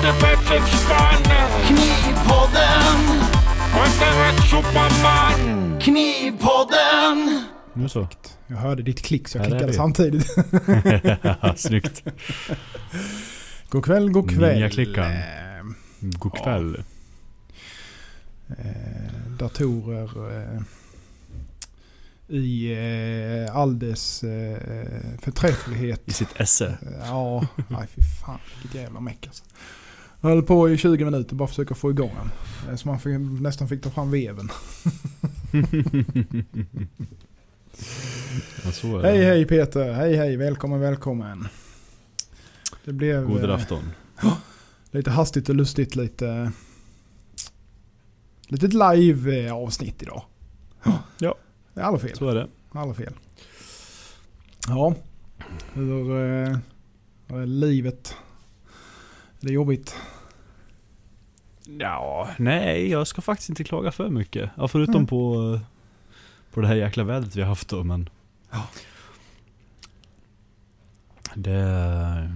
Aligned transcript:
spann. 0.00 1.22
Knivpodden, 1.66 2.98
superman. 4.50 5.78
Knivpodden. 5.80 7.44
Nu 7.74 7.88
så. 7.88 8.08
Jag 8.46 8.56
hörde 8.56 8.82
ditt 8.82 9.02
klick 9.02 9.28
så 9.28 9.38
jag 9.38 9.42
Här 9.44 9.50
är 9.50 9.50
klickade 9.50 9.72
vi. 9.72 9.76
samtidigt. 9.76 10.26
Snyggt. 11.60 12.02
god 13.70 13.84
kväll, 13.84 14.10
god 14.10 14.30
kväll. 14.30 14.54
Ninjaklickaren. 14.54 15.16
Eh, 15.16 15.64
God 16.00 16.34
kväll. 16.44 16.82
eh, 18.48 19.12
datorer 19.38 20.10
eh, 20.42 20.60
i 22.36 22.72
eh, 23.48 23.56
all 23.56 23.78
dess 23.78 24.22
eh, 24.24 24.58
förträfflighet. 25.22 26.02
I 26.06 26.12
sitt 26.12 26.40
esse. 26.40 26.78
Ja, 27.04 27.46
nej 27.68 27.86
fy 27.94 28.02
fan 28.24 28.38
vilket 28.62 28.80
jävla 28.80 29.00
meck 29.00 29.26
alltså. 29.26 29.44
Jag 30.20 30.30
höll 30.30 30.42
på 30.42 30.70
i 30.70 30.76
20 30.76 31.04
minuter 31.04 31.34
bara 31.34 31.48
försöka 31.48 31.74
få 31.74 31.90
igång 31.90 32.10
den. 32.66 32.78
Så 32.78 32.88
man 32.88 33.00
fick, 33.00 33.20
nästan 33.40 33.68
fick 33.68 33.82
ta 33.82 33.90
fram 33.90 34.10
veven. 34.10 34.48
Ja. 38.82 39.00
Hej 39.02 39.24
hej 39.24 39.44
Peter, 39.44 39.92
hej 39.92 40.16
hej, 40.16 40.36
välkommen 40.36 40.80
välkommen. 40.80 41.48
Det 42.84 42.92
blev 42.92 43.26
God 43.26 43.44
eh, 43.44 43.54
afton. 43.54 43.82
lite 44.90 45.10
hastigt 45.10 45.48
och 45.48 45.54
lustigt, 45.54 45.96
lite... 45.96 46.52
Litet 48.48 48.72
live 48.72 49.46
eh, 49.46 49.54
avsnitt 49.54 50.02
idag. 50.02 50.22
Ja. 51.18 51.34
Det 51.74 51.80
är 51.80 51.84
alla 51.84 51.98
fel. 51.98 52.16
Så 52.16 52.28
är 52.28 52.34
det. 52.34 52.48
Alla 52.72 52.94
fel. 52.94 53.12
Ja, 54.68 54.94
hur 55.72 56.10
eh, 56.10 56.58
hur 57.26 57.40
är 57.40 57.46
livet? 57.46 58.14
Är 59.42 59.46
det 59.46 59.52
jobbigt? 59.52 59.96
Ja, 61.78 62.28
nej 62.38 62.90
jag 62.90 63.06
ska 63.06 63.22
faktiskt 63.22 63.48
inte 63.48 63.64
klaga 63.64 63.92
för 63.92 64.08
mycket. 64.08 64.50
Ja, 64.56 64.68
förutom 64.68 64.94
Mm. 64.94 65.06
på, 65.06 65.60
på 66.52 66.60
det 66.60 66.66
här 66.66 66.74
jäkla 66.74 67.04
vädret 67.04 67.36
vi 67.36 67.40
har 67.40 67.48
haft 67.48 67.68
då, 67.68 67.84
men... 67.84 68.08
Ja. 68.50 68.66
Det... 71.34 72.32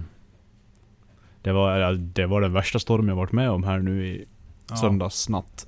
Det 1.41 1.51
var, 1.51 1.93
det 1.93 2.25
var 2.25 2.41
den 2.41 2.53
värsta 2.53 2.79
storm 2.79 3.07
jag 3.09 3.15
varit 3.15 3.31
med 3.31 3.49
om 3.49 3.63
här 3.63 3.79
nu 3.79 4.07
i 4.07 4.25
Ja. 4.69 4.75
söndagsnatt. 4.75 5.67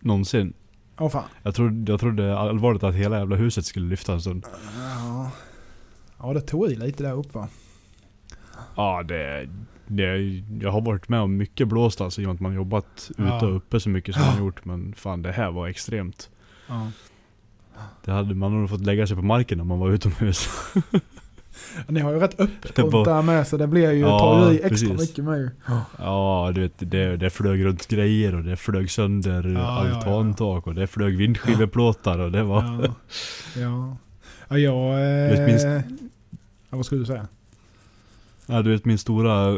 Någonsin. 0.00 0.52
Åh 0.98 1.08
fan. 1.08 1.24
Jag 1.42 1.54
trodde, 1.54 1.92
jag 1.92 2.00
trodde 2.00 2.38
allvarligt 2.38 2.82
att 2.82 2.94
hela 2.94 3.18
jävla 3.18 3.36
huset 3.36 3.64
skulle 3.64 3.86
lyfta 3.88 4.12
en 4.12 4.20
stund. 4.20 4.46
Ja. 4.78 5.30
ja, 6.18 6.32
det 6.32 6.40
tog 6.40 6.72
i 6.72 6.74
lite 6.76 7.02
där 7.02 7.12
uppe 7.12 7.38
va? 7.38 7.48
Ja, 8.76 9.02
det, 9.02 9.48
det... 9.86 10.18
Jag 10.60 10.70
har 10.70 10.80
varit 10.80 11.08
med 11.08 11.20
om 11.20 11.36
mycket 11.36 11.68
blåst 11.68 12.00
alltså, 12.00 12.20
i 12.20 12.24
och 12.24 12.28
med 12.28 12.34
att 12.34 12.40
man 12.40 12.54
jobbat 12.54 13.10
Ja. 13.18 13.36
ute 13.36 13.46
och 13.46 13.56
uppe 13.56 13.80
så 13.80 13.88
mycket 13.88 14.14
som 14.14 14.24
man 14.24 14.38
gjort. 14.38 14.64
Men 14.64 14.94
fan, 14.96 15.22
det 15.22 15.32
här 15.32 15.50
var 15.50 15.68
extremt. 15.68 16.30
Ja. 16.68 16.90
Det 18.04 18.12
hade 18.12 18.34
man 18.34 18.60
nog 18.60 18.70
fått 18.70 18.80
lägga 18.86 19.06
sig 19.06 19.16
på 19.16 19.22
marken 19.22 19.60
om 19.60 19.68
man 19.68 19.78
var 19.78 19.90
utomhus. 19.90 20.48
Ni 21.88 22.00
har 22.00 22.12
ju 22.12 22.18
rätt 22.20 22.40
öppet 22.40 22.78
runt 22.78 23.04
där 23.04 23.22
med 23.22 23.46
så 23.48 23.56
det 23.56 23.66
blir 23.66 23.92
ju, 23.92 23.98
Ja, 24.00 24.18
tar 24.18 24.50
ju 24.50 24.58
i 24.58 24.62
extra 24.62 24.68
precis. 24.88 25.08
mycket 25.08 25.24
med 25.24 25.38
ju. 25.38 25.50
Ja, 25.98 26.52
du 26.54 26.60
vet, 26.60 26.72
det, 26.90 27.16
det 27.16 27.30
flög 27.30 27.64
runt 27.64 27.88
grejer 27.88 28.34
och 28.34 28.44
det 28.44 28.56
flög 28.56 28.90
sönder 28.90 29.42
Ja, 29.48 29.60
ja, 29.60 29.88
ja. 29.88 29.96
altantak 29.96 30.66
och 30.66 30.74
det 30.74 30.86
flög 30.86 31.16
vindskiveplåtar 31.16 32.18
och 32.18 32.32
det 32.32 32.42
var... 32.42 32.62
Ja. 32.84 32.94
Ja. 33.60 33.96
Ja, 34.48 34.58
jag... 34.58 35.00
Eh, 35.38 35.46
minst- 35.46 35.66
ja, 36.70 36.76
vad 36.76 36.86
skulle 36.86 37.00
du 37.00 37.06
säga? 37.06 37.26
Ja, 38.46 38.62
du 38.62 38.70
vet 38.70 38.84
min 38.84 38.98
stora, 38.98 39.52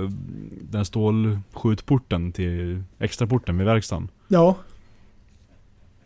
den 0.63 0.85
stålskjutporten 0.85 2.33
till 2.33 2.83
extraporten 2.99 3.59
vid 3.59 3.67
verkstaden. 3.67 4.09
Ja. 4.29 4.57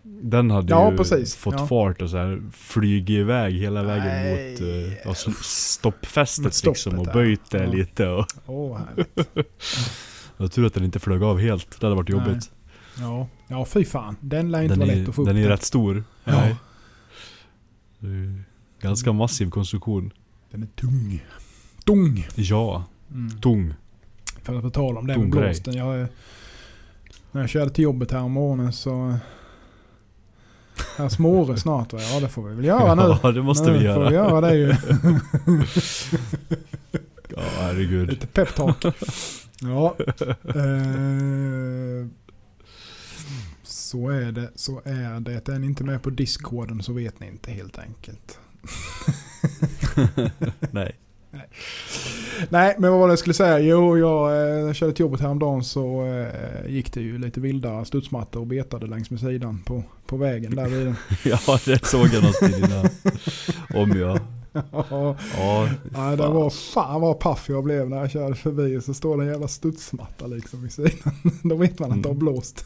Den 0.05 0.51
hade 0.51 0.70
Ja, 0.73 0.90
ju 0.90 0.96
precis. 0.96 1.36
fått 1.36 1.55
Ja. 1.58 1.67
fart 1.67 2.02
och 2.02 2.11
så 2.11 2.17
här 2.17 2.42
flygit 2.52 3.11
iväg 3.11 3.55
hela 3.55 3.83
vägen 3.83 4.06
Nej. 4.06 4.51
mot 4.51 4.61
ja, 5.05 5.11
s- 5.12 5.45
stoppfästet 5.45 6.45
Mot 6.45 6.55
stoppet 6.55 6.77
liksom 6.77 6.98
och 6.98 7.06
böjt 7.06 7.51
det 7.51 7.67
lite 7.67 8.08
och... 8.08 8.27
Åh, 8.46 8.79
härligt. 8.79 9.29
Jag 10.36 10.52
tur 10.52 10.67
att 10.67 10.74
den 10.74 10.85
inte 10.85 10.98
flög 10.98 11.23
av 11.23 11.39
helt, 11.40 11.80
det 11.80 11.86
hade 11.86 11.96
varit 11.96 12.08
Nej. 12.08 12.18
jobbigt. 12.18 12.51
Ja. 12.98 13.29
ja, 13.48 13.64
fy 13.64 13.85
fan. 13.85 14.17
Den 14.20 14.51
lär 14.51 14.62
inte 14.62 14.74
Den 14.74 14.86
vara 14.89 14.96
lätt 14.98 15.08
att 15.08 15.14
få 15.14 15.23
upp. 15.23 15.29
den 15.29 15.36
är 15.36 15.48
rätt 15.48 15.62
stor. 15.62 16.05
Ja. 16.24 16.48
Ganska 18.80 19.12
massiv 19.12 19.51
konstruktion. 19.51 20.12
Den 20.51 20.62
är 20.62 20.67
tung. 20.67 21.24
Tung. 21.84 22.26
Ja, 22.34 22.84
Mm. 23.10 23.40
tung. 23.40 23.74
För 24.42 24.56
att 24.56 24.62
på 24.62 24.70
tal 24.70 24.98
om 24.98 25.06
det 25.06 25.18
med 25.18 25.30
blåsten. 25.30 25.74
Jag, 25.74 26.06
när 27.32 27.40
jag 27.40 27.50
körde 27.50 27.70
till 27.70 27.84
jobbet 27.84 28.10
här 28.10 28.20
om 28.20 28.32
morgonen 28.32 28.72
så... 28.72 29.16
Här 30.96 31.08
småre 31.08 31.56
snart 31.56 31.92
va? 31.92 31.98
Ja 32.02 32.20
det 32.20 32.28
får 32.28 32.48
vi 32.48 32.54
väl 32.54 32.64
göra 32.64 32.94
nu. 33.08 33.16
Ja, 33.22 33.32
det 33.32 33.42
måste 33.42 33.70
nu 33.72 33.78
vi 33.78 33.84
göra. 33.84 33.94
får 33.94 34.10
vi 34.10 34.14
göra 34.16 34.40
det 34.40 34.54
ju. 34.56 34.66
Ja, 37.36 37.42
herregud. 37.58 38.10
Lite 38.10 38.26
peptalk. 38.26 38.84
Ja. 39.60 39.96
Eh, 40.42 42.06
så 43.62 44.08
är 44.08 44.32
det, 44.32 44.50
så 44.54 44.80
är 44.84 45.20
det. 45.20 45.48
Är 45.48 45.58
ni 45.58 45.66
inte 45.66 45.84
med 45.84 46.02
på 46.02 46.10
discorden 46.10 46.82
så 46.82 46.92
vet 46.92 47.20
ni 47.20 47.26
inte 47.26 47.50
helt 47.50 47.78
enkelt. 47.78 48.38
Nej. 50.70 50.96
Nej, 52.48 52.74
men 52.78 52.90
vad 52.90 53.00
var 53.00 53.08
det 53.08 53.12
jag 53.12 53.18
skulle 53.18 53.34
säga? 53.34 53.58
Jo, 53.58 53.98
jag 53.98 54.48
eh, 54.68 54.72
körde 54.72 54.92
till 54.92 55.02
jobbet 55.02 55.20
häromdagen 55.20 55.64
så 55.64 56.06
eh, 56.06 56.70
gick 56.70 56.92
det 56.92 57.00
ju 57.00 57.18
lite 57.18 57.40
vilda 57.40 57.84
studsmattor 57.84 58.40
och 58.40 58.46
betade 58.46 58.86
längs 58.86 59.10
med 59.10 59.20
sidan 59.20 59.62
på, 59.66 59.82
på 60.06 60.16
vägen 60.16 60.56
där 60.56 60.66
vid 60.68 60.86
den. 60.86 60.96
Ja, 61.24 61.58
det 61.64 61.86
såg 61.86 62.06
jag 62.06 62.22
något 62.24 62.42
i 62.42 62.60
dina... 62.60 62.82
Om 63.74 63.98
jag... 63.98 64.18
Ja, 64.72 65.16
Ja, 65.38 65.68
Nej, 65.90 66.16
det 66.16 66.26
var 66.28 66.50
fan 66.50 67.00
vad 67.00 67.18
paff 67.18 67.48
jag 67.48 67.64
blev 67.64 67.90
när 67.90 67.96
jag 67.96 68.10
körde 68.10 68.34
förbi 68.34 68.80
så 68.80 68.94
står 68.94 69.16
det 69.16 69.22
en 69.24 69.28
jävla 69.30 69.48
studsmatta 69.48 70.26
liksom 70.26 70.66
i 70.66 70.70
sidan. 70.70 71.14
Då 71.42 71.54
vet 71.56 71.78
man 71.78 71.92
att 71.92 72.02
det 72.02 72.08
har 72.08 72.14
Mm. 72.14 72.24
blåst. 72.24 72.64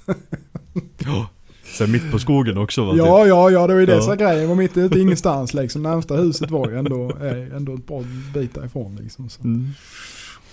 ja. 0.98 1.28
Sen 1.66 1.92
mitt 1.92 2.10
på 2.12 2.18
skogen 2.18 2.58
också 2.58 2.84
va? 2.84 2.92
typ. 2.92 2.98
Ja, 2.98 3.26
ja, 3.26 3.50
ja, 3.50 3.66
det 3.66 3.72
var 3.74 3.80
ju 3.80 3.86
det 3.86 3.94
Ja. 3.94 4.02
som 4.02 4.48
var 4.48 4.54
mitt 4.54 4.76
ute 4.76 4.98
ingenstans 5.00 5.54
liksom. 5.54 5.82
Närmsta 5.82 6.16
huset 6.16 6.50
var 6.50 6.68
ju 6.68 6.78
ändå, 6.78 7.12
ändå 7.56 7.74
ett 7.74 7.86
bra 7.86 8.02
bit 8.34 8.54
därifrån 8.54 8.96
liksom. 8.96 9.28
Så. 9.28 9.42
Mm. 9.44 9.70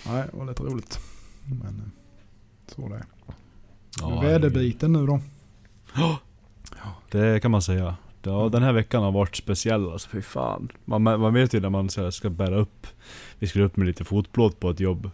Nej, 0.07 0.23
det 0.31 0.37
var 0.37 0.45
lite 0.45 0.63
roligt. 0.63 0.99
Men 1.45 1.61
eh, 1.85 2.75
så 2.75 2.87
det 2.87 2.95
är. 2.95 3.03
Ja, 4.01 4.21
Väderbiten 4.21 4.93
nu 4.93 5.05
då. 5.05 5.19
Det 7.11 7.41
kan 7.41 7.51
man 7.51 7.61
säga. 7.61 7.95
Ja, 8.23 8.49
den 8.51 8.63
här 8.63 8.73
veckan 8.73 9.03
har 9.03 9.11
varit 9.11 9.35
speciell 9.35 9.91
alltså, 9.91 10.09
fy 10.09 10.21
fan. 10.21 10.71
Man, 10.85 11.03
man 11.03 11.33
vet 11.33 11.53
ju 11.53 11.59
när 11.59 11.69
man 11.69 11.89
ska 12.11 12.29
bära 12.29 12.55
upp, 12.55 12.87
vi 13.39 13.47
skulle 13.47 13.65
upp 13.65 13.77
med 13.77 13.87
lite 13.87 14.03
fotplåt 14.03 14.59
på 14.59 14.69
ett 14.69 14.79
jobb. 14.79 15.09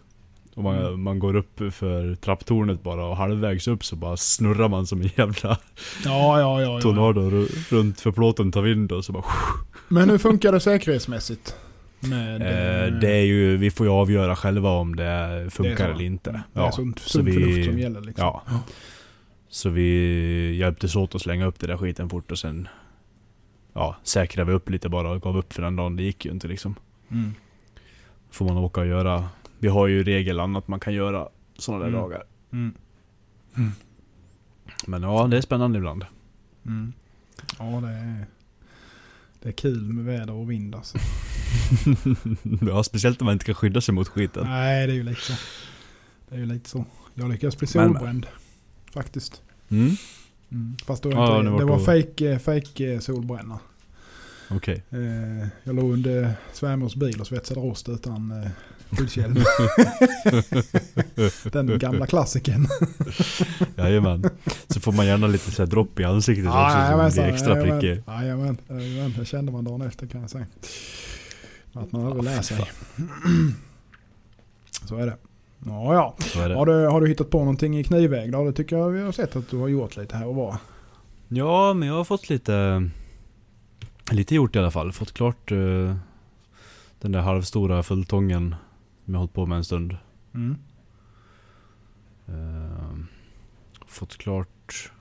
Och 0.60 0.64
man, 0.64 0.78
Mm. 0.78 1.02
man 1.02 1.18
går 1.18 1.36
upp 1.36 1.60
för 1.74 2.14
trapptornet 2.14 2.82
bara 2.82 3.04
och 3.04 3.16
halvvägs 3.16 3.68
upp 3.68 3.84
så 3.84 3.96
bara 3.96 4.16
snurrar 4.16 4.68
man 4.68 4.86
som 4.86 5.00
en 5.00 5.10
jävla 5.16 5.58
Ja, 6.04 6.40
ja, 6.40 6.40
ja. 6.40 6.62
ja. 6.62 6.80
tornado 6.80 7.20
ru- 7.30 7.70
runt 7.74 8.00
för 8.00 8.12
plåten 8.12 8.52
tar 8.52 8.62
vind 8.62 8.92
och 8.92 9.04
så 9.04 9.12
bara 9.12 9.24
Men 9.88 10.10
hur 10.10 10.18
funkar 10.18 10.52
det 10.52 10.60
säkerhetsmässigt? 10.60 11.56
Med, 12.00 12.34
eh, 12.42 12.98
Det 13.00 13.10
är 13.10 13.24
ju, 13.24 13.56
vi 13.56 13.70
får 13.70 13.86
ju 13.86 13.92
avgöra 13.92 14.36
själva 14.36 14.70
om 14.70 14.96
det 14.96 15.46
funkar 15.50 15.76
så. 15.86 15.92
eller 15.92 16.04
inte. 16.04 16.30
Det 16.30 16.60
är 16.60 16.64
Ja, 16.64 16.72
sunt, 16.72 16.98
så 16.98 17.08
sunt 17.08 17.28
vi- 17.28 17.32
förnuft 17.32 17.68
som 17.70 17.78
gäller 17.78 18.00
liksom. 18.00 18.24
ja. 18.24 18.42
Så 19.48 19.68
vi 19.68 20.56
hjälptes 20.56 20.96
åt 20.96 21.14
att 21.14 21.22
slänga 21.22 21.46
upp 21.46 21.58
det 21.60 21.66
där 21.66 21.76
skiten 21.76 22.08
fort 22.10 22.30
och 22.30 22.38
sen 22.38 22.68
Ja, 23.72 23.96
säkrade 24.02 24.50
vi 24.50 24.56
upp 24.56 24.70
lite 24.70 24.88
bara 24.88 25.10
och 25.10 25.22
gav 25.22 25.36
upp 25.38 25.52
för 25.52 25.62
den 25.62 25.76
dagen. 25.76 25.96
Det 25.96 26.02
gick 26.02 26.24
ju 26.24 26.30
inte 26.30 26.48
liksom. 26.48 26.74
Mm. 27.10 27.34
Får 28.30 28.44
man 28.44 28.56
åka 28.56 28.80
och 28.80 28.86
göra. 28.86 29.24
Vi 29.62 29.68
har 29.68 29.86
ju 29.86 30.02
regel 30.04 30.40
annat 30.40 30.68
man 30.68 30.80
kan 30.80 30.94
göra 30.94 31.28
sådana 31.58 31.84
där 31.84 31.88
Mm. 31.90 32.00
dagar. 32.00 32.22
Mm. 32.52 32.74
Men 34.86 35.02
ja, 35.02 35.26
det 35.26 35.36
är 35.36 35.40
spännande 35.40 35.78
ibland. 35.78 36.04
Mm. 36.66 36.92
Ja, 37.58 37.64
det 37.64 37.88
är, 37.88 38.26
det 39.42 39.48
är 39.48 39.52
kul 39.52 39.92
med 39.92 40.04
väder 40.04 40.32
och 40.32 40.50
vind 40.50 40.74
alltså. 40.74 40.98
ja, 42.68 42.82
speciellt 42.82 43.20
om 43.20 43.24
man 43.24 43.32
inte 43.32 43.44
kan 43.44 43.54
skydda 43.54 43.80
sig 43.80 43.94
mot 43.94 44.08
skiten. 44.08 44.46
Nej, 44.46 44.86
det 44.86 44.92
är 44.92 44.96
ju 44.96 45.02
lite 45.02 45.20
så. 45.20 45.32
Det 46.28 46.34
är 46.34 46.38
ju 46.38 46.46
lite 46.46 46.68
så. 46.70 46.84
Jag 47.14 47.28
lyckades 47.30 47.58
bli 47.58 47.66
solbränd. 47.66 48.26
Faktiskt. 48.92 49.42
Mm, 49.68 49.90
Mm. 50.52 50.76
Fast 50.86 51.02
då 51.02 51.10
Ja, 51.10 51.38
inte, 51.38 51.44
det 51.46 51.50
var 51.50 51.58
det 51.58 51.64
var 51.64 51.78
fake, 51.78 52.32
eh, 52.32 52.38
fake 52.38 52.92
eh, 52.94 52.98
solbränna. 53.00 53.58
okej. 54.50 54.82
Eh, 54.90 55.48
jag 55.64 55.74
låg 55.76 55.92
under 55.92 56.32
svärmors 56.52 56.94
bil 56.94 57.20
och 57.20 57.26
svetsade 57.26 57.60
rost 57.60 57.88
utan 57.88 58.30
eh, 58.30 58.50
skyddshjälm. 58.96 59.44
Den 61.52 61.78
gamla 61.78 62.06
klassikern. 62.06 62.66
Jajamän. 63.76 64.30
Så 64.68 64.80
får 64.80 64.92
man 64.92 65.06
gärna 65.06 65.26
lite 65.26 65.50
så 65.50 65.62
här 65.62 65.66
dropp 65.66 66.00
i 66.00 66.04
ansiktet 66.04 66.46
också 66.46 66.58
som 66.58 66.80
jajamensan, 66.80 67.24
blir 67.24 67.34
extra 67.34 67.56
jajamän. 67.56 67.80
prickig. 67.80 68.02
Jajamän, 68.06 68.58
jajamän. 68.68 69.14
Det 69.18 69.24
kände 69.24 69.52
man 69.52 69.64
dagen 69.64 69.82
efter 69.82 70.06
kan 70.06 70.20
jag 70.20 70.30
säga. 70.30 70.46
Att 71.72 71.92
man 71.92 72.06
aldrig 72.06 72.24
lär 72.24 72.36
fy 72.36 72.42
sig. 72.42 72.64
Så 74.88 74.96
är 74.96 75.06
det. 75.06 75.16
Ja, 75.66 75.94
ja. 75.94 76.14
Så 76.18 76.48
det. 76.48 76.54
Har 76.54 76.66
du, 76.66 76.86
har 76.86 77.00
du 77.00 77.08
hittat 77.08 77.30
på 77.30 77.38
någonting 77.38 77.78
i 77.78 77.84
knivväg 77.84 78.32
då? 78.32 78.44
Det 78.44 78.52
tycker 78.52 78.76
jag 78.76 78.88
vi 78.88 79.02
har 79.02 79.12
sett 79.12 79.36
att 79.36 79.48
du 79.50 79.56
har 79.56 79.68
gjort 79.68 79.96
lite 79.96 80.16
här 80.16 80.26
och 80.26 80.34
var. 80.34 80.56
Ja, 81.28 81.74
men 81.74 81.88
jag 81.88 81.94
har 81.94 82.04
fått 82.04 82.28
lite... 82.28 82.88
Lite 84.10 84.34
gjort 84.34 84.56
i 84.56 84.58
alla 84.58 84.70
fall. 84.70 84.92
Fått 84.92 85.12
klart 85.12 85.52
eh, 85.52 85.94
den 87.00 87.12
där 87.12 87.20
halvstora 87.20 87.82
fulltången 87.82 88.54
som 89.10 89.14
jag 89.14 89.18
hållit 89.20 89.32
på 89.34 89.46
med 89.46 89.56
en 89.56 89.64
stund. 89.64 89.96
Mm. 90.34 90.56
Eh, 92.28 92.96
fått 93.86 94.16
klart 94.16 94.92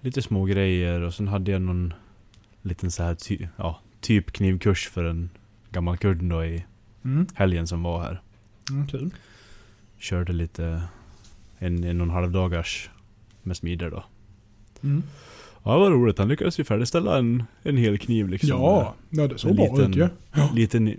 lite 0.00 0.22
små 0.22 0.44
grejer 0.44 1.00
och 1.00 1.14
sen 1.14 1.28
hade 1.28 1.50
jag 1.50 1.62
någon 1.62 1.94
liten 2.62 2.90
så 2.90 3.02
här 3.02 3.14
ty 3.14 3.46
ja, 3.56 3.80
typ 4.00 4.32
knivkurs 4.32 4.88
för 4.88 5.04
en 5.04 5.30
gammal 5.70 5.96
kund 5.98 6.30
då 6.30 6.44
i 6.44 6.64
Mm. 7.04 7.26
helgen 7.34 7.66
som 7.66 7.82
var 7.82 8.02
här. 8.02 8.22
Mm, 8.70 8.86
kul. 8.86 9.10
Körde 9.98 10.32
lite 10.32 10.82
en, 11.58 11.84
en 11.84 12.00
och 12.00 12.04
en 12.06 12.10
halv 12.10 12.32
dagars 12.32 12.90
med 13.42 13.56
smider 13.56 13.90
då. 13.90 14.04
Mm. 14.82 15.02
Ja, 15.62 15.78
vad 15.78 15.92
roligt. 15.92 16.18
Han 16.18 16.28
lyckades 16.28 16.60
ju 16.60 16.64
färdigställa 16.64 17.18
en, 17.18 17.42
en 17.62 17.76
hel 17.76 17.98
kniv 17.98 18.28
liksom. 18.28 18.48
Ja, 18.48 18.94
ja, 19.10 19.28
det 19.28 19.38
såg 19.38 19.56
bra 19.56 19.82
ut 19.82 19.96
ju. 19.96 20.08
Ja. 20.32 20.50
Liten, 20.54 20.96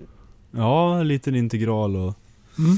ja, 0.56 1.00
en 1.00 1.08
liten 1.08 1.36
integral 1.36 1.96
och 1.96 2.14
Mm. 2.58 2.78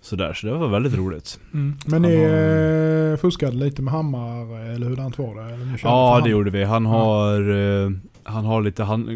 sådär. 0.00 0.32
Så 0.34 0.46
det 0.46 0.52
var 0.52 0.68
väldigt 0.68 0.94
roligt. 0.94 1.40
Mm. 1.54 1.76
Men 1.86 2.02
ni 2.02 2.16
har- 2.24 3.12
eh, 3.12 3.16
fuskade 3.16 3.56
lite 3.56 3.82
med 3.82 3.92
hammar 3.94 4.60
eller 4.74 4.86
hurdant 4.88 5.18
var 5.18 5.34
det? 5.34 5.54
Eller 5.54 5.80
Ja, 5.82 6.20
det 6.24 6.30
gjorde 6.30 6.50
vi. 6.50 6.64
Han 6.64 6.86
har, 6.86 7.40
eh, 7.84 7.90
han 8.24 8.44
har 8.44 8.62
lite 8.62 8.84
hand, 8.84 9.08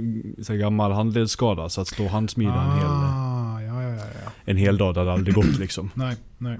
så 0.42 0.54
gammal 0.54 0.92
handledsskada. 0.92 1.68
Så 1.68 1.80
att 1.80 1.88
stå 1.88 2.04
och 2.04 2.10
handsmida 2.10 2.52
en, 2.62 2.70
hel, 2.78 2.86
Ah, 2.86 3.60
ja, 3.62 3.82
ja, 3.82 3.88
ja, 3.90 3.96
ja. 4.24 4.30
en 4.44 4.56
hel 4.56 4.78
dag, 4.78 4.94
det 4.94 5.00
hade 5.00 5.12
aldrig 5.12 5.34
gått 5.34 5.58
liksom. 5.58 5.90
Nej, 5.94 6.16
nej. 6.38 6.58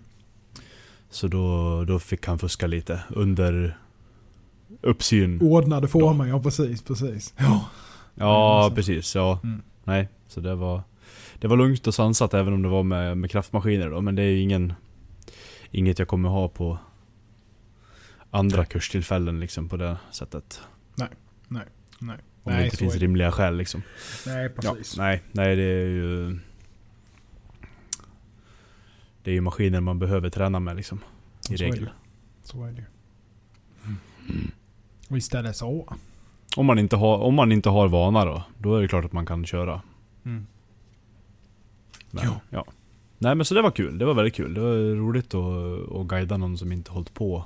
Så 1.10 1.28
då, 1.28 1.84
då 1.84 1.98
fick 1.98 2.26
han 2.26 2.38
fuska 2.38 2.66
lite 2.66 3.00
under 3.08 3.78
uppsyn. 4.82 5.38
Ordnade 5.42 5.88
former, 5.88 6.26
ja 6.26 6.40
precis, 6.42 6.82
precis. 6.82 7.34
Ja. 7.36 7.64
Ja, 8.14 8.72
precis. 8.74 9.14
Ja. 9.14 9.38
Mm. 9.42 9.62
Nej, 9.84 10.08
så 10.28 10.40
det 10.40 10.54
var, 10.54 10.82
det 11.38 11.46
var 11.48 11.56
lugnt 11.56 11.86
och 11.86 11.94
sansat 11.94 12.34
även 12.34 12.52
om 12.54 12.62
det 12.62 12.68
var 12.68 12.82
med, 12.82 13.18
med 13.18 13.30
kraftmaskiner 13.30 13.90
då. 13.90 14.00
Men 14.00 14.14
det 14.14 14.22
är 14.22 14.26
ju 14.30 14.40
ingen, 14.40 14.72
inget 15.70 15.98
jag 15.98 16.08
kommer 16.08 16.28
ha 16.28 16.48
på 16.48 16.78
andra 18.30 18.64
kurstillfällen 18.64 19.40
liksom 19.40 19.68
på 19.68 19.76
det 19.76 19.96
sättet. 20.10 20.62
Nej. 20.96 21.08
Om 22.46 22.52
Nej, 22.52 22.58
det 22.60 22.64
inte 22.64 22.76
finns 22.76 22.94
är 22.94 22.98
det. 22.98 23.04
rimliga 23.04 23.32
skäl 23.32 23.56
liksom. 23.56 23.82
Nej, 24.26 24.50
Ja, 24.62 24.72
precis. 24.74 24.96
nej, 24.98 25.22
nej 25.32 25.56
det 25.56 25.62
är 25.62 25.86
ju... 25.86 26.38
Det 29.22 29.30
är 29.30 29.34
ju 29.34 29.40
maskiner 29.40 29.80
man 29.80 29.98
behöver 29.98 30.30
träna 30.30 30.60
med 30.60 30.76
liksom. 30.76 30.98
I 31.50 31.56
Så 31.58 31.64
är 31.64 31.68
regel. 31.68 31.84
det. 31.84 31.90
Så 32.42 32.64
är 32.64 32.72
det. 32.72 32.84
Visst 35.08 35.34
är 35.34 35.42
det 35.42 35.54
så. 35.54 35.94
Om 36.56 36.66
man, 36.66 36.78
inte 36.78 36.96
har, 36.96 37.18
om 37.18 37.34
man 37.34 37.52
inte 37.52 37.68
har 37.68 37.88
vana 37.88 38.24
då, 38.24 38.42
då 38.58 38.76
är 38.76 38.82
det 38.82 38.88
klart 38.88 39.04
att 39.04 39.12
man 39.12 39.26
kan 39.26 39.46
köra. 39.46 39.82
Mm. 40.24 40.46
Men, 42.14 42.24
Ja. 42.24 42.40
ja. 42.50 42.64
Nej 43.18 43.34
men 43.34 43.44
så 43.44 43.54
det 43.54 43.62
var 43.62 43.70
kul, 43.70 43.98
det 43.98 44.04
var 44.04 44.14
väldigt 44.14 44.34
kul. 44.34 44.54
Det 44.54 44.60
var 44.60 44.94
roligt 44.96 45.34
att, 45.34 45.92
att 45.96 46.06
guida 46.06 46.36
någon 46.36 46.58
som 46.58 46.72
inte 46.72 46.90
hållit 46.90 47.14
på 47.14 47.44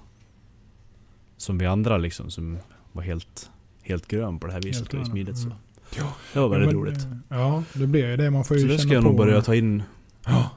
som 1.37 1.59
vi 1.59 1.67
andra 1.67 1.99
liksom, 1.99 2.31
som 2.31 2.59
var 2.93 3.03
helt, 3.03 3.51
helt 3.83 4.07
grön 4.09 4.39
på 4.39 4.47
det 4.47 4.53
här 4.53 4.61
viset 4.61 4.77
Helt 4.81 4.89
och 4.89 4.95
i 4.95 4.97
grön, 4.97 5.07
smidigt. 5.11 5.39
Så. 5.39 5.47
mm. 5.47 5.57
Det 6.33 6.41
var 6.41 6.49
väldigt 6.49 6.71
Ja, 6.73 6.77
men, 6.77 6.87
roligt. 6.87 7.05
eh, 7.05 7.39
Ja, 7.39 7.63
det 7.73 7.87
blir 7.87 8.11
ju 8.11 8.17
det. 8.17 8.31
Man 8.31 8.45
får 8.45 8.57
ju 8.57 8.63
Så 8.63 8.67
det 8.69 8.73
känna 8.79 8.83
ska 8.89 8.95
jag 8.95 9.05
nog 9.05 9.17
börja 9.17 9.43
ta 9.43 9.55
in 9.55 9.83
Ja, 10.27 10.51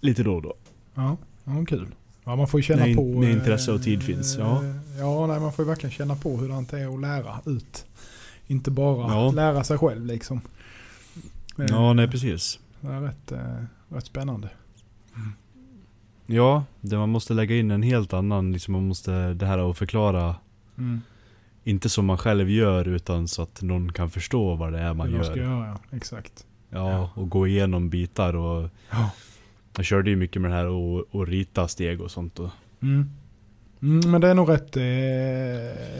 lite 0.00 0.22
då 0.22 0.34
och 0.34 0.42
då. 0.42 0.54
ja, 0.94 1.16
ja 1.44 1.64
kul. 1.68 1.86
Ja, 2.24 2.36
man 2.36 2.48
får 2.48 2.60
ju 2.60 2.64
känna 2.64 2.86
När 2.86 2.94
på... 2.94 3.02
när 3.20 3.26
eh, 3.28 3.32
intresse 3.32 3.72
och 3.72 3.82
tid 3.82 4.02
finns, 4.02 4.36
ja. 4.38 4.64
eh, 4.64 4.98
Ja, 4.98 5.26
nej, 5.26 5.40
man 5.40 5.52
får 5.52 5.64
ju 5.64 5.68
verkligen 5.68 5.92
känna 5.92 6.16
på 6.16 6.36
hur 6.36 6.48
det 6.48 6.54
är 6.80 6.94
att 6.94 7.00
lära 7.00 7.40
ut. 7.46 7.86
Inte 8.46 8.70
bara 8.70 9.12
Ja. 9.14 9.30
lära 9.30 9.64
sig 9.64 9.78
själv 9.78 10.06
liksom. 10.06 10.40
Ja, 11.56 11.92
nej 11.92 12.08
precis. 12.08 12.58
Det 12.80 12.88
är 12.88 13.00
rätt, 13.00 13.32
eh, 13.32 13.64
rätt 13.88 14.06
spännande. 14.06 14.48
Ja, 16.26 16.64
det 16.80 16.96
man 16.98 17.08
måste 17.08 17.34
lägga 17.34 17.56
in 17.56 17.70
en 17.70 17.82
helt 17.82 18.12
annan, 18.12 18.52
liksom 18.52 18.72
man 18.72 18.88
måste, 18.88 19.34
det 19.34 19.46
här 19.46 19.70
att 19.70 19.78
förklara, 19.78 20.36
Mm. 20.78 21.00
inte 21.64 21.88
som 21.88 22.06
man 22.06 22.18
själv 22.18 22.50
gör 22.50 22.88
utan 22.88 23.28
så 23.28 23.42
att 23.42 23.62
någon 23.62 23.92
kan 23.92 24.10
förstå 24.10 24.54
vad 24.54 24.72
det 24.72 24.78
är 24.78 24.94
man 24.94 25.10
gör. 25.12 25.22
ska 25.22 25.36
göra, 25.36 25.66
ja. 25.66 25.96
Exakt. 25.96 26.46
Ja, 26.70 27.10
och 27.14 27.30
gå 27.30 27.46
igenom 27.46 27.90
bitar 27.90 28.36
och 28.36 28.70
Ja. 28.90 29.10
jag 29.76 29.84
körde 29.84 30.10
ju 30.10 30.16
mycket 30.16 30.42
med 30.42 30.50
det 30.50 30.54
här 30.56 30.66
och, 30.66 31.14
och 31.14 31.26
rita 31.26 31.68
steg 31.68 32.00
och 32.00 32.10
sånt. 32.10 32.38
Och, 32.38 32.50
Mm. 32.82 33.10
Mm, 33.82 34.10
men 34.10 34.20
det 34.20 34.28
är 34.28 34.34
nog 34.34 34.48
rätt, 34.48 34.76
eh, 34.76 34.82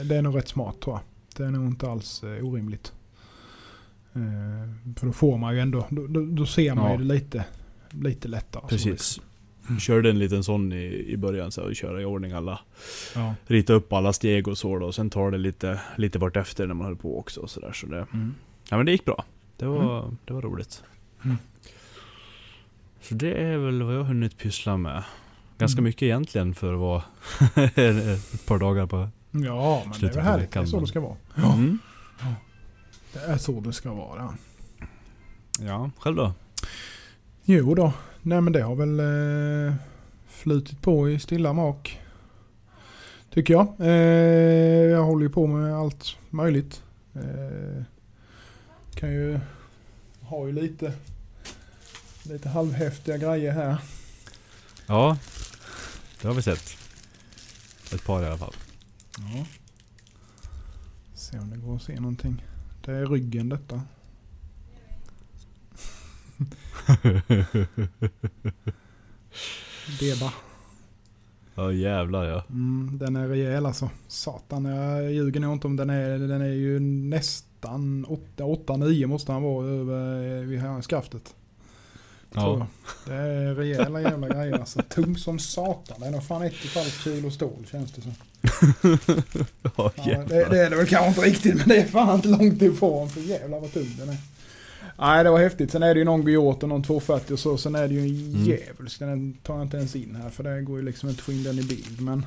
det 0.07 0.15
är 0.15 0.21
nog 0.21 0.35
rätt 0.37 0.47
smart 0.47 0.79
tror 0.81 0.95
jag. 0.95 1.01
Det 1.37 1.43
är 1.43 1.51
nog 1.51 1.67
inte 1.67 1.89
alls 1.89 2.23
eh, 2.23 2.45
orimligt. 2.45 2.93
Eh, 4.13 4.93
för 4.99 5.05
då 5.07 5.13
får 5.13 5.37
man 5.37 5.53
ju 5.55 5.59
ändå, 5.61 5.87
då, 5.89 6.07
då, 6.25 6.45
ser 6.45 6.75
man 6.75 6.85
Ja. 6.85 6.91
ju 6.91 6.97
det 6.97 7.13
lite, 7.13 7.45
lite 7.89 8.27
lättare. 8.27 8.63
så 8.67 8.73
liksom. 8.75 8.91
precis. 8.91 9.21
Körde 9.79 10.09
en 10.09 10.19
liten 10.19 10.43
sån 10.43 10.73
i, 10.73 11.05
i 11.07 11.17
början, 11.17 11.51
så 11.51 11.61
att 11.67 11.77
köra 11.77 12.01
i 12.01 12.05
ordning 12.05 12.31
alla. 12.31 12.59
Ja. 13.15 13.35
Rita 13.47 13.73
upp 13.73 13.93
alla 13.93 14.13
steg 14.13 14.47
och 14.47 14.57
så 14.57 14.79
då. 14.79 14.85
Och 14.85 14.95
sen 14.95 15.09
tar 15.09 15.31
det 15.31 15.37
lite, 15.37 15.79
lite 15.95 16.19
vart 16.19 16.37
efter 16.37 16.67
när 16.67 16.73
man 16.73 16.85
höll 16.87 16.95
på 16.95 17.19
också. 17.19 17.39
Och 17.41 17.49
så 17.49 17.59
där, 17.59 17.71
så 17.71 17.87
det, 17.87 18.05
Mm. 18.13 18.33
ja 18.69 18.77
men 18.77 18.85
det 18.85 18.91
gick 18.91 19.05
bra. 19.05 19.25
Det 19.57 19.65
var, 19.65 20.11
det 20.25 20.33
var 20.33 20.41
roligt. 20.41 20.83
Mm. 21.23 21.37
Så 23.01 23.13
det 23.15 23.33
är 23.33 23.57
väl 23.57 23.83
vad 23.83 23.95
jag 23.95 24.03
hunnit 24.03 24.37
pyssla 24.37 24.77
med. 24.77 25.03
Ganska 25.57 25.75
Mm. 25.79 25.83
mycket 25.89 26.03
egentligen 26.03 26.53
för 26.55 26.73
att 26.73 26.79
vara 26.79 27.03
ett 27.75 28.45
par 28.45 28.59
dagar 28.59 28.85
på... 28.87 29.09
Ja, 29.31 29.83
men 29.85 29.99
det 29.99 30.07
är 30.07 30.13
väl 30.13 30.23
härligt. 30.23 30.51
Det 30.51 30.59
är 30.59 30.65
så 30.65 30.79
det 30.79 30.87
ska 30.87 30.99
vara. 30.99 31.15
Mm. 31.53 31.79
Det 33.13 33.19
är 33.19 33.37
så 33.37 33.59
det 33.59 33.73
ska 33.73 33.93
vara. 33.93 34.37
Ja, 35.59 35.91
själv 35.99 36.15
då? 36.15 36.33
Jo 37.43 37.75
då, 37.75 37.93
nej 38.21 38.41
men 38.41 38.53
det 38.53 38.61
har 38.61 38.75
väl 38.75 38.99
eh, 38.99 39.75
flutit 40.27 40.81
på 40.81 41.09
i 41.09 41.19
stilla 41.19 41.53
mak. 41.53 41.99
Tycker 43.33 43.53
jag. 43.53 43.73
Eh, 43.79 44.91
jag 44.91 45.03
håller 45.03 45.23
ju 45.23 45.29
på 45.29 45.47
med 45.47 45.75
allt 45.75 46.17
möjligt. 46.29 46.83
Eh, 47.13 47.83
kan 48.95 49.11
ju 49.11 49.39
ha 50.21 50.45
ju 50.47 50.51
lite, 50.51 50.93
lite 52.23 52.49
halvhäftiga 52.49 53.17
grejer 53.17 53.51
här. 53.51 53.77
Ja, 54.87 55.17
det 56.21 56.27
har 56.27 56.35
vi 56.35 56.41
sett. 56.41 56.77
Ett 57.93 58.05
par 58.05 58.23
i 58.23 58.25
alla 58.25 58.37
fall. 58.37 58.53
Ja. 59.17 59.45
Se 61.15 61.39
om 61.39 61.49
det 61.49 61.57
går 61.57 61.75
att 61.75 61.81
se 61.81 61.95
någonting. 61.99 62.43
Det 62.85 62.91
är 62.91 63.05
ryggen 63.05 63.49
detta. 63.49 63.81
Deba. 69.99 70.33
Ja 71.55 71.71
jävlar 71.71 72.25
ja. 72.25 72.43
Mm, 72.49 72.97
den 72.97 73.15
är 73.15 73.27
rejäl 73.27 73.65
alltså. 73.65 73.89
Satan, 74.07 74.65
jag 74.65 75.11
ljuger 75.13 75.39
nog 75.39 75.53
inte 75.53 75.67
om 75.67 75.75
den 75.75 75.89
är. 75.89 76.19
Den 76.19 76.41
är 76.41 76.53
ju 76.53 76.79
nästan 76.79 78.05
8-9 78.05 79.07
måste 79.07 79.31
han 79.31 79.43
vara 79.43 79.67
över 79.67 80.23
eh, 80.23 80.41
vid 80.47 80.59
här 80.59 80.81
skaftet. 80.81 81.35
Ja. 82.33 82.67
Det 83.05 83.13
är 83.13 83.55
rejäla 83.55 84.01
jävla 84.01 84.29
grejer 84.29 84.59
alltså. 84.59 84.81
Tung 84.89 85.17
som 85.17 85.39
satan. 85.39 85.99
Det 85.99 86.07
är 86.07 86.11
nog 86.11 86.23
fan 86.23 86.43
1,5 86.43 87.03
kilo 87.03 87.31
stål 87.31 87.65
känns 87.71 87.91
det 87.91 88.01
som. 88.01 88.13
Ja, 89.77 89.91
Ja, 89.95 90.23
det, 90.27 90.49
det 90.49 90.65
är 90.65 90.69
det 90.69 90.75
väl 90.75 90.87
kanske 90.87 91.07
inte 91.07 91.21
riktigt 91.21 91.55
men 91.55 91.67
det 91.67 91.77
är 91.77 91.85
fan 91.85 92.15
inte 92.15 92.27
långt 92.27 92.61
ifrån. 92.61 93.09
För 93.09 93.21
jävlar 93.21 93.59
vad 93.59 93.73
tung 93.73 93.95
den 93.99 94.09
är. 94.09 94.17
Nej 94.99 95.23
det 95.23 95.29
var 95.29 95.39
häftigt. 95.39 95.71
Sen 95.71 95.83
är 95.83 95.93
det 95.93 95.99
ju 95.99 96.05
någon 96.05 96.25
Guillot 96.25 96.63
och 96.63 96.69
någon 96.69 96.83
240 96.83 97.33
och 97.33 97.39
så. 97.39 97.57
Sen 97.57 97.75
är 97.75 97.87
det 97.87 97.93
ju 97.93 97.99
en 97.99 98.31
Mm. 98.33 98.43
djävulsk. 98.45 98.99
Den 98.99 99.33
tar 99.33 99.53
jag 99.53 99.63
inte 99.63 99.77
ens 99.77 99.95
in 99.95 100.17
här 100.21 100.29
för 100.29 100.43
det 100.43 100.61
går 100.61 100.79
ju 100.79 100.85
liksom 100.85 101.09
inte 101.09 101.19
att 101.19 101.25
få 101.25 101.31
in 101.31 101.43
den 101.43 101.59
i 101.59 101.63
bild. 101.63 102.01
Men 102.01 102.25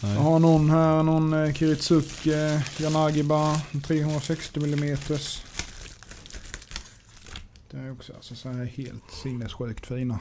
Nej. 0.00 0.14
jag 0.14 0.20
har 0.20 0.38
någon 0.38 0.70
här, 0.70 1.02
någon 1.02 1.54
Kiritsuki 1.54 2.32
eh, 2.32 2.82
Yanagiba 2.82 3.60
360 3.86 4.60
mm. 4.64 4.98
Det 7.70 7.76
är 7.78 7.92
också 7.92 8.12
alltså 8.12 8.34
så 8.34 8.48
här 8.48 8.64
helt 8.64 9.10
sinnessjukt 9.22 9.86
fina. 9.86 10.18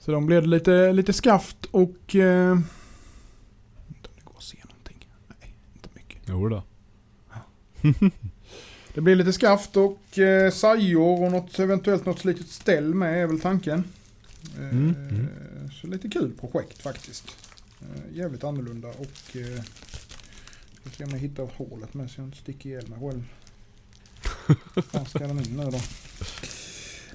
Så 0.00 0.12
de 0.12 0.26
blev 0.26 0.46
lite, 0.46 0.92
lite 0.92 1.12
skaft 1.12 1.66
och... 1.70 2.14
Eh, 2.14 2.20
jag 2.20 2.56
inte 3.88 4.08
om 4.08 4.14
det 4.16 4.24
går 4.24 4.34
att 4.36 4.42
se 4.42 4.58
någonting. 4.64 5.08
Nej, 5.28 5.54
inte 5.74 5.88
mycket. 5.94 6.22
Jo 6.26 6.48
då. 6.48 6.62
Det 8.94 9.00
blir 9.00 9.16
lite 9.16 9.32
skaft 9.32 9.76
och 9.76 10.18
eh, 10.18 10.50
sajor 10.50 11.24
och 11.24 11.32
något, 11.32 11.58
eventuellt 11.58 12.06
något 12.06 12.24
litet 12.24 12.48
ställ 12.48 12.94
med 12.94 13.22
är 13.22 13.26
väl 13.26 13.40
tanken. 13.40 13.84
Eh, 14.58 14.68
Mm, 14.68 14.94
mm. 14.94 15.28
Så 15.80 15.86
lite 15.86 16.08
kul 16.08 16.32
projekt 16.40 16.82
faktiskt. 16.82 17.36
Eh, 17.80 18.16
jävligt 18.16 18.44
annorlunda 18.44 18.88
och... 18.88 19.36
Eh, 19.36 19.62
ska 20.80 20.90
se 20.90 21.04
om 21.04 21.10
jag 21.10 21.18
hittar 21.18 21.48
hålet 21.56 21.94
med 21.94 22.10
så 22.10 22.20
jag 22.20 22.28
inte 22.28 22.38
sticker 22.38 22.68
ihjäl 22.70 22.88
mig 22.88 22.98
själv. 23.00 23.24
Var 24.92 25.04
ska 25.04 25.18
den 25.18 25.38
in 25.38 25.56
nu 25.56 25.64
då? 25.64 25.80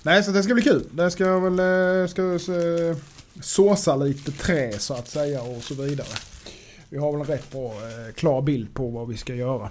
Nej, 0.05 0.23
så 0.23 0.31
det 0.31 0.43
ska 0.43 0.53
bli 0.53 0.63
kul. 0.63 0.83
Det 0.91 1.11
ska 1.11 1.39
väl 1.39 1.59
eh, 1.59 2.07
ska, 2.07 2.21
eh, 2.33 2.97
såsa 3.41 3.95
lite 3.95 4.31
trä 4.31 4.71
så 4.79 4.93
att 4.93 5.07
säga 5.07 5.41
och 5.41 5.63
så 5.63 5.73
vidare. 5.73 6.07
Vi 6.89 6.97
har 6.97 7.11
väl 7.11 7.21
en 7.21 7.27
rätt 7.27 7.51
bra 7.51 7.65
eh, 7.71 8.13
klar 8.15 8.41
bild 8.41 8.73
på 8.73 8.89
vad 8.89 9.07
vi 9.07 9.17
ska 9.17 9.35
göra 9.35 9.69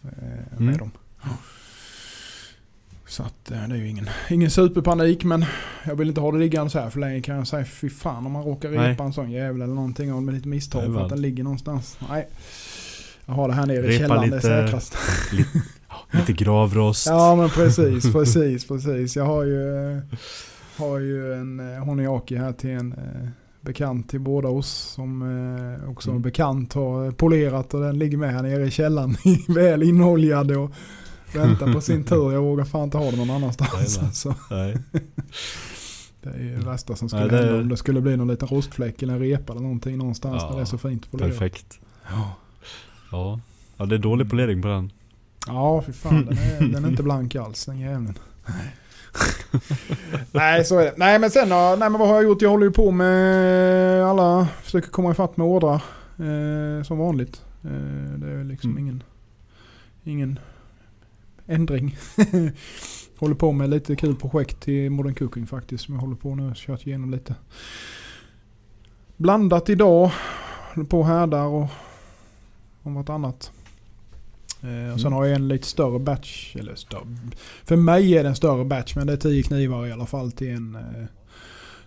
med 0.00 0.58
Mm. 0.58 0.76
dem. 0.78 0.90
Så 3.08 3.22
att 3.22 3.34
det 3.44 3.54
är 3.54 3.74
ju 3.74 3.88
ingen, 3.88 4.10
ingen 4.30 4.50
superpanik 4.50 5.24
men 5.24 5.44
jag 5.86 5.94
vill 5.96 6.08
inte 6.08 6.20
ha 6.20 6.32
det 6.32 6.38
liggande 6.38 6.70
så 6.70 6.78
här 6.78 6.90
för 6.90 7.00
länge 7.00 7.20
kan 7.20 7.36
jag 7.36 7.46
säga. 7.48 7.64
Fy 7.64 7.90
fan 7.90 8.26
om 8.26 8.32
man 8.32 8.44
råkar 8.44 8.68
repa 8.70 9.04
en 9.04 9.12
sån 9.12 9.30
jävel 9.30 9.62
eller 9.62 9.74
någonting 9.74 10.14
och 10.14 10.22
med 10.22 10.34
lite 10.34 10.48
misstag 10.48 10.94
för 10.94 11.02
att 11.02 11.08
den 11.08 11.20
ligger 11.20 11.44
någonstans. 11.44 11.96
Nej. 12.10 12.28
Jag 13.26 13.34
har 13.34 13.48
det 13.48 13.54
här 13.54 13.66
nere 13.66 13.76
i 13.76 13.82
Repa 13.88 13.98
källaren, 13.98 14.30
det 14.30 14.36
är 14.36 14.36
lite- 14.36 14.48
säkrast. 14.66 14.96
Lite 15.32 15.62
gravrost. 16.26 17.06
Ja 17.06 17.36
men 17.36 17.48
precis, 17.50 18.12
precis, 18.12 18.64
precis. 18.68 19.16
Jag 19.16 19.24
har 19.24 19.44
ju, 19.44 19.92
eh, 19.96 20.02
har 20.76 20.98
ju 20.98 21.34
en 21.34 21.74
eh, 21.74 21.84
Honiaki 21.84 22.36
här 22.36 22.52
till 22.52 22.70
en 22.70 22.92
eh, 22.92 23.28
bekant 23.60 24.08
till 24.10 24.20
båda 24.20 24.48
oss 24.48 24.68
som 24.68 25.22
också 25.88 26.10
Mm. 26.10 26.22
bekant 26.22 26.72
har 26.72 27.10
polerat 27.10 27.74
och 27.74 27.80
den 27.80 27.98
ligger 27.98 28.18
med 28.18 28.32
här 28.32 28.42
nere 28.42 28.66
i 28.66 28.70
källaren 28.70 29.16
väl 29.48 29.82
inoljad 29.82 30.50
och 30.56 30.70
väntar 31.34 31.72
på 31.72 31.80
sin 31.80 32.04
tur. 32.04 32.32
Jag 32.32 32.42
vågar 32.42 32.64
fan 32.64 32.84
inte 32.84 32.98
ha 32.98 33.04
den 33.10 33.18
någon 33.18 33.30
annanstans. 33.30 33.70
Jajamän. 33.74 34.06
Alltså. 34.06 34.34
Nej. 34.50 34.76
Det 36.22 36.30
är 36.30 36.38
ju 36.42 36.56
det 36.56 36.66
värsta 36.66 36.96
som 36.96 37.08
skulle 37.08 37.22
Nej, 37.26 37.30
det- 37.30 37.36
hända 37.46 37.60
om 37.60 37.68
det 37.68 37.76
skulle 37.76 38.00
bli 38.00 38.16
någon 38.16 38.28
liten 38.28 38.48
rostfläck 38.48 39.02
eller 39.02 39.12
en 39.14 39.20
repa 39.20 39.52
eller 39.52 39.62
någonting 39.62 39.98
någonstans 39.98 40.36
Ja, 40.42 40.48
när 40.50 40.56
det 40.56 40.62
är 40.62 40.66
så 40.66 40.78
fint 40.78 41.10
polerat. 41.10 41.30
Perfekt. 41.30 41.78
Ja. 42.10 42.34
Ja. 43.12 43.40
ja, 43.76 43.84
det 43.86 43.94
är 43.94 43.98
dålig 43.98 44.30
polering 44.30 44.62
på 44.62 44.68
den. 44.68 44.92
Ja, 45.46 45.82
för 45.82 45.92
fan. 45.92 46.26
Den 46.26 46.38
är, 46.38 46.72
den 46.72 46.84
är 46.84 46.88
inte 46.88 47.02
blank 47.10 47.34
alls, 47.36 47.66
den 47.66 47.78
jäveln. 47.78 48.18
nej, 50.32 50.64
så 50.64 50.78
är 50.78 50.84
det. 50.84 50.94
Nej, 50.96 51.18
men 51.18 51.30
sen 51.30 51.48
nej, 51.48 51.76
men 51.78 51.92
vad 51.92 52.08
har 52.08 52.14
jag 52.14 52.24
gjort? 52.24 52.42
Jag 52.42 52.50
håller 52.50 52.66
ju 52.66 52.72
på 52.72 52.90
med 52.90 54.04
alla, 54.04 54.48
försöker 54.62 54.88
komma 54.90 55.10
ifatt 55.10 55.36
med 55.36 55.46
ordrar. 55.46 55.82
Eh, 56.18 56.82
som 56.84 56.98
vanligt. 56.98 57.42
Eh, 57.64 58.18
det 58.18 58.30
är 58.32 58.44
liksom 58.44 58.70
Mm. 58.70 58.82
ingen, 58.84 59.02
ingen 60.04 60.38
ändring. 61.46 61.96
håller 63.18 63.34
på 63.34 63.52
med 63.52 63.70
lite 63.70 63.96
kul 63.96 64.16
projekt 64.16 64.60
till 64.60 64.90
Modern 64.90 65.14
Cooking 65.14 65.46
faktiskt. 65.46 65.84
Som 65.84 65.94
jag 65.94 66.00
håller 66.00 66.16
på 66.16 66.34
nu 66.34 66.52
kört 66.56 66.86
igenom 66.86 67.10
lite. 67.10 67.34
Blandat 69.16 69.68
idag. 69.68 70.10
Håller 70.74 70.88
på 70.88 71.02
härdar 71.02 71.44
och 71.46 71.68
om 72.82 72.94
vartannat. 72.94 73.52
Eh, 74.62 74.92
och 74.94 75.00
sen 75.00 75.06
Mm. 75.06 75.12
har 75.12 75.24
jag 75.24 75.34
en 75.36 75.48
lite 75.48 75.66
större 75.66 75.98
batch. 75.98 76.56
Eller 76.56 76.74
större. 76.74 77.16
För 77.64 77.76
mig 77.76 78.16
är 78.18 78.22
det 78.22 78.28
en 78.28 78.36
större 78.36 78.64
batch 78.64 78.96
men 78.96 79.06
det 79.06 79.12
är 79.12 79.16
10 79.16 79.42
knivar 79.42 79.86
i 79.86 79.92
alla 79.92 80.06
fall 80.06 80.32
till 80.32 80.50
en. 80.50 80.74
Eh, 80.74 81.04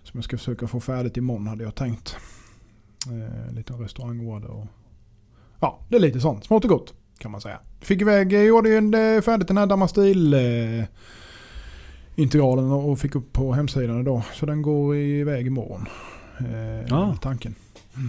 som 0.02 0.18
jag 0.18 0.24
ska 0.24 0.38
försöka 0.38 0.66
få 0.66 0.80
färdigt 0.80 1.16
imorgon 1.16 1.46
hade 1.46 1.64
jag 1.64 1.74
tänkt. 1.74 2.16
Eh, 3.06 3.54
lite 3.54 3.72
restaurangorder 3.72 4.48
och 4.50 4.66
ja, 5.60 5.80
det 5.88 5.96
är 5.96 6.00
lite 6.00 6.20
sånt. 6.20 6.44
Smått 6.44 6.64
och 6.64 6.70
gott 6.70 6.94
kan 7.18 7.30
man 7.30 7.40
säga. 7.40 7.58
Fick 7.80 8.00
iväg, 8.00 8.32
jag 8.32 8.44
gjorde 8.44 8.68
ju 8.68 8.76
eh, 8.76 9.22
färdigt 9.22 9.48
den 9.48 9.56
här 9.56 9.66
Damastil 9.66 10.34
eh, 10.34 10.84
integralen 12.14 12.72
och 12.72 12.98
fick 12.98 13.14
upp 13.14 13.32
på 13.32 13.52
hemsidan 13.52 14.00
idag. 14.00 14.22
Så 14.34 14.46
den 14.46 14.62
går 14.62 14.96
iväg 14.96 15.46
imorgon. 15.46 15.86
Eh, 16.38 16.86
Ja. 16.88 17.16
Tanken. 17.22 17.54
Eh, 17.94 18.00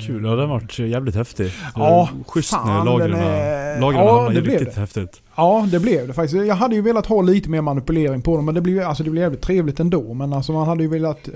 Kul, 0.00 0.24
ja 0.24 0.30
den 0.30 0.38
har 0.38 0.46
varit 0.46 0.78
jävligt 0.78 1.14
häftig. 1.14 1.52
Ja, 1.74 2.08
Schysst 2.26 2.50
fan, 2.50 2.68
när 2.68 2.84
lagren, 2.84 3.14
är- 3.14 3.80
lagren 3.80 4.00
ja, 4.04 4.22
hamnade 4.22 4.40
riktigt 4.40 4.74
det. 4.74 4.80
häftigt. 4.80 5.22
Ja, 5.36 5.68
det 5.70 5.80
blev 5.80 6.06
det 6.06 6.12
faktiskt. 6.12 6.46
Jag 6.46 6.54
hade 6.54 6.74
ju 6.74 6.82
velat 6.82 7.06
ha 7.06 7.22
lite 7.22 7.50
mer 7.50 7.60
manipulering 7.60 8.22
på 8.22 8.36
dem, 8.36 8.44
men 8.44 8.54
det 8.54 8.60
blev, 8.60 8.82
alltså, 8.82 9.02
det 9.04 9.10
blev 9.10 9.22
jävligt 9.22 9.42
trevligt 9.42 9.80
ändå. 9.80 10.14
Men 10.14 10.32
alltså 10.32 10.52
man 10.52 10.66
hade 10.68 10.82
ju 10.82 10.88
velat... 10.88 11.28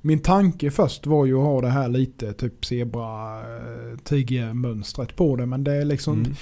Min 0.00 0.18
tanke 0.18 0.70
först 0.70 1.06
var 1.06 1.26
ju 1.26 1.34
att 1.38 1.44
ha 1.44 1.60
det 1.60 1.68
här 1.68 1.88
lite 1.88 2.32
typ 2.32 2.64
zebra 2.64 3.38
eh, 3.38 3.98
tigermönstret 4.04 5.16
på 5.16 5.36
det, 5.36 5.46
men 5.46 5.64
det 5.64 5.72
är 5.74 5.84
liksom... 5.84 6.14
Mm. 6.14 6.34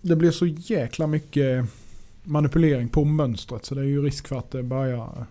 Det 0.00 0.16
blir 0.16 0.30
så 0.30 0.46
jäkla 0.46 1.06
mycket 1.06 1.64
manipulering 2.22 2.88
på 2.88 3.04
mönstret, 3.04 3.64
så 3.64 3.74
det 3.74 3.80
är 3.80 3.84
ju 3.84 4.02
risk 4.02 4.28
för 4.28 4.36
att 4.38 4.50
det 4.50 4.62
börjar 4.62 5.26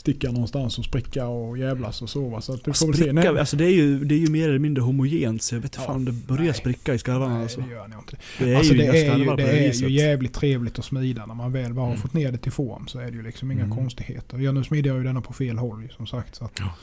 sticka 0.00 0.30
någonstans 0.30 0.78
och 0.78 0.84
spricka 0.84 1.26
och 1.26 1.58
jävlas 1.58 2.02
och 2.02 2.10
sova. 2.10 2.40
Så 2.40 2.52
att 2.54 2.64
du 2.64 2.72
får 2.72 2.86
väl 2.86 2.96
se. 2.96 3.02
Spricka, 3.10 3.30
alltså 3.40 3.56
det 3.56 3.64
är, 3.64 3.70
ju, 3.74 4.04
det 4.04 4.14
är 4.14 4.18
ju 4.18 4.30
mer 4.30 4.48
eller 4.48 4.58
mindre 4.58 4.82
homogent 4.82 5.42
så 5.42 5.54
jag 5.54 5.60
vet 5.60 5.64
inte 5.74 5.78
Ja, 5.80 5.86
fan 5.86 5.96
om 5.96 6.04
det 6.04 6.12
börjar 6.12 6.42
nej. 6.42 6.54
spricka 6.54 6.94
i 6.94 6.98
skarvarna 6.98 7.34
Nej, 7.34 7.42
alltså. 7.42 7.60
det 7.60 7.70
gör 7.72 7.84
inte. 7.84 8.16
Det 8.38 8.52
är 8.52 8.56
alltså 8.56 8.72
ju 8.74 8.78
det 8.78 8.86
är, 8.86 9.16
ju, 9.18 9.24
det 9.36 9.42
är 9.42 9.74
ju 9.74 9.90
jävligt 9.90 10.32
trevligt 10.34 10.78
att 10.78 10.84
smida 10.84 11.26
när 11.26 11.34
man 11.34 11.52
väl 11.52 11.74
bara 11.74 11.82
har 11.82 11.90
Mm. 11.90 12.02
fått 12.02 12.14
ner 12.14 12.32
det 12.32 12.38
till 12.38 12.52
form 12.52 12.86
så 12.86 12.98
är 12.98 13.04
det 13.10 13.16
ju 13.16 13.22
liksom 13.22 13.50
inga 13.50 13.64
Mm. 13.64 13.76
konstigheter. 13.76 14.38
Jag 14.38 14.54
nu 14.54 14.64
smider 14.64 14.90
jag 14.90 14.98
ju 14.98 15.04
denna 15.04 15.20
på 15.20 15.32
fel 15.32 15.58
håll 15.58 15.88
som 15.96 16.06
sagt. 16.06 16.34
Så 16.34 16.48
Ja. 16.58 16.74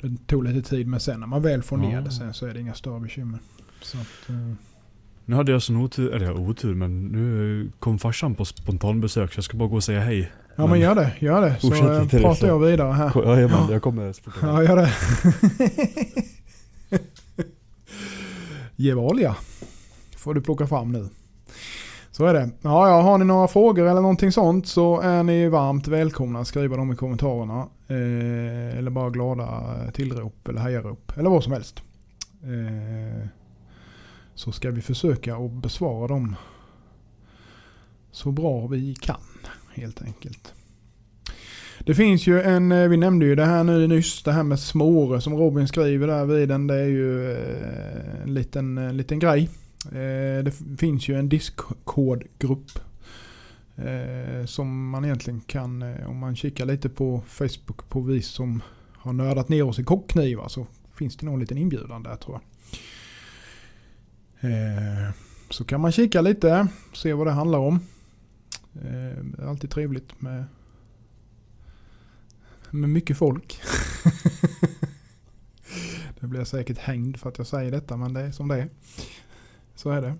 Det 0.00 0.16
tog 0.26 0.44
lite 0.44 0.68
tid 0.70 0.86
men 0.86 1.00
sen 1.00 1.20
när 1.20 1.26
man 1.26 1.42
väl 1.42 1.62
får 1.62 1.76
ner 1.76 1.94
Ja. 1.94 2.00
det 2.00 2.10
sen 2.10 2.34
så 2.34 2.46
är 2.46 2.54
det 2.54 2.60
inga 2.60 2.74
större 2.74 3.00
bekymmer. 3.00 3.38
Så 3.82 3.98
att, 3.98 4.28
eh, 4.28 4.52
Nu 5.24 5.36
hade 5.36 5.52
jag 5.52 5.62
sån 5.62 5.76
otur, 5.76 6.14
eller 6.14 6.26
ja, 6.26 6.32
otur 6.32 6.74
men 6.74 7.04
nu 7.06 7.70
kom 7.78 7.98
farsan 7.98 8.34
på 8.34 8.44
spontanbesök 8.44 9.32
så 9.32 9.36
jag 9.38 9.44
ska 9.44 9.56
bara 9.56 9.68
gå 9.68 9.76
och 9.76 9.84
säga 9.84 10.00
hej. 10.00 10.32
Ja 10.56 10.66
men 10.66 10.80
gör 10.80 10.94
det, 10.94 11.12
gör 11.18 11.40
det. 11.40 11.56
Så 11.60 11.70
pratar 11.70 12.34
så. 12.34 12.46
jag 12.46 12.58
vidare 12.58 12.92
här. 12.92 13.22
Jajamän, 13.24 13.70
jag 13.70 13.82
kommer 13.82 14.12
så 14.12 14.22
fort 14.22 14.34
jag. 14.42 14.50
Ja, 14.50 14.62
gör 14.62 14.76
det. 14.76 14.92
Gevalia 18.76 19.36
får 20.16 20.34
du 20.34 20.40
plocka 20.40 20.66
fram 20.66 20.92
nu. 20.92 21.08
Så 22.10 22.26
är 22.26 22.34
det. 22.34 22.50
Ja, 22.62 22.88
ja, 22.88 23.00
har 23.00 23.18
ni 23.18 23.24
några 23.24 23.48
frågor 23.48 23.86
eller 23.86 24.00
någonting 24.00 24.32
sånt 24.32 24.66
så 24.66 25.00
är 25.00 25.22
ni 25.22 25.48
varmt 25.48 25.88
välkomna 25.88 26.38
att 26.38 26.46
skriva 26.46 26.76
dem 26.76 26.92
i 26.92 26.96
kommentarerna. 26.96 27.68
Eh, 27.88 28.78
eller 28.78 28.90
bara 28.90 29.10
glada 29.10 29.76
tillrop 29.92 30.48
eller 30.48 30.60
hejarop 30.60 31.12
eller 31.16 31.30
vad 31.30 31.44
som 31.44 31.52
helst. 31.52 31.82
Eh, 32.42 33.28
så 34.34 34.52
ska 34.52 34.70
vi 34.70 34.82
försöka 34.82 35.36
att 35.36 35.52
besvara 35.52 36.06
dem 36.06 36.36
så 38.10 38.32
bra 38.32 38.66
vi 38.66 38.94
kan 38.94 39.20
helt 39.76 40.02
enkelt. 40.02 40.54
Det 41.80 41.94
finns 41.94 42.26
ju 42.26 42.42
en, 42.42 42.72
eh, 42.72 42.88
vi 42.88 42.96
nämnde 42.96 43.26
ju 43.26 43.34
det 43.34 43.44
här 43.44 43.64
nu 43.64 43.86
nyss, 43.86 44.22
det 44.22 44.32
här 44.32 44.42
med 44.42 44.60
småre 44.60 45.20
som 45.20 45.34
Robin 45.34 45.68
skriver 45.68 46.06
där 46.06 46.24
vid 46.24 46.48
den. 46.48 46.66
Det 46.66 46.74
är 46.74 46.86
ju 46.86 47.32
eh, 47.32 48.22
en 48.22 48.34
liten, 48.34 48.78
en 48.78 48.96
liten 48.96 49.18
grej. 49.18 49.50
Det 50.44 50.52
finns 50.78 51.08
ju 51.08 51.18
en 51.18 51.28
Discord-grupp. 51.28 52.70
Som 54.46 54.90
man 54.90 55.04
egentligen 55.04 55.40
kan, 55.40 55.82
om 56.06 56.18
man 56.18 56.36
kikar 56.36 56.66
lite 56.66 56.88
på 56.88 57.22
Facebook 57.26 57.88
på 57.88 58.00
vi 58.00 58.22
som 58.22 58.62
har 58.92 59.12
nördat 59.12 59.48
ner 59.48 59.62
oss 59.62 59.78
i 59.78 59.84
kockknivar 59.84 60.48
så 60.48 60.66
finns 60.94 61.16
det 61.16 61.26
nog 61.26 61.34
en 61.34 61.40
liten 61.40 61.58
inbjudan 61.58 62.02
där 62.02 62.16
tror 62.16 62.40
jag. 64.40 64.52
Så 65.50 65.64
kan 65.64 65.80
man 65.80 65.92
kika 65.92 66.20
lite, 66.20 66.68
se 66.92 67.12
vad 67.12 67.26
det 67.26 67.32
handlar 67.32 67.58
om. 67.58 67.80
Eh, 68.84 69.24
Det 69.24 69.42
är 69.42 69.46
alltid 69.46 69.70
trevligt 69.70 70.20
med 70.20 70.44
med 72.70 72.90
mycket 72.90 73.18
folk. 73.18 73.60
det 76.20 76.26
blir 76.26 76.40
jag 76.40 76.46
säkert 76.46 76.78
hängd 76.78 77.16
för 77.16 77.28
att 77.28 77.38
jag 77.38 77.46
säger 77.46 77.70
detta 77.70 77.96
men 77.96 78.12
det 78.12 78.20
är 78.20 78.30
som 78.30 78.48
det 78.48 78.56
är. 78.56 78.68
Så 79.74 79.90
är 79.90 80.02
det. 80.02 80.14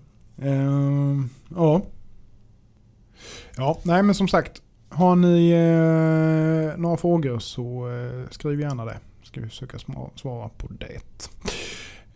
Ehm, 0.47 1.29
ja. 1.55 1.81
Ja, 3.57 3.79
nej 3.83 4.03
men 4.03 4.15
som 4.15 4.27
sagt. 4.27 4.61
Har 4.89 5.15
ni 5.15 5.49
eh, 5.49 6.77
några 6.79 6.97
frågor 6.97 7.39
så 7.39 7.89
eh, 7.89 8.29
skriv 8.29 8.61
gärna 8.61 8.85
det. 8.85 8.99
Ska 9.23 9.41
vi 9.41 9.49
försöka 9.49 9.77
svara 10.15 10.49
på 10.49 10.67
det. 10.67 11.29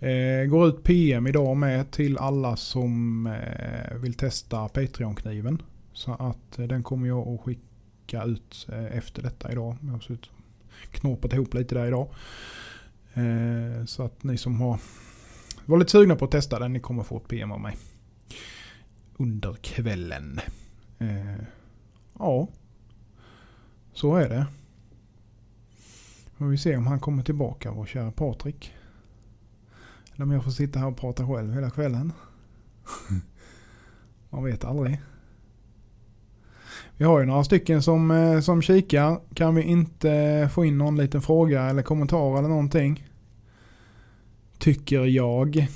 Eh, 0.08 0.46
går 0.46 0.68
ut 0.68 0.84
PM 0.84 1.28
idag 1.28 1.58
med 1.58 1.92
till 1.92 2.18
alla 2.18 2.56
som 2.56 3.28
eh, 3.28 3.98
vill 3.98 4.14
testa 4.14 4.68
Patreon-kniven. 4.68 5.62
Så 5.94 6.14
att 6.14 6.60
eh, 6.60 6.68
den 6.68 6.84
kommer 6.84 7.08
jag 7.08 7.28
att 7.28 7.42
skicka 7.42 8.24
ut 8.24 8.68
eh, 8.72 8.98
efter 8.98 9.24
detta 9.24 9.52
idag. 9.52 9.78
Jag 9.82 9.92
har 9.92 10.18
knåpat 10.92 11.34
ihop 11.34 11.54
lite 11.54 11.76
där 11.76 11.88
idag. 11.88 12.08
Eh, 13.14 13.86
så 13.86 14.04
att 14.04 14.24
ni 14.24 14.38
som 14.38 14.62
har 14.62 14.80
var 15.66 15.78
lite 15.78 15.92
sugna 15.92 16.16
på 16.16 16.26
att 16.26 16.32
testa 16.32 16.60
den, 16.60 16.74
ni 16.74 16.80
kommer 16.80 17.04
få 17.04 17.18
ett 17.18 17.28
PM 17.28 17.52
av 17.52 17.60
mig. 17.60 17.78
Under 19.18 19.54
kvällen. 19.54 20.40
Ja, 22.20 22.48
så 23.94 24.16
är 24.16 24.30
det. 24.30 24.48
Får 26.38 26.46
vi 26.46 26.58
se 26.58 26.78
om 26.78 26.88
han 26.88 27.00
kommer 27.00 27.24
tillbaka, 27.24 27.72
vår 27.72 27.86
kära 27.86 28.12
Patrik. 28.12 28.74
Eller 30.16 30.24
om 30.24 30.32
jag 30.32 30.44
får 30.44 30.52
sitta 30.52 30.80
här 30.80 30.88
och 30.88 30.98
prata 30.98 31.28
själv 31.28 31.54
hela 31.54 31.70
kvällen. 31.70 32.14
Man 34.30 34.44
vet 34.44 34.66
aldrig. 34.66 35.00
Vi 36.98 37.06
har 37.06 37.20
ju 37.20 37.26
några 37.26 37.44
stycken 37.44 37.82
som, 37.82 38.12
eh, 38.12 38.40
som 38.40 38.62
kikar. 38.62 39.20
Kan 39.34 39.56
vi 39.56 39.62
inte 39.62 40.50
få 40.54 40.66
in 40.66 40.78
någon 40.78 40.98
liten 40.98 41.22
fråga 41.22 41.62
eller 41.64 41.82
kommentar 41.82 42.38
eller 42.38 42.50
någonting? 42.50 43.08
Tycker 44.58 45.06
jag. 45.06 45.68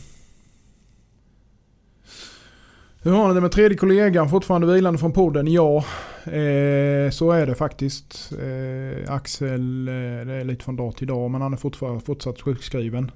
Hur 3.01 3.11
har 3.11 3.27
ni 3.27 3.33
det 3.33 3.41
med 3.41 3.51
tredje 3.51 3.77
kollegan? 3.77 4.29
Fortfarande 4.29 4.73
vilande 4.73 4.99
från 4.99 5.11
podden? 5.11 5.47
Ja, 5.47 5.77
eh, 6.23 7.09
så 7.11 7.31
är 7.31 7.45
det 7.45 7.55
faktiskt. 7.55 8.31
Eh, 8.31 9.13
Axel, 9.13 9.87
eh, 9.87 9.93
det 10.25 10.33
är 10.33 10.43
lite 10.43 10.63
från 10.63 10.75
dag 10.75 10.95
till 10.95 11.07
dag, 11.07 11.31
men 11.31 11.41
han 11.41 11.53
är 11.53 11.57
fortfarande 11.57 12.05
fortsatt 12.05 12.41
sjukskriven. 12.41 13.11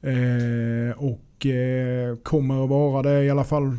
Eh, 0.00 0.96
och 0.96 1.46
eh, 1.46 2.16
kommer 2.16 2.64
att 2.64 2.70
vara 2.70 3.02
det 3.02 3.24
i 3.24 3.30
alla 3.30 3.44
fall 3.44 3.78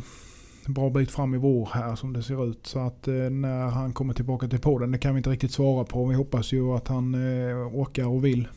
en 0.68 0.74
bra 0.74 0.90
bit 0.90 1.10
fram 1.10 1.34
i 1.34 1.38
vår 1.38 1.68
här 1.74 1.96
som 1.96 2.12
det 2.12 2.22
ser 2.22 2.50
ut. 2.50 2.66
Så 2.66 2.78
att 2.78 3.08
eh, 3.08 3.14
när 3.14 3.66
han 3.66 3.92
kommer 3.92 4.14
tillbaka 4.14 4.48
till 4.48 4.58
podden, 4.58 4.92
det 4.92 4.98
kan 4.98 5.14
vi 5.14 5.18
inte 5.18 5.30
riktigt 5.30 5.52
svara 5.52 5.84
på. 5.84 6.06
Vi 6.06 6.14
hoppas 6.14 6.52
ju 6.52 6.72
att 6.72 6.88
han 6.88 7.14
eh, 7.14 7.56
orkar 7.56 8.06
och 8.06 8.24
vill 8.24 8.48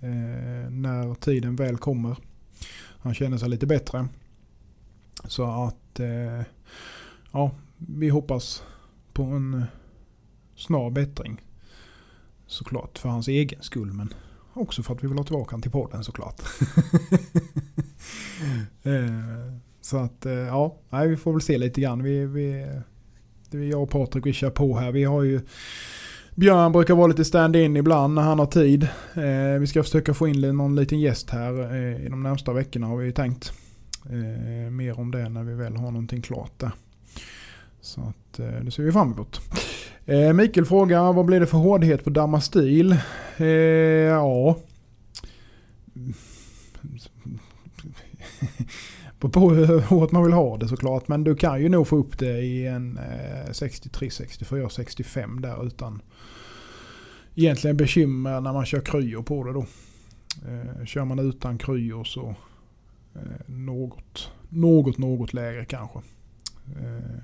eh, 0.00 0.70
när 0.70 1.14
tiden 1.14 1.56
väl 1.56 1.76
kommer. 1.76 2.16
Han 2.98 3.14
känner 3.14 3.38
sig 3.38 3.48
lite 3.48 3.66
bättre. 3.66 4.08
Så 5.24 5.44
att 5.44 6.00
eh, 6.00 6.46
ja, 7.32 7.50
vi 7.76 8.08
hoppas 8.08 8.62
på 9.12 9.22
en 9.22 9.64
snar 10.56 10.90
bättring. 10.90 11.40
Såklart 12.46 12.98
för 12.98 13.08
hans 13.08 13.28
egen 13.28 13.62
skull 13.62 13.92
men 13.92 14.14
också 14.52 14.82
för 14.82 14.94
att 14.94 15.04
vi 15.04 15.08
vill 15.08 15.18
ha 15.18 15.24
tillbaka 15.24 15.50
honom 15.50 15.62
till 15.62 15.70
podden 15.70 16.04
såklart. 16.04 16.42
Eh, 18.82 19.58
så 19.82 19.96
att 19.96 20.26
eh, 20.26 20.32
ja, 20.32 20.76
nej, 20.90 21.08
vi 21.08 21.16
får 21.16 21.32
väl 21.32 21.40
se 21.40 21.58
lite 21.58 21.80
grann. 21.80 22.02
Vi, 22.02 22.26
vi, 22.26 22.66
det 23.50 23.58
är 23.58 23.62
jag 23.62 23.82
och 23.82 23.90
Patrik 23.90 24.26
vi 24.26 24.32
kör 24.32 24.50
på 24.50 24.76
här. 24.78 24.92
Vi 24.92 25.04
har 25.04 25.22
ju 25.22 25.40
Björn 26.34 26.72
brukar 26.72 26.94
vara 26.94 27.06
lite 27.06 27.24
stand-in 27.24 27.76
ibland 27.76 28.14
när 28.14 28.22
han 28.22 28.38
har 28.38 28.46
tid. 28.46 28.88
Eh, 29.14 29.60
vi 29.60 29.66
ska 29.66 29.82
försöka 29.82 30.14
få 30.14 30.28
in 30.28 30.56
någon 30.56 30.76
liten 30.76 31.00
gäst 31.00 31.30
här 31.30 31.74
eh, 31.74 32.06
i 32.06 32.08
de 32.08 32.22
närmsta 32.22 32.52
veckorna 32.52 32.86
har 32.86 32.96
vi 32.96 33.06
ju 33.06 33.12
tänkt. 33.12 33.52
Eh, 34.04 34.70
mer 34.70 35.00
om 35.00 35.10
det 35.10 35.28
när 35.28 35.42
vi 35.42 35.54
väl 35.54 35.76
har 35.76 35.90
någonting 35.90 36.22
klart 36.22 36.52
där. 36.56 36.72
Så 37.80 38.00
att 38.00 38.38
eh, 38.38 38.64
det 38.64 38.70
ser 38.70 38.82
vi 38.82 38.92
fram 38.92 39.12
emot. 39.12 39.40
Eh, 40.06 40.32
Mikael 40.32 40.66
frågar 40.66 41.12
vad 41.12 41.24
blir 41.24 41.40
det 41.40 41.46
för 41.46 41.58
hårdhet 41.58 42.04
på 42.04 42.10
Damastil? 42.10 42.96
Eh, 43.36 43.46
ja. 43.46 44.56
På, 49.22 49.28
på 49.28 49.50
hur 49.54 49.80
hårt 49.80 50.12
man 50.12 50.24
vill 50.24 50.32
ha 50.32 50.56
det 50.56 50.68
såklart. 50.68 51.08
Men 51.08 51.24
du 51.24 51.34
kan 51.34 51.62
ju 51.62 51.68
nog 51.68 51.88
få 51.88 51.96
upp 51.96 52.18
det 52.18 52.40
i 52.40 52.66
en 52.66 53.00
63, 53.52 54.10
64, 54.10 54.68
65 54.68 55.40
där 55.40 55.66
utan 55.66 56.02
egentligen 57.34 57.76
bekymmer 57.76 58.40
när 58.40 58.52
man 58.52 58.66
kör 58.66 58.80
kryo 58.80 59.22
på 59.22 59.44
det 59.44 59.52
då. 59.52 59.66
Eh, 60.48 60.84
kör 60.84 61.04
man 61.04 61.18
utan 61.18 61.58
kryo 61.58 62.04
så 62.04 62.34
eh, 63.14 63.20
något, 63.46 64.30
något, 64.48 64.98
något 64.98 65.34
lägre 65.34 65.64
kanske. 65.64 65.98
Eh, 66.76 67.18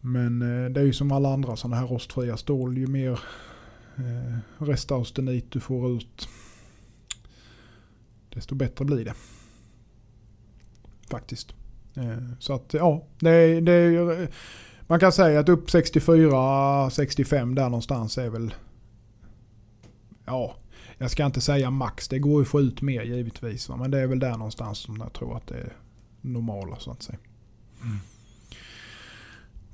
men 0.00 0.38
det 0.72 0.80
är 0.80 0.84
ju 0.84 0.92
som 0.92 1.12
alla 1.12 1.32
andra 1.32 1.56
sådana 1.56 1.76
här 1.76 1.86
rostfria 1.86 2.36
stål. 2.36 2.78
Ju 2.78 2.86
mer 2.86 3.20
restaustenit 4.58 5.50
du 5.50 5.60
får 5.60 5.90
ut 5.90 6.28
desto 8.28 8.54
bättre 8.54 8.84
blir 8.84 9.04
det. 9.04 9.14
Faktiskt. 11.10 11.54
Eh, 11.96 12.18
så 12.38 12.54
att 12.54 12.74
ja, 12.74 13.04
det, 13.20 13.60
det 13.60 14.28
man 14.86 15.00
kan 15.00 15.12
säga 15.12 15.40
att 15.40 15.48
upp 15.48 15.68
64-65 15.68 17.54
där 17.54 17.64
någonstans 17.64 18.18
är 18.18 18.28
väl 18.28 18.54
Ja, 20.28 20.54
jag 20.98 21.10
ska 21.10 21.26
inte 21.26 21.40
säga 21.40 21.70
max. 21.70 22.08
Det 22.08 22.18
går 22.18 22.40
ju 22.40 22.42
att 22.42 22.48
få 22.48 22.60
ut 22.60 22.82
mer 22.82 23.02
givetvis. 23.02 23.68
Va? 23.68 23.76
Men 23.76 23.90
det 23.90 23.98
är 23.98 24.06
väl 24.06 24.18
där 24.18 24.32
någonstans 24.32 24.78
som 24.78 24.96
jag 25.00 25.12
tror 25.12 25.36
att 25.36 25.46
det 25.46 25.54
är 25.54 25.72
normala 26.20 26.76
så 26.76 26.90
att 26.90 27.02
säga. 27.02 27.18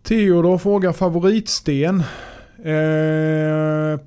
Theodor 0.03 0.59
frågar 0.59 0.93
favoritsten. 0.93 2.03
Eh, 2.59 4.01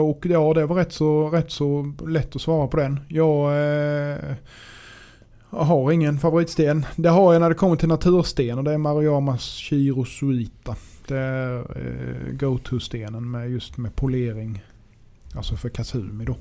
och 0.00 0.26
ja, 0.26 0.54
det 0.54 0.66
var 0.66 0.76
rätt 0.76 0.92
så, 0.92 1.30
rätt 1.30 1.50
så 1.50 1.94
lätt 2.06 2.36
att 2.36 2.42
svara 2.42 2.68
på 2.68 2.76
den. 2.76 3.00
Jag, 3.08 3.50
eh, 3.50 4.34
jag 5.56 5.64
har 5.64 5.92
ingen 5.92 6.18
favoritsten. 6.18 6.86
Det 6.96 7.08
har 7.08 7.32
jag 7.32 7.40
när 7.40 7.48
det 7.48 7.54
kommer 7.54 7.76
till 7.76 7.88
natursten 7.88 8.58
och 8.58 8.64
det 8.64 8.72
är 8.72 8.78
Mariamas 8.78 9.42
Chirosuita. 9.42 10.76
Det 11.08 11.18
är 11.18 11.58
eh, 11.58 12.32
go-to-stenen 12.32 13.30
med 13.30 13.50
just 13.50 13.76
med 13.76 13.96
polering. 13.96 14.62
Alltså 15.34 15.56
för 15.56 15.68
Kasumi 15.68 16.24
då. 16.24 16.36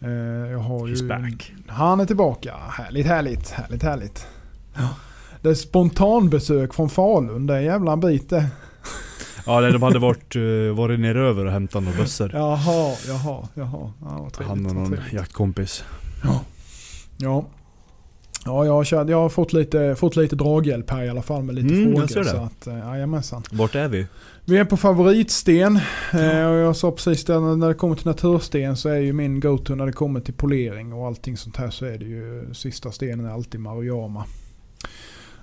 Eh, 0.00 0.10
jag 0.50 0.58
har 0.58 0.86
ju... 0.86 0.94
He's 0.94 1.08
back. 1.08 1.52
Han 1.66 2.00
är 2.00 2.06
tillbaka. 2.06 2.54
Härligt, 2.56 3.06
härligt, 3.06 3.50
härligt, 3.50 3.82
härligt. 3.82 4.26
Det 5.42 5.50
är 5.50 5.54
spontanbesök 5.54 6.74
från 6.74 6.90
Falun. 6.90 7.46
Det 7.46 7.54
är 7.54 7.58
en 7.58 7.64
jävla 7.64 7.96
bit 7.96 8.30
det. 8.30 8.46
Ja, 9.46 9.60
nej, 9.60 9.72
de 9.72 9.82
hade 9.82 9.98
varit, 9.98 10.36
uh, 10.36 10.74
varit 10.74 11.16
över 11.16 11.44
och 11.44 11.52
hämtat 11.52 11.82
några 11.82 11.98
bössor. 11.98 12.30
Jaha, 12.34 12.96
jaha, 13.08 13.48
jaha. 13.54 13.92
Ja, 14.00 14.20
vad 14.22 14.32
trevligt, 14.32 14.66
Han 14.66 14.66
och 14.66 14.74
någon 14.74 14.98
jaktkompis. 15.12 15.84
Ja. 16.24 16.40
Ja, 17.18 17.44
jag 18.46 18.72
har, 18.72 19.10
jag 19.10 19.20
har 19.20 19.28
fått, 19.28 19.52
lite, 19.52 19.94
fått 19.98 20.16
lite 20.16 20.36
draghjälp 20.36 20.90
här 20.90 21.04
i 21.04 21.08
alla 21.08 21.22
fall 21.22 21.42
med 21.42 21.54
lite 21.54 21.68
Mm, 21.74 21.94
jag 21.94 21.94
frågor. 21.94 22.06
ser 22.06 22.20
det. 22.20 22.30
Så 22.30 22.36
att, 22.36 22.66
eh, 22.66 22.78
jajamensan. 22.78 23.42
Vart 23.52 23.74
är 23.74 23.88
vi? 23.88 24.06
Vi 24.44 24.56
är 24.58 24.64
på 24.64 24.76
favoritsten. 24.76 25.76
Eh, 26.12 26.46
och 26.46 26.56
jag 26.56 26.76
sa 26.76 26.90
precis 26.90 27.24
det, 27.24 27.40
när 27.40 27.68
det 27.68 27.74
kommer 27.74 27.96
till 27.96 28.06
natursten 28.06 28.76
så 28.76 28.88
är 28.88 28.96
ju 28.98 29.12
min 29.12 29.40
go-to 29.40 29.74
när 29.74 29.86
det 29.86 29.92
kommer 29.92 30.20
till 30.20 30.34
polering 30.34 30.92
och 30.92 31.06
allting 31.06 31.36
sånt 31.36 31.56
här 31.56 31.70
så 31.70 31.84
är 31.86 31.98
det 31.98 32.04
ju 32.04 32.54
sista 32.54 32.92
stenen 32.92 33.26
är 33.26 33.30
alltid 33.30 33.60
Maruyama. 33.60 34.24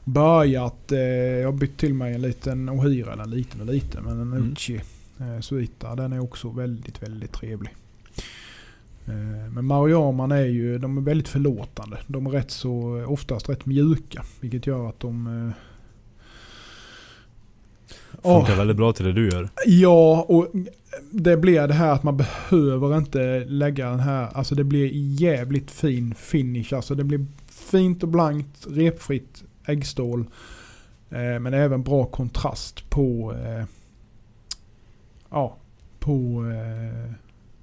Börjat, 0.03 0.91
eh, 0.91 0.99
jag 0.99 1.47
har 1.47 1.53
bytt 1.57 1.77
till 1.77 1.93
mig 1.93 2.13
en 2.15 2.21
liten 2.21 2.69
Ohira, 2.69 3.13
eller 3.13 3.23
en 3.23 3.29
liten 3.31 3.61
och 3.61 3.67
liten, 3.67 4.03
men 4.03 4.13
en 4.21 4.33
Mm. 4.33 4.51
Uchi 4.51 4.81
eh, 5.19 5.39
Suita. 5.41 5.95
Den 5.95 6.13
är 6.13 6.19
också 6.19 6.49
väldigt, 6.49 7.03
väldigt 7.03 7.31
trevlig. 7.33 7.75
Eh, 9.07 9.51
men 9.51 9.65
Mariaman 9.65 10.31
är 10.31 10.45
ju, 10.45 10.77
de 10.77 10.97
är 10.97 11.01
väldigt 11.01 11.27
förlåtande. 11.27 11.97
De 12.07 12.25
är 12.25 12.31
rätt 12.31 12.51
så, 12.51 13.05
oftast 13.07 13.49
rätt 13.49 13.65
mjuka. 13.65 14.23
Vilket 14.39 14.67
gör 14.67 14.89
att 14.89 14.99
de... 14.99 15.27
Eh, 15.47 15.53
Funkar 18.21 18.55
väldigt 18.55 18.77
bra 18.77 18.93
till 18.93 19.05
det 19.05 19.13
du 19.13 19.29
gör. 19.29 19.49
Ja, 19.65 20.25
och 20.29 20.47
det 21.11 21.37
blir 21.37 21.67
det 21.67 21.73
här 21.73 21.91
att 21.93 22.03
man 22.03 22.17
behöver 22.17 22.97
inte 22.97 23.45
lägga 23.45 23.89
den 23.89 23.99
här, 23.99 24.29
alltså 24.33 24.55
det 24.55 24.63
blir 24.63 24.89
jävligt 25.21 25.71
fin 25.71 26.15
finish. 26.15 26.73
Alltså 26.73 26.95
det 26.95 27.03
blir 27.03 27.25
fint 27.47 28.03
och 28.03 28.09
blankt, 28.09 28.67
repfritt 28.69 29.43
äggstål. 29.65 30.25
Eh, 31.09 31.39
men 31.39 31.53
även 31.53 31.83
bra 31.83 32.05
kontrast 32.05 32.89
på, 32.89 33.35
ja, 35.29 35.57
på, 35.99 36.45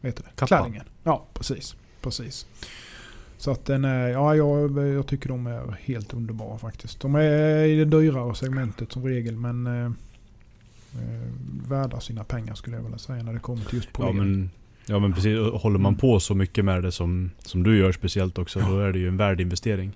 vet 0.01 0.17
du 0.17 0.23
det, 0.23 0.31
Kappan. 0.35 0.47
klänningen. 0.47 0.85
Ja, 1.05 1.25
precis. 1.35 1.77
Precis. 2.03 2.47
Så 3.39 3.51
att 3.51 3.65
den 3.65 3.85
är, 3.85 4.09
ja 4.09 4.37
jag, 4.37 4.89
jag 4.89 5.07
tycker 5.07 5.29
de 5.29 5.47
är 5.47 5.77
helt 5.81 6.15
underbara 6.15 6.59
faktiskt. 6.59 7.01
De 7.01 7.15
är 7.15 7.65
i 7.65 7.77
det 7.77 7.85
dyrare 7.85 8.35
segmentet 8.35 8.93
som 8.93 9.05
regel 9.07 9.37
men 9.37 9.67
eh, 9.67 9.85
eh, 11.03 11.29
värda 11.69 12.01
sina 12.01 12.25
pengar 12.25 12.55
skulle 12.55 12.77
jag 12.77 12.83
vilja 12.83 12.99
säga 12.99 13.23
när 13.23 13.33
det 13.33 13.39
kommer 13.41 13.65
till 13.65 13.75
just 13.75 13.89
Ja 13.93 13.97
polering. 13.97 14.17
men, 14.17 14.51
ja 14.87 14.99
men 14.99 15.13
precis, 15.13 15.39
håller 15.63 15.79
man 15.79 15.97
på 15.97 16.21
så 16.21 16.35
mycket 16.35 16.65
med 16.65 16.83
det 16.83 16.93
som, 16.93 17.31
som 17.39 17.63
du 17.63 17.79
gör 17.79 17.93
speciellt 17.93 18.39
också, 18.39 18.61
då 18.61 18.79
är 18.79 18.93
det 18.93 18.99
ju 18.99 19.09
en 19.09 19.17
värd 19.17 19.41
investering. 19.41 19.93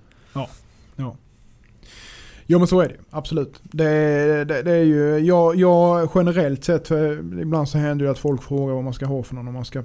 Jo 2.47 2.59
men 2.59 2.69
så 2.69 2.81
är 2.81 2.89
det 2.89 2.97
absolut. 3.11 3.61
Det, 3.63 4.45
det, 4.45 4.63
det 4.63 4.73
är 4.73 4.85
ju, 4.85 5.19
jag, 5.19 5.57
jag 5.57 6.11
generellt 6.15 6.65
sett, 6.65 6.91
ibland 7.43 7.69
så 7.69 7.79
händer 7.79 8.05
det 8.05 8.11
att 8.11 8.19
folk 8.19 8.43
frågar 8.43 8.75
vad 8.75 8.85
man 8.85 8.95
ska 8.95 9.07
ha 9.07 9.23
för 9.23 9.35
någon 9.35 9.49
om 9.49 9.55
man 9.55 9.65
ska 9.65 9.83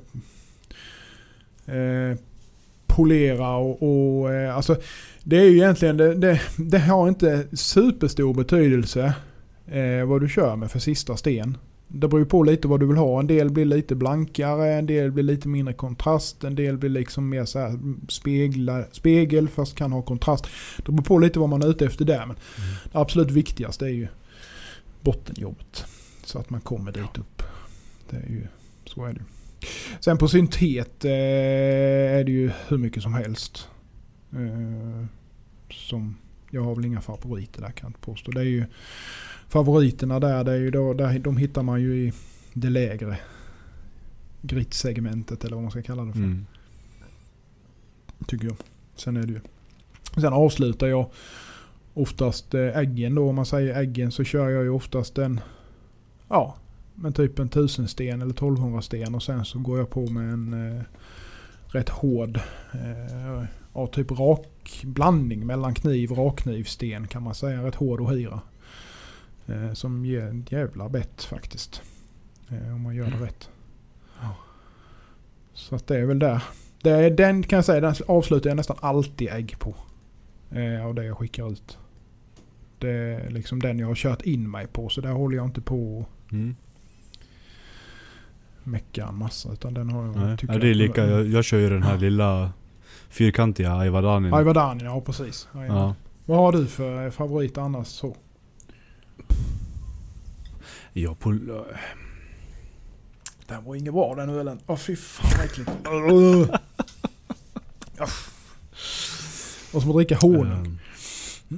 eh, 1.72 2.18
polera 2.88 3.56
och, 3.56 3.84
och 3.84 4.34
eh, 4.34 4.56
alltså 4.56 4.76
det 5.24 5.38
är 5.38 5.44
ju 5.44 5.58
egentligen, 5.58 5.98
det, 5.98 6.16
det, 6.16 6.42
det 6.58 6.80
har 6.80 7.08
inte 7.08 7.48
superstor 7.54 8.34
betydelse 8.34 9.14
eh, 9.68 10.06
vad 10.06 10.22
du 10.22 10.30
kör 10.30 10.56
med 10.56 10.72
för 10.72 10.80
sista 10.80 11.18
sten. 11.18 11.58
Det 11.88 12.08
beror 12.08 12.20
ju 12.20 12.26
på 12.26 12.44
lite 12.44 12.68
vad 12.68 12.80
du 12.80 12.86
vill 12.86 12.98
ha. 12.98 13.20
En 13.20 13.28
del 13.28 13.50
blir 13.50 13.66
lite 13.66 13.96
blankare, 13.96 14.74
en 14.74 14.86
del 14.86 15.12
blir 15.12 15.24
lite 15.24 15.48
mindre 15.48 15.74
kontrast, 15.74 16.44
en 16.44 16.56
del 16.56 16.78
blir 16.78 16.90
liksom 16.90 17.30
mer 17.30 17.46
så 17.46 17.60
här 17.60 17.80
spegla, 18.10 18.84
spegel 18.92 19.48
fast 19.48 19.76
kan 19.76 19.92
ha 19.92 20.02
kontrast. 20.02 20.48
Det 20.86 20.92
beror 20.92 21.04
på 21.04 21.18
lite 21.18 21.40
vad 21.40 21.50
man 21.50 21.62
är 21.62 21.70
ute 21.70 21.86
efter 21.86 22.06
där. 22.06 22.26
Men 22.26 22.36
det 22.92 23.00
absolut 23.00 23.32
viktigaste 23.32 23.86
är 23.86 23.90
ju 23.90 24.08
bottenjobbet. 25.02 25.86
Så 26.24 26.40
att 26.40 26.50
man 26.50 26.62
kommer 26.62 26.92
dit 26.92 27.18
upp. 27.18 27.44
Det 28.10 28.18
är 28.18 28.30
ju, 28.30 28.48
så 28.86 29.06
är 29.06 29.14
det 29.14 29.20
ju. 29.20 29.39
Sen 30.00 30.18
på 30.18 30.28
syntet 30.28 31.06
eh, 31.06 31.12
är 31.12 32.24
det 32.24 32.32
ju 32.32 32.52
hur 32.68 32.78
mycket 32.78 33.04
som 33.04 33.14
helst. 33.14 33.68
Eh, 34.34 35.06
som, 35.72 36.18
jag 36.52 36.64
har 36.64 36.76
väl 36.76 36.86
inga 36.86 37.02
favoriter 37.02 37.62
där 37.62 37.72
kan 37.72 37.86
jag 37.86 37.90
inte 37.90 38.06
påstå. 38.06 38.32
Det 38.32 38.42
är 38.42 38.46
ju 38.46 38.66
favoriterna 39.48 40.20
där, 40.20 40.44
det 40.44 40.52
är 40.52 40.58
ju 40.58 40.72
då, 40.72 40.94
där, 40.94 41.20
de 41.20 41.38
hittar 41.38 41.64
man 41.64 41.82
ju 41.82 42.08
i 42.08 42.14
det 42.54 42.70
lägre 42.70 43.18
grit-segmentet 44.42 45.44
eller 45.44 45.56
vad 45.56 45.64
man 45.64 45.72
ska 45.72 45.82
kalla 45.82 46.04
det 46.04 46.14
för. 46.14 46.20
Mm. 46.20 46.46
Tycker 48.28 48.48
jag. 48.48 48.58
Sen 48.96 49.18
är 49.18 49.22
det 49.22 49.34
ju 49.34 49.40
Sen 50.16 50.34
avslutar 50.34 50.88
jag 50.88 51.10
oftast 51.94 52.54
eh, 52.54 52.78
äggen 52.78 53.16
då. 53.16 53.30
Om 53.30 53.36
man 53.36 53.46
säger 53.46 53.80
äggen 53.80 54.12
så 54.12 54.24
kör 54.24 54.50
jag 54.50 54.64
ju 54.64 54.70
oftast 54.70 55.18
en, 55.18 55.40
ja, 56.30 56.56
men 57.02 57.14
typ 57.14 57.40
en 57.40 57.48
1000 57.48 57.88
sten 57.88 58.22
eller 58.22 58.34
1200 58.34 58.82
sten 58.82 59.16
och 59.16 59.24
sen 59.24 59.46
så 59.46 59.60
går 59.60 59.78
jag 59.78 59.90
på 59.90 60.06
med 60.10 60.34
en 60.34 60.78
eh, 60.78 60.82
rätt 61.68 61.90
hård, 61.90 62.40
eh, 62.74 63.44
ja 63.74 63.88
typ 63.88 64.12
rak 64.12 64.82
blandning 64.86 65.46
mellan 65.46 65.74
kniv 65.74 66.12
och 66.12 66.18
rakknivsten 66.18 67.08
kan 67.08 67.24
man 67.24 67.36
säga. 67.36 67.64
Rätt 67.64 67.76
hård 67.76 68.02
ohira. 68.02 68.42
Eh, 69.48 69.74
som 69.74 70.06
ger 70.06 70.22
en 70.22 70.46
jävla 70.50 70.90
bett 70.90 71.24
faktiskt. 71.24 71.82
Eh, 72.50 72.76
om 72.76 72.82
man 72.82 72.96
gör 72.96 73.06
det 73.12 73.26
rätt. 73.26 73.50
Så 75.54 75.76
att 75.76 75.88
det 75.88 75.98
är 75.98 76.06
väl 76.06 76.20
där. 76.20 76.44
Det 76.82 76.90
är 76.90 77.10
den 77.12 77.44
kan 77.44 77.58
jag 77.58 77.66
säga, 77.66 77.82
den 77.82 77.96
avslutar 78.08 78.50
jag 78.50 78.58
nästan 78.58 78.78
alltid 78.80 79.30
ägg 79.32 79.60
på. 79.60 79.76
Eh, 80.52 80.86
av 80.86 80.96
det 80.96 81.06
jag 81.06 81.18
skickar 81.18 81.52
ut. 81.52 81.78
Det 82.80 82.90
är 82.92 83.30
liksom 83.30 83.60
den 83.62 83.80
jag 83.80 83.88
har 83.88 83.96
kört 83.96 84.22
in 84.22 84.52
mig 84.52 84.68
på. 84.68 84.90
Så 84.90 85.02
där 85.02 85.12
håller 85.12 85.38
jag 85.38 85.46
inte 85.46 85.62
på 85.62 85.98
och 85.98 86.10
Mm. 86.32 86.56
Mecka 88.64 89.06
en 89.06 89.16
massa. 89.16 89.54
Utan 89.54 89.74
den 89.74 89.90
har 89.90 90.06
jag... 90.06 90.16
Nej. 90.16 90.38
tycker 90.38 90.54
Ja, 90.54 90.60
det 90.60 90.66
är 90.68 90.70
jag- 90.70 90.78
lika, 90.78 91.06
jag, 91.06 91.28
jag 91.28 91.44
kör 91.46 91.58
ju 91.58 91.70
den 91.70 91.84
här 91.84 91.98
lilla 91.98 92.52
fyrkantiga 93.10 93.74
Ayvadanin. 93.74 94.34
Ayvadani, 94.34 94.84
ja 94.84 95.02
precis. 95.02 95.48
Ja. 95.54 95.96
Vad 96.26 96.38
har 96.38 96.52
du 96.52 96.68
för 96.68 97.10
favorit 97.10 97.58
annars 97.58 97.88
så? 97.88 98.16
Ja, 100.94 101.16
på, 101.16 101.32
Den 103.48 103.64
var 103.66 103.76
ingen 103.76 103.94
bra 103.94 104.16
den 104.16 104.30
ölen. 104.30 104.60
Åh 104.68 104.78
fy 104.78 104.96
fan 104.96 105.32
vad 105.38 105.46
äckligt. 105.46 105.70
Och 109.74 109.82
som 109.82 109.90
att 109.92 109.96
dricka 109.96 110.18
honung. 110.18 110.80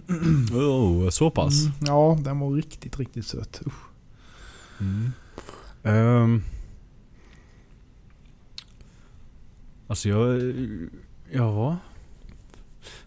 Ehm. 0.10 0.46
oh, 0.54 1.10
så 1.10 1.30
pass? 1.32 1.62
Mm, 1.62 1.74
ja, 1.80 2.18
den 2.22 2.40
var 2.40 2.52
riktigt, 2.52 3.00
riktigt 3.00 3.26
söt. 3.28 3.62
Usch. 3.66 3.74
Mm. 4.80 5.12
Ehm. 5.84 6.44
Alltså 9.92 10.10
jag... 10.10 10.54
Ja. 11.32 11.78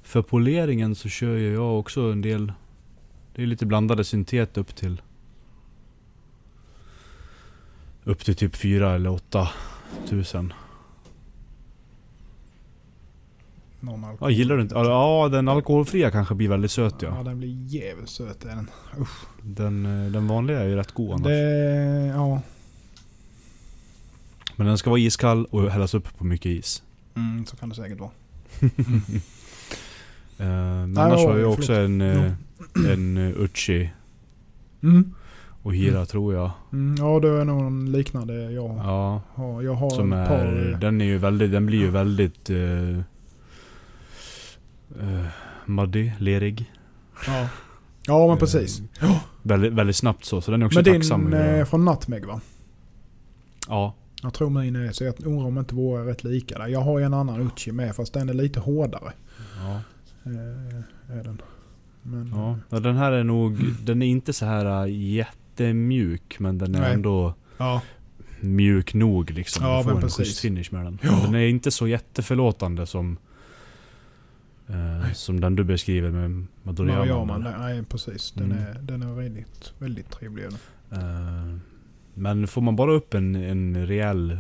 För 0.03 0.23
poleringen 0.23 0.95
så 0.95 1.09
kör 1.09 1.37
ju 1.37 1.53
jag 1.53 1.79
också 1.79 2.01
en 2.01 2.23
del... 2.23 2.53
Det 3.35 3.43
är 3.43 3.47
lite 3.47 3.67
blandade 3.67 4.05
syntet 4.05 4.59
upp 4.59 4.77
till... 4.77 5.03
Upp 8.05 8.25
till 8.25 8.35
typ 8.35 8.57
4 8.57 8.95
eller 8.95 9.11
8 9.11 9.49
tusen. 10.09 10.53
Någon 13.81 14.05
alkohol. 14.05 14.33
Ja, 14.33 14.37
gillar 14.37 14.57
du 14.57 14.63
inte? 14.63 14.75
Ja, 14.75 15.29
den 15.33 15.49
alkoholfria 15.49 16.11
kanske 16.11 16.35
blir 16.35 16.49
väldigt 16.49 16.71
söt 16.71 17.03
Ja, 17.03 17.15
ja. 17.17 17.23
den 17.23 17.39
blir 17.39 17.67
jävligt 17.67 18.09
söt 18.09 18.45
är 18.45 18.49
den. 18.49 18.71
Usch. 19.01 19.27
Den, 19.43 20.07
eh, 20.07 20.13
den 20.13 20.29
vanliga 20.29 20.61
är 20.61 20.69
ju 20.69 20.77
rätt 20.77 20.93
god 20.93 21.13
annars. 21.13 21.27
Det, 21.27 22.13
ja. 22.15 22.41
Men 24.57 24.67
den 24.67 24.79
ska 24.79 24.91
vara 24.91 25.01
iskall 25.01 25.45
och 25.51 25.71
hällas 25.71 25.95
upp 25.95 26.19
på 26.19 26.25
mycket 26.25 26.47
is. 26.47 26.83
Mm, 27.17 27.47
så 27.47 27.57
kan 27.57 27.69
det 27.69 27.75
säkert 27.75 28.01
vara. 28.01 28.11
Eh, 30.39 30.47
men 30.47 30.99
annars 30.99 31.21
ja, 31.21 31.29
har 31.31 31.39
jag 31.39 31.55
förlåt. 31.55 31.59
också 31.59 31.73
en, 31.75 32.01
eh, 32.01 32.33
en 32.93 33.17
uh, 33.17 33.41
Uchi 33.45 33.91
Mm. 34.83 35.15
och 35.63 35.75
Hira 35.75 35.95
Mm. 35.95 36.07
tror 36.07 36.35
jag. 36.35 36.51
Mm, 36.73 36.95
ja, 36.99 37.21
det 37.21 37.29
är 37.29 37.45
nog 37.45 37.61
en 37.67 37.93
liknande 37.93 38.35
jag 38.53 38.77
Ja, 38.77 39.23
har. 39.35 39.63
Jag 39.63 39.75
har 39.75 39.91
som 39.91 40.13
ett 40.13 40.29
par... 40.29 40.35
är, 40.39 40.73
eh, 40.73 40.79
den 40.79 41.01
är 41.01 41.05
ju 41.05 41.19
väldigt, 41.19 41.53
den 41.53 41.67
blir 41.67 41.79
ju 41.79 41.91
väldigt 41.91 42.51
uh, 42.51 42.99
uh, 45.03 45.25
muddy, 45.67 46.11
lerig. 46.19 46.73
Ja. 47.27 47.49
ja, 48.07 48.27
men 48.29 48.39
precis. 48.39 48.83
Eh, 49.01 49.17
väldigt, 49.43 49.73
väldigt 49.73 49.97
snabbt 49.97 50.25
så, 50.25 50.41
så 50.41 50.51
den 50.51 50.63
är 50.63 50.67
också 50.67 50.79
Men 50.79 50.85
tacksam. 50.85 51.25
din 51.25 51.35
att 51.35 51.47
göra. 51.47 51.57
eh, 51.57 51.65
från 51.65 51.85
Nutmeg 51.85 52.25
va? 52.27 52.41
Ja, 53.69 53.95
Jag 54.25 54.35
tror 54.35 54.51
min 54.51 54.77
är 54.77 54.93
så 54.93 55.05
jag 55.05 55.15
undrar 55.27 55.47
om 55.47 55.59
inte 55.59 55.75
våra 55.75 56.01
är 56.01 56.05
rätt 56.05 56.25
lika 56.25 56.59
där. 56.59 56.67
Jag 56.67 56.81
har 56.81 57.01
en 57.01 57.15
annan 57.15 57.41
Uchi 57.41 57.73
med 57.73 57.97
fast 57.97 58.13
den 58.13 58.29
är 58.29 58.35
lite 58.35 58.61
hårdare. 58.61 59.13
ja, 59.63 59.81
Eh, 60.27 61.17
är 61.19 61.25
den. 61.25 61.43
Men, 62.03 62.33
ja. 62.71 62.79
Den 62.81 62.97
här 62.97 63.13
är 63.13 63.25
nog, 63.25 63.59
den 63.83 64.03
är 64.03 64.07
inte 64.07 64.33
så 64.33 64.47
här 64.47 64.85
uh, 64.87 64.93
jättemjuk 64.93 66.39
men 66.39 66.59
den 66.59 66.75
är 66.75 66.81
Nej. 66.81 66.95
ändå 66.95 67.35
ja. 67.59 67.83
mjuk 68.41 68.95
nog 68.95 69.31
liksom. 69.31 69.67
Ja, 69.67 69.79
att 69.79 69.85
få 69.85 69.89
men 69.89 69.97
en 69.97 70.03
precis. 70.03 70.19
schysst 70.27 70.41
finish 70.41 70.67
med 70.71 70.85
den. 70.85 70.99
Ja. 71.03 71.21
Den 71.25 71.35
är 71.35 71.47
inte 71.47 71.71
så 71.71 71.89
jätteförlåtande 71.89 72.87
som 72.87 73.17
eh, 74.69 75.13
Som 75.13 75.41
den 75.41 75.57
du 75.57 75.65
beskriver 75.65 76.11
med. 76.11 76.47
Mariaman, 76.63 77.47
nej, 77.59 77.83
precis. 77.89 78.33
Den, 78.33 78.53
Mm. 78.53 78.59
är, 78.65 78.75
den 78.83 79.03
är 79.03 79.13
väldigt, 79.15 79.73
väldigt 79.79 80.11
trevlig. 80.11 80.45
Eh, 80.93 81.55
Men 82.15 82.47
får 82.47 82.63
man 82.63 82.77
bara 82.77 82.93
upp 82.93 83.15
en, 83.15 83.35
en 83.35 83.87
rejäl 83.87 84.39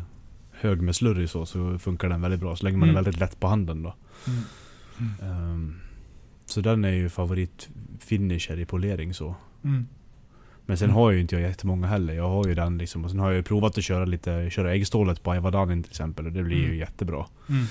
hög 0.52 0.82
med 0.82 0.96
slurry 0.96 1.26
så, 1.28 1.46
så 1.46 1.78
funkar 1.78 2.08
den 2.08 2.20
väldigt 2.20 2.40
bra. 2.40 2.56
Så 2.56 2.64
länge 2.64 2.76
man 2.78 2.88
Mm. 2.88 2.96
är 2.98 3.02
väldigt 3.02 3.20
lätt 3.20 3.40
på 3.40 3.46
handen 3.46 3.82
då. 3.82 3.94
Mm. 4.26 4.42
Ehm, 5.22 5.80
så 6.46 6.60
den 6.60 6.84
är 6.84 6.90
ju 6.92 7.08
favorit 7.08 7.68
finisher 8.00 8.58
i 8.60 8.64
polering 8.64 9.14
så. 9.14 9.34
Mm. 9.64 9.86
Men 10.66 10.76
sen 10.76 10.84
Mm. 10.90 10.94
har 10.96 11.10
ju 11.10 11.20
inte 11.20 11.34
jag 11.36 11.42
jättemånga 11.42 11.86
heller. 11.86 12.14
Jag 12.14 12.28
har 12.28 12.46
ju 12.46 12.54
den 12.54 12.78
liksom. 12.78 13.04
Och 13.04 13.10
sen 13.10 13.18
har 13.20 13.26
jag 13.30 13.36
ju 13.36 13.42
provat 13.42 13.78
att 13.78 13.84
köra 13.84 14.04
lite, 14.04 14.50
köra 14.50 14.74
äggstålet 14.74 15.22
på 15.22 15.30
Ayvadanin 15.32 15.82
till 15.82 15.90
exempel. 15.90 16.26
Och 16.26 16.32
det 16.32 16.42
blir 16.42 16.56
ju 16.58 16.64
Mm. 16.66 16.78
jättebra. 16.78 17.26
Mm. 17.48 17.64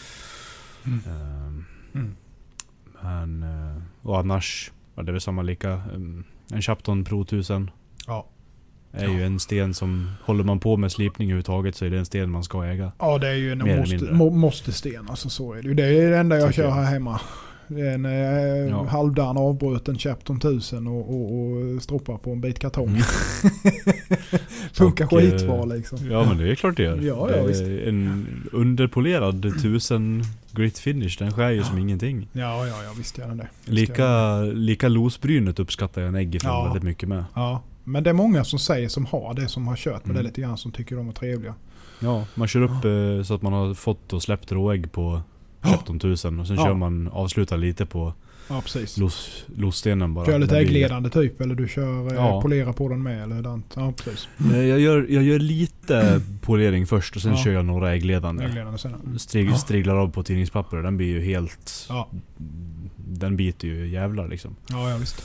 Ehm, 1.07 1.65
Mm. 1.93 2.15
Men, 3.01 3.43
eh, 3.43 3.81
och 4.01 4.19
annars, 4.19 4.71
ja, 4.95 5.03
det 5.03 5.09
är 5.09 5.11
väl 5.13 5.21
samma 5.21 5.41
lika. 5.41 5.81
Um, 5.93 6.23
En 6.53 6.61
Chapton 6.61 7.03
Pro 7.03 7.23
1000 7.23 7.71
Ja. 8.07 8.27
Är 8.97 9.07
ju 9.07 9.23
en 9.23 9.39
sten 9.39 9.73
som, 9.73 10.11
håller 10.23 10.43
man 10.43 10.59
på 10.59 10.77
med 10.77 10.91
slipning 10.91 11.27
överhuvudtaget 11.27 11.75
så 11.75 11.85
är 11.85 11.89
det 11.89 11.97
en 11.97 12.05
sten 12.05 12.29
man 12.31 12.43
ska 12.43 12.63
äga. 12.65 12.91
ja, 12.99 13.17
det 13.17 13.27
är 13.27 13.33
ju 13.35 13.51
en 13.51 13.77
måste, 13.79 14.13
må, 14.13 14.29
måste-sten. 14.29 15.09
Alltså, 15.09 15.29
så 15.29 15.53
är 15.53 15.61
det. 15.61 15.73
Det 15.73 15.83
är 16.03 16.09
det 16.11 16.17
enda 16.17 16.37
jag 16.37 16.49
Tycker 16.49 16.63
kör 16.63 16.71
här 16.71 16.83
hemma. 16.83 17.21
Det 17.67 17.81
är 17.81 17.93
en 17.93 18.05
eh, 18.05 18.69
Ja. 18.69 18.85
halvdan 18.87 19.37
avbruten 19.37 19.97
Chapton 19.97 20.37
1000 20.37 20.87
och, 20.87 21.09
och, 21.09 21.33
och 21.33 21.81
stroppar 21.83 22.17
på 22.17 22.31
en 22.31 22.41
bit 22.41 22.59
kartong. 22.59 22.87
Mm. 22.89 23.01
Funkar 24.73 25.05
Och, 25.13 25.21
eh, 25.21 25.31
skitbra 25.31 25.65
liksom. 25.65 25.97
Ja 26.11 26.25
men 26.25 26.37
det 26.37 26.51
är 26.51 26.55
klart 26.55 26.77
det 26.77 26.83
gör. 26.83 27.01
Ja, 27.01 27.29
ja, 27.35 27.43
visst. 27.43 27.61
En 27.61 28.27
underpolerad 28.51 29.45
1000 29.45 30.23
grit 30.51 30.79
finish, 30.79 31.15
den 31.19 31.31
skär 31.33 31.49
ju 31.49 31.63
som 31.63 31.77
ingenting. 31.77 32.27
Ja, 32.33 32.67
ja, 32.67 32.83
ja 32.83 32.91
visst 32.97 33.17
gör 33.17 33.27
den 33.27 33.37
det. 33.37 33.47
Visst 33.65 33.97
gör 33.97 34.07
den 34.07 34.49
Lika, 34.49 34.59
lika 34.59 34.87
losbrynet 34.87 35.59
uppskattar 35.59 36.01
jag 36.01 36.07
en 36.09 36.15
ägg 36.15 36.39
Ja. 36.43 36.63
väldigt 36.63 36.83
mycket 36.83 37.09
med. 37.09 37.23
Ja, 37.33 37.61
men 37.83 38.03
det 38.03 38.09
är 38.09 38.13
många 38.13 38.43
som 38.43 38.59
säger 38.59 38.89
som 38.89 39.05
har 39.05 39.33
det 39.33 39.47
som 39.47 39.67
har 39.67 39.75
kört 39.75 40.05
med 40.05 40.11
Mm. 40.11 40.15
det 40.23 40.23
lite 40.29 40.41
grann 40.41 40.57
som 40.57 40.71
tycker 40.71 40.95
de 40.95 41.09
är 41.09 41.13
trevliga. 41.13 41.53
Ja, 41.99 42.25
man 42.35 42.47
kör 42.47 42.61
upp 42.61 42.85
eh, 42.85 43.23
så 43.23 43.33
att 43.33 43.41
man 43.41 43.53
har 43.53 43.73
fått 43.73 44.13
och 44.13 44.23
släppt 44.23 44.51
råägg 44.51 44.91
på 44.91 45.21
17 45.79 45.99
000 46.03 46.11
och 46.13 46.19
sen 46.19 46.39
Ja. 46.39 46.65
kör 46.65 46.73
man, 46.73 47.07
avslutar 47.07 47.57
lite 47.57 47.85
på 47.85 48.13
Ja, 48.49 48.61
precis. 48.61 48.97
los, 48.97 49.45
losstenen 49.55 50.13
bara. 50.13 50.25
Kör 50.25 50.39
lite 50.39 50.57
äggledande 50.57 51.09
typ 51.09 51.41
eller 51.41 51.55
du 51.55 51.67
kör 51.67 52.07
eh, 52.07 52.13
Ja. 52.15 52.41
polera 52.41 52.73
på 52.73 52.89
den 52.89 53.03
med 53.03 53.23
eller 53.23 53.35
hurdant. 53.35 53.73
Ja, 53.75 53.93
precis. 54.03 54.27
Jag 54.51 54.79
gör, 54.79 55.05
jag 55.09 55.23
gör 55.23 55.39
lite 55.39 56.21
polering 56.41 56.87
först 56.87 57.15
och 57.15 57.21
sen 57.21 57.31
Ja. 57.31 57.37
kör 57.43 57.51
jag 57.53 57.65
några 57.65 57.93
äggledande. 57.93 58.43
Äggledande 58.45 58.77
sen. 58.79 59.19
Strig, 59.19 59.49
Ja. 59.49 59.55
Striglar 59.55 59.95
av 59.95 60.11
på 60.11 60.23
tidningspapper 60.23 60.77
den 60.77 60.97
blir 60.97 61.07
ju 61.07 61.21
helt... 61.21 61.85
Ja, 61.89 62.09
Den 62.97 63.35
biter 63.37 63.67
ju 63.67 63.87
jävlar 63.87 64.27
liksom. 64.27 64.55
ja, 64.69 64.89
ja 64.89 64.97
visst. 64.97 65.23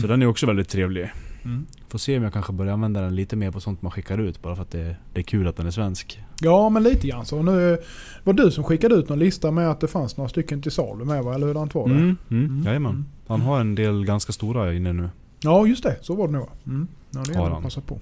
Så 0.00 0.06
den 0.06 0.22
är 0.22 0.26
också 0.26 0.46
väldigt 0.46 0.68
trevlig. 0.68 1.10
Mm. 1.44 1.66
Får 1.88 1.98
se 1.98 2.16
om 2.16 2.22
jag 2.24 2.32
kanske 2.32 2.52
börjar 2.52 2.72
använda 2.72 3.00
den 3.00 3.14
lite 3.16 3.36
mer 3.36 3.50
på 3.50 3.60
sånt 3.60 3.82
man 3.82 3.92
skickar 3.92 4.18
ut 4.18 4.42
bara 4.42 4.56
för 4.56 4.62
att 4.62 4.70
det, 4.70 4.96
det 5.12 5.20
är 5.20 5.24
kul 5.24 5.48
att 5.48 5.56
den 5.56 5.66
är 5.66 5.70
svensk. 5.70 6.20
Ja, 6.40 6.68
men 6.68 6.82
lite 6.82 7.08
grann 7.08 7.26
så. 7.26 7.42
Nu 7.42 7.78
var 8.24 8.32
du 8.32 8.50
som 8.50 8.64
skickade 8.64 8.94
ut 8.94 9.08
någon 9.08 9.18
lista 9.18 9.50
med 9.50 9.70
att 9.70 9.80
det 9.80 9.88
fanns 9.88 10.16
några 10.16 10.28
stycken 10.28 10.62
till 10.62 10.72
salu 10.72 11.04
med 11.04 11.24
va? 11.24 11.34
Eller 11.34 11.46
hurdant 11.46 11.74
var 11.74 11.88
det? 11.88 11.94
Mm, 11.94 12.16
mm, 12.30 12.44
Mm. 12.44 12.62
Jajamän. 12.66 12.90
Mm. 12.92 13.04
Han 13.26 13.40
har 13.40 13.60
en 13.60 13.74
del 13.74 14.04
ganska 14.04 14.32
stora 14.32 14.74
inne 14.74 14.92
nu. 14.92 15.10
Ja, 15.40 15.66
just 15.66 15.82
det. 15.82 15.96
Så 16.02 16.14
var 16.14 16.26
det 16.26 16.32
nog. 16.32 16.48
Mm. 16.66 16.88
Ja, 17.10 17.22
det 17.28 17.38
Har 17.38 17.50
han. 17.50 17.62
passa 17.62 17.80
på. 17.80 17.98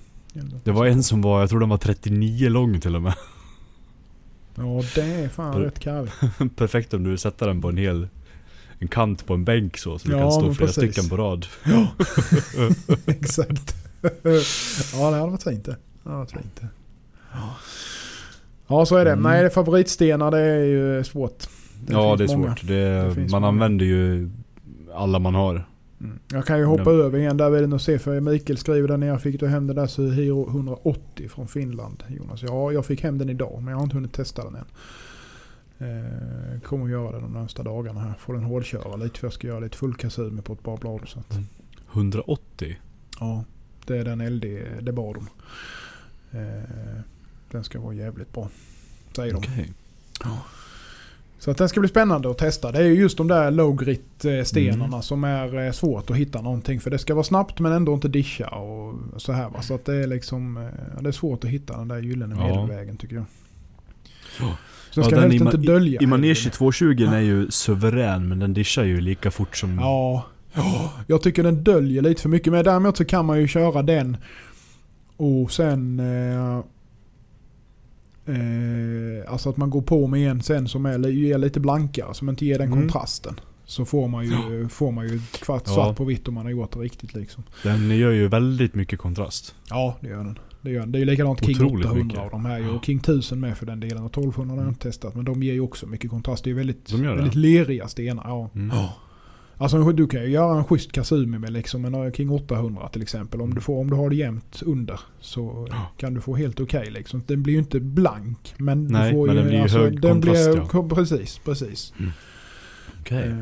Det 0.65 0.71
var 0.73 0.87
en 0.87 1.03
som 1.03 1.23
var, 1.23 1.41
jag 1.41 1.51
tror 1.51 1.61
den 1.61 1.69
var 1.69 1.77
39 1.79 2.49
lång 2.49 2.81
till 2.81 2.97
och 2.97 3.03
med. 3.03 3.15
Ja, 4.55 4.83
det 4.95 5.01
är 5.03 5.29
fan 5.29 5.53
För- 5.53 5.61
rätt 5.61 5.79
karvigt. 5.81 6.17
Perfekt 6.57 6.95
om 6.95 7.05
du 7.05 7.17
sätter 7.17 7.47
den 7.47 7.61
på 7.61 7.69
en 7.69 7.77
hel 7.77 8.09
en 8.79 8.89
kant 8.89 9.27
på 9.27 9.35
en 9.35 9.45
bänk 9.45 9.77
så, 9.79 9.99
så 9.99 10.09
du 10.09 10.15
Ja, 10.15 10.21
kan 10.21 10.33
stå 10.33 10.55
flera 10.55 10.67
precis. 10.67 10.75
stycken 10.95 11.09
på 11.11 11.17
rad. 11.17 11.47
Exakt. 13.07 13.75
ja, 14.93 15.11
det 15.11 15.17
hade 15.17 15.31
varit 15.31 15.43
fint 15.43 15.65
det. 15.65 15.77
Det 16.03 16.11
hade 16.11 16.17
varit 16.19 16.31
fint 16.33 16.61
det. 16.61 16.69
Ja, 18.69 18.87
så 18.87 18.97
är 18.97 19.05
det. 19.05 19.13
Mm. 19.13 19.23
Nej, 19.23 19.51
favoritstenar 19.51 20.31
det 20.31 20.39
är 20.41 20.65
ju 20.65 21.05
svårt. 21.05 21.49
Det 21.87 21.93
ja, 21.93 22.17
det 22.17 22.25
är 22.25 22.37
många. 22.37 22.49
svårt. 22.57 22.67
Det, 22.67 22.75
Det 22.75 23.17
man 23.17 23.31
många. 23.31 23.47
använder 23.49 23.85
ju 23.87 24.31
alla 24.95 25.19
man 25.19 25.35
har. 25.35 25.65
Mm. 26.01 26.19
Jag 26.33 26.47
kan 26.47 26.59
ju 26.59 26.65
hoppa 26.65 26.91
Den- 26.93 27.01
över 27.01 27.19
igen 27.19 27.37
där 27.37 27.51
vill 27.51 27.71
jag 27.71 27.81
se 27.81 27.99
för 27.99 28.21
Mikael 28.21 28.59
skriver 28.59 28.89
där 28.89 28.97
nere. 28.97 29.19
Fick 29.19 29.41
du 29.41 29.49
hem 29.49 29.67
den 29.67 29.77
där 29.77 29.87
Suhiro 29.87 30.49
180 30.51 31.29
från 31.29 31.49
Finland 31.49 32.03
Jonas? 32.09 32.43
Ja, 32.43 32.73
jag 32.73 32.87
fick 32.87 33.03
hem 33.03 33.19
den 33.19 33.29
idag 33.31 33.59
men 33.63 33.71
jag 33.71 33.77
har 33.77 33.85
inte 33.85 33.97
hunnit 33.97 34.13
testa 34.13 34.45
den 34.45 34.55
än. 34.55 34.65
Eh, 35.81 36.61
kommer 36.61 36.85
att 36.85 36.91
göra 36.91 37.13
det 37.13 37.21
de 37.21 37.33
närmsta 37.33 37.63
dagarna 37.63 38.01
här. 38.01 38.15
Får 38.19 38.35
den 38.35 38.43
hårdköra 38.45 38.97
lite 38.97 39.19
för 39.19 39.27
jag 39.27 39.33
ska 39.33 39.47
göra 39.47 39.61
lite 39.61 39.77
full 39.77 39.95
kasumi 39.95 40.43
på 40.43 40.53
ett 40.53 40.63
par 40.63 40.77
blad. 40.77 41.01
Så 41.09 41.19
att, 41.19 41.33
Mm. 41.33 41.47
180? 41.93 42.77
ja, 43.21 43.45
det 43.87 43.99
är 43.99 44.05
den 44.05 44.19
LD 44.37 44.45
det 44.81 44.93
bad 44.93 45.15
de. 45.15 45.29
Eh, 46.39 47.01
den 47.51 47.65
ska 47.65 47.81
vara 47.81 47.95
jävligt 47.95 48.33
bra. 48.33 48.49
Säger 49.17 49.33
de. 49.33 49.39
Okej. 49.39 49.73
Så 51.39 51.51
att 51.51 51.57
den 51.59 51.69
ska 51.69 51.81
bli 51.81 51.89
spännande 51.89 52.31
att 52.31 52.39
testa. 52.39 52.73
Det 52.73 52.79
är 52.79 52.83
ju 52.83 52.95
just 52.95 53.19
de 53.19 53.29
där 53.29 53.51
low-grit 53.51 54.25
eh, 54.25 54.43
stenarna 54.45 54.85
Mm. 54.85 55.03
som 55.03 55.25
är 55.25 55.67
eh, 55.67 55.73
svårt 55.73 56.11
att 56.11 56.17
hitta 56.17 56.43
någonting. 56.43 56.81
För 56.81 56.91
det 56.91 56.99
ska 56.99 57.15
vara 57.15 57.25
snabbt 57.25 57.61
men 57.61 57.73
ändå 57.73 57.95
inte 57.95 58.09
discha 58.09 58.49
och 58.49 58.95
så 59.17 59.33
här 59.33 59.49
va. 59.51 59.63
Så 59.63 59.75
att 59.75 59.85
det 59.85 59.95
är 59.95 60.07
liksom, 60.07 60.57
eh, 60.57 61.01
det 61.03 61.09
är 61.09 61.13
svårt 61.13 61.45
att 61.45 61.51
hitta 61.51 61.77
den 61.79 61.89
där 61.89 61.99
gyllene 62.03 62.37
Ja. 62.39 62.47
medelvägen 62.49 62.97
tycker 62.97 63.17
jag. 63.17 63.25
Ja. 64.41 64.57
Den 65.03 65.11
ska 65.11 65.21
den 65.21 65.31
helst 65.31 65.45
inte 65.45 65.57
dölja. 65.57 66.01
i, 66.01 66.05
i 66.05 66.07
Manege 66.07 66.35
heller. 66.35 66.51
220 66.51 67.05
är 67.13 67.21
ju 67.21 67.51
suverän 67.51 68.29
men 68.29 68.39
den 68.39 68.55
dischar 68.55 68.85
ju 68.85 69.01
lika 69.01 69.31
fort 69.31 69.57
som... 69.57 69.79
Ja, 69.79 70.27
ja, 70.55 70.93
jag 71.07 71.23
tycker 71.23 71.43
den 71.43 71.65
döljer 71.65 72.03
lite 72.03 72.23
för 72.23 72.29
mycket. 72.29 72.53
Men 72.53 72.65
däremot 72.65 72.97
så 72.97 73.05
kan 73.05 73.25
man 73.27 73.41
ju 73.41 73.49
köra 73.49 73.83
den 73.83 74.17
och 75.17 75.53
sen... 75.53 76.01
Eh, 76.01 76.59
eh, 78.35 79.33
alltså 79.33 79.51
att 79.51 79.57
man 79.57 79.71
går 79.71 79.83
på 79.83 80.07
med 80.07 80.31
en 80.31 80.43
sen 80.43 80.69
som 80.69 80.87
är, 80.87 81.07
är 81.07 81.39
lite 81.39 81.61
blankare, 81.61 82.15
som 82.15 82.29
inte 82.29 82.47
ger 82.47 82.59
den 82.59 82.67
Mm. 82.73 82.81
kontrasten. 82.81 83.41
Så 83.65 83.85
får 83.85 84.09
man 84.09 84.25
ju, 84.25 84.69
får 84.69 84.93
man 84.93 85.09
ju 85.09 85.21
kvart 85.33 85.63
Ja. 85.67 85.73
svart 85.75 85.97
på 85.97 86.05
vitt 86.05 86.29
om 86.29 86.35
man 86.35 86.45
har 86.45 86.51
gjort 86.51 86.73
det 86.73 86.79
riktigt 86.79 87.15
liksom. 87.15 87.43
Den 87.63 87.99
gör 87.99 88.11
ju 88.11 88.29
väldigt 88.29 88.75
mycket 88.75 88.99
kontrast. 88.99 89.55
Ja, 89.71 89.97
det 90.01 90.09
gör 90.09 90.17
den. 90.25 90.39
Det, 90.69 90.75
gör 90.75 90.81
den. 90.81 90.93
det 90.93 90.99
är 90.99 91.01
ju 91.01 91.07
likadant 91.07 91.45
King 91.45 91.57
Otroligt 91.57 91.87
800 91.87 92.05
mycket. 92.05 92.21
av 92.21 92.31
de 92.31 92.45
här. 92.45 92.59
Ja. 92.59 92.71
Och 92.71 92.85
King 92.85 92.99
1000 92.99 93.41
med 93.41 93.59
för 93.59 93.67
den 93.67 93.81
delen. 93.81 94.03
Och 94.03 94.11
1200 94.11 94.55
har 94.55 94.63
jag 94.63 94.71
inte 94.71 94.81
testat. 94.83 95.15
Men 95.15 95.25
de 95.25 95.43
ger 95.43 95.53
ju 95.53 95.61
också 95.61 95.87
mycket 95.87 96.11
kontrast. 96.11 96.45
Det 96.45 96.49
är 96.49 96.53
ju 96.53 96.57
väldigt, 96.57 96.87
De 96.91 97.03
väldigt 97.03 97.35
leriga 97.35 97.89
stenar. 97.89 98.23
Ja. 98.27 98.51
Mm. 98.55 98.77
Alltså 99.61 99.93
du 99.93 100.07
kan 100.07 100.21
ju 100.23 100.29
göra 100.29 100.59
en 100.59 100.65
schysst 100.65 100.93
Kazumi 100.93 101.39
med 101.39 101.53
liksom 101.53 101.85
en 101.85 102.13
King 102.13 102.31
800 102.31 102.89
till 102.89 103.03
exempel. 103.03 103.41
Om 103.41 103.55
du, 103.55 103.61
får, 103.61 103.81
om 103.81 103.91
du 103.91 103.97
har 103.97 104.11
det 104.11 104.17
jämnt 104.17 104.63
under 104.67 105.01
så 105.21 105.67
Ja. 105.71 105.87
kan 105.97 106.15
du 106.15 106.21
få 106.21 106.37
helt 106.37 106.61
okej 106.61 106.91
liksom. 106.91 107.23
Den 107.27 107.43
blir 107.43 107.53
ju 107.55 107.59
inte 107.59 107.81
blank. 107.81 108.55
Men 108.59 108.85
Nej, 108.87 109.11
du 109.13 109.17
får 109.17 109.27
men 109.27 109.37
ju, 109.37 109.41
den 109.41 109.49
blir 109.49 109.57
ju 109.57 109.63
alltså, 109.63 109.79
hög 109.79 110.01
den 110.01 110.13
kontrast, 110.13 110.51
blir, 110.53 110.63
ja. 110.73 110.89
Precis, 110.95 111.39
precis. 111.45 111.93
Okej. 113.01 113.29
Eh, 113.29 113.33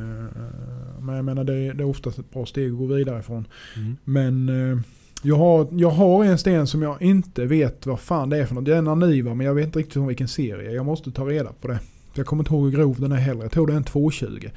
men 1.00 1.14
jag 1.16 1.24
menar 1.24 1.44
det, 1.44 1.54
är- 1.54 1.74
det 1.74 1.82
är 1.82 1.88
oftast 1.88 2.18
ett 2.18 2.30
bra 2.32 2.46
steg 2.46 2.72
att 2.72 2.78
gå 2.78 2.86
vidare 2.86 3.18
ifrån. 3.20 3.46
Mm. 3.76 3.96
Men 4.04 4.48
eh, 4.72 4.78
jag, 5.26 5.36
har, 5.36 5.68
jag 5.70 5.90
har 5.90 6.24
en 6.24 6.38
sten 6.38 6.66
som 6.66 6.82
jag 6.82 7.02
inte 7.02 7.44
vet 7.44 7.86
vad 7.86 8.00
fan 8.00 8.30
det 8.30 8.38
är 8.38 8.46
för 8.46 8.54
något. 8.54 8.64
Det 8.64 8.74
är 8.74 8.78
en 8.78 8.88
Aniva 8.88 9.34
men 9.34 9.46
jag 9.46 9.54
vet 9.54 9.66
inte 9.66 9.78
riktigt 9.78 9.92
från 9.92 10.06
vilken 10.06 10.28
serie. 10.28 10.70
Jag 10.70 10.86
måste 10.86 11.10
ta 11.12 11.24
reda 11.24 11.52
på 11.60 11.68
det. 11.68 11.78
Jag 12.14 12.26
kommer 12.26 12.42
inte 12.42 12.54
ihåg 12.54 12.64
hur 12.64 12.70
grov 12.70 13.00
den 13.00 13.12
är 13.12 13.16
heller. 13.16 13.42
Jag 13.42 13.52
tror 13.52 13.66
det 13.66 13.72
är 13.72 13.76
en 13.76 13.84
220. 13.84 14.48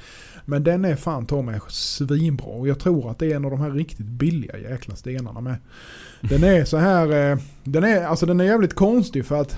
Men 0.44 0.64
den 0.64 0.84
är 0.84 0.96
fan 0.96 1.26
ta 1.26 1.42
mig 1.42 1.60
svinbra. 1.68 2.46
Och 2.46 2.68
jag 2.68 2.78
tror 2.78 3.10
att 3.10 3.18
det 3.18 3.32
är 3.32 3.36
en 3.36 3.44
av 3.44 3.50
de 3.50 3.60
här 3.60 3.70
riktigt 3.70 4.06
billiga 4.06 4.58
jäkla 4.58 4.96
stenarna 4.96 5.40
med. 5.40 5.56
Den 6.20 6.44
är 6.44 6.64
så 6.64 6.76
här, 6.76 7.32
eh, 7.32 7.38
den 7.64 7.84
är, 7.84 8.04
alltså 8.04 8.26
den 8.26 8.40
är 8.40 8.44
jävligt 8.44 8.74
konstig 8.74 9.26
för 9.26 9.40
att 9.40 9.56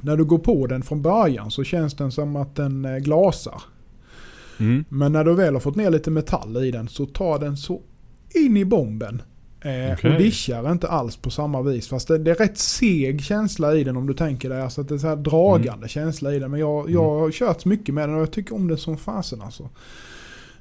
när 0.00 0.16
du 0.16 0.24
går 0.24 0.38
på 0.38 0.66
den 0.66 0.82
från 0.82 1.02
början 1.02 1.50
så 1.50 1.64
känns 1.64 1.94
den 1.94 2.12
som 2.12 2.36
att 2.36 2.56
den 2.56 2.84
eh, 2.84 2.96
glasar. 2.96 3.62
Mm. 4.60 4.84
Men 4.88 5.12
när 5.12 5.24
du 5.24 5.34
väl 5.34 5.54
har 5.54 5.60
fått 5.60 5.76
ner 5.76 5.90
lite 5.90 6.10
metall 6.10 6.64
i 6.64 6.70
den 6.70 6.88
så 6.88 7.06
tar 7.06 7.38
den 7.38 7.56
så 7.56 7.80
in 8.34 8.56
i 8.56 8.64
bomben. 8.64 9.22
Eh, 9.64 9.92
Okej. 9.92 10.12
Och 10.12 10.18
dischar 10.18 10.72
inte 10.72 10.88
alls 10.88 11.16
på 11.16 11.30
samma 11.30 11.62
vis. 11.62 11.88
Fast 11.88 12.08
det, 12.08 12.18
det 12.18 12.30
är 12.30 12.34
rätt 12.34 12.58
seg 12.58 13.24
känsla 13.24 13.74
i 13.74 13.84
den 13.84 13.96
om 13.96 14.06
du 14.06 14.14
tänker 14.14 14.48
dig. 14.48 14.62
Alltså 14.62 14.80
att 14.80 14.88
det 14.88 14.94
är 14.94 14.98
så 14.98 15.08
här 15.08 15.16
dragande 15.16 15.72
Mm. 15.72 15.88
känsla 15.88 16.34
i 16.34 16.38
den. 16.38 16.50
Men 16.50 16.60
jag, 16.60 16.90
jag 16.90 17.18
har 17.18 17.30
kört 17.30 17.64
mycket 17.64 17.94
med 17.94 18.08
den 18.08 18.16
och 18.16 18.22
jag 18.22 18.32
tycker 18.32 18.54
om 18.54 18.68
den 18.68 18.78
som 18.78 18.96
fasen 18.98 19.42
alltså. 19.42 19.62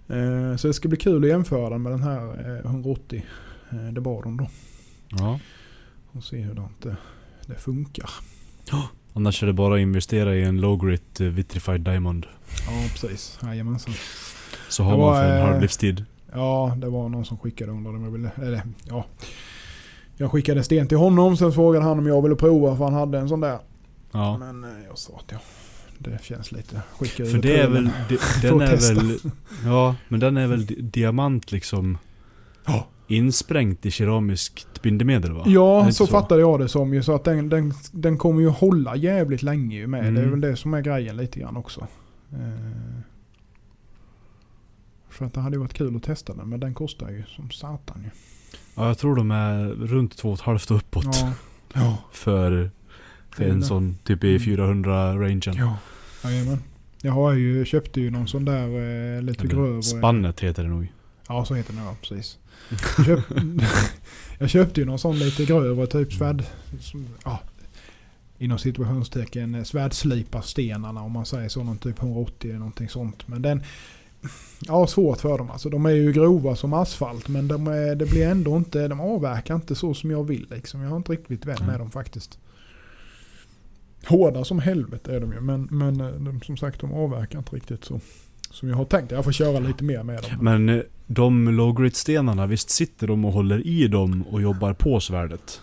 Eh, 0.07 0.55
så 0.57 0.67
det 0.67 0.73
ska 0.73 0.87
bli 0.87 0.97
kul 0.97 1.23
att 1.23 1.29
jämföra 1.29 1.69
den 1.69 1.81
med 1.81 1.91
den 1.91 2.03
här 2.03 2.55
eh, 2.65 2.65
180 2.71 3.25
eh, 3.71 3.77
det 3.77 4.01
bad 4.01 4.23
de 4.23 4.37
då. 4.37 4.47
Ja. 5.09 5.39
Och 6.11 6.23
se 6.23 6.37
hur 6.37 6.53
det, 6.81 6.95
det 7.45 7.55
funkar. 7.55 8.09
Annars 9.13 9.43
är 9.43 9.47
det 9.47 9.53
bara 9.53 9.75
att 9.75 9.81
investera 9.81 10.35
i 10.35 10.43
en 10.43 10.61
low 10.61 10.85
grit 10.85 11.21
eh, 11.21 11.27
vitrified 11.27 11.81
diamond. 11.81 12.25
Ja 12.67 12.71
precis, 12.91 13.39
jajamensan. 13.43 13.93
Så 14.69 14.83
har 14.83 14.91
Det 14.91 14.97
man 14.97 15.07
var, 15.07 15.15
för 15.23 15.29
en 15.31 15.37
eh, 15.41 15.45
halv 15.47 15.61
livstid. 15.61 16.05
Ja, 16.33 16.77
det 16.77 16.89
var 16.89 17.09
någon 17.09 17.25
som 17.25 17.37
skickade 17.37 17.71
under 17.71 17.89
om 17.89 18.03
jag 18.03 18.11
ville, 18.11 18.31
eller 18.35 18.61
ja. 18.89 19.05
Jag 20.17 20.31
skickade 20.31 20.63
sten 20.63 20.87
till 20.87 20.97
honom, 20.97 21.37
sen 21.37 21.51
frågade 21.51 21.85
han 21.85 21.99
om 21.99 22.07
jag 22.07 22.21
ville 22.21 22.35
prova 22.35 22.77
för 22.77 22.83
han 22.83 22.93
hade 22.93 23.17
en 23.17 23.29
sån 23.29 23.39
där. 23.41 23.59
Ja. 24.11 24.37
Men 24.37 24.63
eh, 24.63 24.69
jag 24.87 24.97
sa 24.97 25.13
att 25.15 25.31
ja, 25.31 25.37
det 25.97 26.23
känns 26.23 26.51
lite 26.51 26.81
skicka 26.97 27.25
För 27.25 27.37
det 27.37 27.57
är 27.59 27.67
väl... 27.69 27.89
Får 28.41 28.49
den 28.49 28.61
är 28.61 28.67
testa. 28.67 28.93
väl... 28.93 29.19
Ja, 29.65 29.95
men 30.07 30.19
den 30.19 30.37
är 30.37 30.47
väl 30.47 30.65
di- 30.65 30.81
diamant 30.81 31.51
liksom... 31.51 31.97
Ja. 32.65 32.87
Insprängt 33.07 33.85
i 33.85 33.91
keramiskt 33.91 34.81
bindemedel 34.81 35.31
va? 35.31 35.43
Ja, 35.45 35.91
så, 35.91 36.03
inte 36.03 36.11
fattade 36.11 36.41
jag 36.41 36.59
det 36.59 36.69
som 36.69 36.93
ju. 36.93 37.03
Så 37.03 37.15
att 37.15 37.23
den, 37.23 37.49
den, 37.49 37.73
den 37.91 38.17
kommer 38.17 38.41
ju 38.41 38.47
hålla 38.47 38.95
jävligt 38.95 39.43
länge 39.43 39.75
ju 39.75 39.87
med. 39.87 39.99
Mm. 39.99 40.15
Det 40.15 40.21
är 40.21 40.25
väl 40.25 40.41
det 40.41 40.55
som 40.55 40.73
är 40.73 40.81
grejen 40.81 41.17
lite 41.17 41.39
grann 41.39 41.57
också. 41.57 41.87
Eh, 42.31 42.99
för 45.13 45.25
att 45.25 45.33
det 45.33 45.41
hade 45.41 45.55
ju 45.55 45.59
varit 45.59 45.73
kul 45.73 45.95
att 45.95 46.03
testa 46.03 46.33
den, 46.35 46.49
men 46.49 46.59
den 46.59 46.73
kostar 46.73 47.09
ju 47.09 47.23
som 47.27 47.49
satan 47.51 48.01
ju. 48.03 48.09
Ja, 48.75 48.87
jag 48.87 48.97
tror 48.97 49.15
de 49.15 49.31
är 49.31 49.65
runt 49.69 50.17
två 50.17 50.29
och 50.29 50.35
ett 50.39 50.41
halvt 50.41 50.71
och 50.71 50.77
uppåt. 50.77 51.05
Ja. 51.05 51.33
ja. 51.73 51.97
För, 52.11 52.71
för 53.31 53.43
Det 53.43 53.49
en 53.49 53.59
det. 53.59 53.65
sån 53.65 53.97
typ 54.03 54.23
i 54.23 54.35
Mm. 54.35 54.41
400-rangen. 54.41 55.55
Ja. 55.57 55.77
Jajamän. 56.23 56.59
Jag 57.01 57.11
har 57.13 57.33
ju, 57.33 57.65
köpte 57.65 58.01
ju 58.01 58.11
någon 58.11 58.27
sån 58.27 58.45
där 58.45 58.67
eh, 59.17 59.21
lite 59.21 59.47
grövre. 59.47 59.83
Spannet 59.83 60.39
heter 60.39 60.63
det 60.63 60.69
nog. 60.69 60.91
Ja, 61.27 61.45
så 61.45 61.53
heter 61.55 61.73
den 61.73 61.83
ja, 61.83 61.95
precis. 62.01 62.37
Jag, 62.97 63.05
köp, 63.05 63.19
jag 64.39 64.49
köpte 64.49 64.79
ju 64.81 64.85
någon 64.85 64.99
sån 64.99 65.19
lite 65.19 65.45
grövre 65.45 65.87
typ 65.87 66.13
svärd... 66.13 66.43
som- 66.79 67.07
Ja, 67.25 67.39
inom 68.37 68.57
situationstecken 68.57 69.55
eh, 69.55 69.63
svärdsliparstenarna 69.63 71.01
om 71.01 71.11
man 71.11 71.25
säger 71.25 71.49
så. 71.49 71.63
Någon 71.63 71.77
typ 71.77 71.99
180 72.03 72.49
eller 72.49 72.59
någonting 72.59 72.89
sånt. 72.89 73.27
Men 73.27 73.41
den... 73.41 73.63
Ja, 74.67 74.87
svårt 74.87 75.21
för 75.21 75.37
dem 75.37 75.51
alltså. 75.51 75.69
De 75.69 75.85
är 75.85 75.89
ju 75.89 76.11
grova 76.11 76.55
som 76.55 76.73
asfalt 76.73 77.27
men 77.27 77.47
de 77.47 77.67
är, 77.67 77.95
det 77.95 78.05
blir 78.05 78.27
ändå 78.27 78.57
inte... 78.57 78.87
De 78.87 78.99
avverkar 78.99 79.55
inte 79.55 79.75
så 79.75 79.93
som 79.93 80.11
jag 80.11 80.23
vill 80.23 80.47
liksom. 80.49 80.81
Jag 80.81 80.89
har 80.89 80.97
inte 80.97 81.11
riktigt 81.11 81.45
vän 81.45 81.57
med 81.59 81.67
Nej. 81.67 81.77
dem 81.77 81.91
faktiskt. 81.91 82.39
Hårda 84.05 84.43
som 84.43 84.59
helvete 84.59 85.15
är 85.15 85.19
de 85.19 85.33
ju 85.33 85.41
men, 85.41 85.67
men 85.71 86.01
eh, 86.01 86.07
de, 86.07 86.41
som 86.41 86.57
sagt 86.57 86.79
de 86.79 86.93
avverkar 86.93 87.39
inte 87.39 87.55
riktigt 87.55 87.85
så. 87.85 87.99
Som 88.49 88.69
jag 88.69 88.75
har 88.75 88.85
tänkt. 88.85 89.11
Jag 89.11 89.23
får 89.23 89.31
köra 89.31 89.59
lite 89.59 89.83
mer 89.83 90.03
med 90.03 90.23
dem. 90.23 90.31
Men 90.41 90.69
eh, 90.69 90.81
de 91.07 91.47
low 91.47 91.73
grit 91.81 91.95
stenarna, 91.95 92.47
visst 92.47 92.69
sitter 92.69 93.07
de 93.07 93.25
och 93.25 93.31
håller 93.31 93.67
i 93.67 93.87
dem 93.87 94.23
och 94.31 94.41
jobbar 94.41 94.73
på 94.73 94.99
svärdet? 94.99 95.61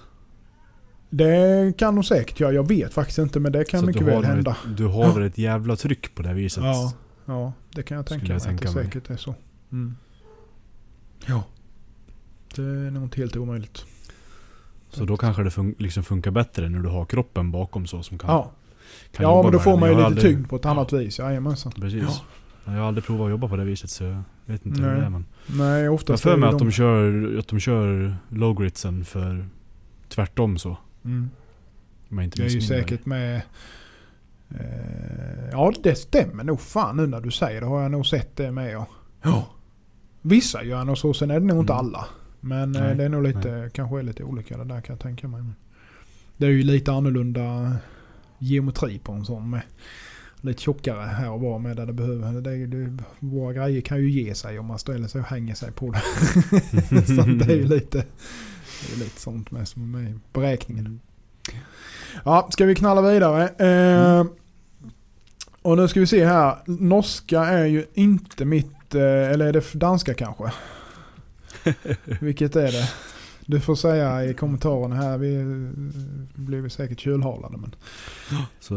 Det 1.10 1.72
kan 1.76 1.94
nog 1.94 2.04
säkert 2.04 2.40
göra. 2.40 2.52
Jag 2.52 2.68
vet 2.68 2.94
faktiskt 2.94 3.18
inte 3.18 3.40
men 3.40 3.52
det 3.52 3.64
kan 3.64 3.80
Så 3.80 3.86
mycket 3.86 4.02
väl 4.02 4.24
hända. 4.24 4.50
Ett, 4.50 4.76
du 4.76 4.86
har 4.86 5.14
väl 5.14 5.22
ett 5.22 5.38
jävla 5.38 5.76
tryck 5.76 6.14
på 6.14 6.22
det 6.22 6.28
här 6.28 6.34
viset? 6.34 6.64
Ja, 6.64 6.92
ja, 7.30 7.52
det 7.74 7.82
kan 7.82 7.96
jag 7.96 8.06
tänka 8.06 8.24
jag 8.26 8.28
mig. 8.28 8.36
att 8.36 8.42
tänka 8.42 8.68
det 8.68 8.74
mig. 8.74 8.84
säkert 8.84 9.10
är 9.10 9.16
så. 9.16 9.34
Mm. 9.72 9.96
Ja. 11.26 11.44
Det 12.56 12.62
är 12.62 12.90
nog 12.90 13.02
inte 13.02 13.20
helt 13.20 13.36
omöjligt. 13.36 13.84
Så 14.90 15.04
då 15.04 15.16
kanske 15.16 15.42
det 15.42 15.50
fun 15.50 15.74
liksom 15.78 16.02
funkar 16.02 16.30
bättre 16.30 16.68
när 16.68 16.78
du 16.78 16.88
har 16.88 17.04
kroppen 17.04 17.50
bakom 17.50 17.86
så 17.86 18.02
som 18.02 18.18
kan, 18.18 18.30
Ja, 18.30 18.52
kan 19.12 19.22
ja 19.24 19.30
jobba 19.30 19.42
men 19.42 19.52
då 19.52 19.58
får 19.58 19.76
man 19.76 19.88
ju 19.88 19.94
Jag 19.94 19.96
lite 19.96 20.06
aldrig- 20.06 20.24
tyngd 20.36 20.48
på 20.48 20.56
ett 20.56 20.64
annat 20.66 20.92
vis. 20.92 21.18
Jajamensan. 21.18 21.72
Precis. 21.72 22.02
Ja. 22.02 22.72
Jag 22.72 22.72
har 22.80 22.88
aldrig 22.88 23.04
provat 23.04 23.24
att 23.24 23.30
jobba 23.30 23.48
på 23.48 23.56
det 23.56 23.64
viset 23.64 23.90
så 23.90 24.04
jag 24.04 24.22
vet 24.46 24.66
inte 24.66 24.80
hur 24.82 24.88
Nej. 24.90 25.00
det 25.00 25.06
är 25.06 25.10
men. 25.10 25.26
Nej, 25.46 25.82
Jag 25.82 25.94
oftast 25.94 26.22
för 26.22 26.32
är 26.32 26.36
mig 26.36 26.48
att 26.48 26.58
de 26.58 26.70
kör, 26.70 27.36
att 27.38 27.48
de 27.48 27.60
kör 27.60 28.16
low 28.28 28.60
gritsen 28.60 29.04
för 29.04 29.48
tvärtom 30.08 30.58
så. 30.58 30.76
Mm. 31.04 31.30
Om 32.10 32.18
jag 32.18 32.24
inte 32.24 32.42
Det 32.42 32.46
är 32.46 32.50
ju 32.50 32.60
säkert 32.60 33.06
med... 33.06 33.42
Eh, 34.50 35.48
ja, 35.52 35.72
det 35.82 35.94
stämmer 35.94 36.44
nog 36.44 36.60
fan 36.60 36.96
nu 36.96 37.06
när 37.06 37.20
du 37.20 37.30
säger 37.30 37.60
det. 37.60 37.66
Har 37.66 37.82
jag 37.82 37.90
nog 37.90 38.06
sett 38.06 38.36
det 38.36 38.50
med. 38.52 38.72
Ja. 38.72 38.86
ja. 39.22 39.46
Vissa 40.22 40.62
gör 40.64 40.84
nog 40.84 40.98
så, 40.98 41.14
sen 41.14 41.30
är 41.30 41.40
det 41.40 41.46
nog 41.46 41.60
inte 41.60 41.72
Mm. 41.72 41.86
alla. 41.86 42.06
Men 42.40 42.74
eh, 42.76 42.82
Nej, 42.82 42.94
det 42.94 43.04
är 43.04 43.08
nog 43.08 43.22
lite, 43.22 43.70
kanske 43.74 43.98
är 43.98 44.02
lite 44.02 44.24
olika 44.24 44.56
det 44.58 44.64
där 44.64 44.80
kan 44.80 44.94
jag 44.94 45.00
tänka 45.02 45.28
mig. 45.28 45.42
Det 46.36 46.46
är 46.46 46.50
ju 46.50 46.62
lite 46.62 46.92
annorlunda 46.92 47.76
geometri 48.38 48.98
på 48.98 49.12
en 49.12 49.24
sån 49.24 49.50
med. 49.50 49.62
Lite 50.40 50.62
tjockare 50.62 51.00
här 51.06 51.30
och 51.30 51.40
var 51.40 51.58
med 51.58 51.76
där 51.76 51.86
det 51.86 51.92
behöver. 51.92 52.40
Det, 52.40 52.66
det, 52.66 53.02
våra 53.18 53.52
grejer 53.52 53.80
kan 53.80 53.98
ju 53.98 54.10
ge 54.10 54.34
sig 54.34 54.58
om 54.58 54.66
man 54.66 54.78
ställer 54.78 55.08
sig 55.08 55.20
och 55.20 55.26
hänger 55.26 55.54
sig 55.54 55.72
på 55.72 55.90
det. 55.90 56.00
så 57.06 57.22
det 57.22 57.52
är 57.52 57.56
ju 57.56 57.64
lite, 57.68 57.98
det 57.98 58.94
är 58.94 58.98
lite 58.98 59.20
sånt 59.20 59.50
med 59.50 59.68
som 59.68 59.82
är 59.82 59.98
med 60.00 60.10
i 60.10 60.14
beräkningen. 60.32 61.00
Ja, 62.24 62.48
ska 62.50 62.64
vi 62.66 62.74
knalla 62.74 63.02
vidare? 63.02 63.48
Eh, 63.48 64.24
och 65.62 65.76
nu 65.76 65.88
ska 65.88 66.00
vi 66.00 66.06
se 66.06 66.24
här. 66.26 66.56
Norska 66.66 67.40
är 67.44 67.64
ju 67.64 67.86
inte 67.94 68.44
mitt, 68.44 68.94
eh, 68.94 69.02
eller 69.02 69.46
är 69.46 69.52
det 69.52 69.72
danska 69.72 70.14
kanske? 70.14 70.52
Vilket 72.20 72.56
är 72.56 72.72
det? 72.72 72.90
Du 73.46 73.60
får 73.60 73.74
säga 73.74 74.24
i 74.24 74.34
kommentarerna 74.34 74.96
här. 74.96 75.18
Vi 75.18 75.34
eh, 75.36 75.44
blir 76.34 76.68
säkert 76.68 77.00
kylhalade. 77.00 77.56
Men. 77.56 77.70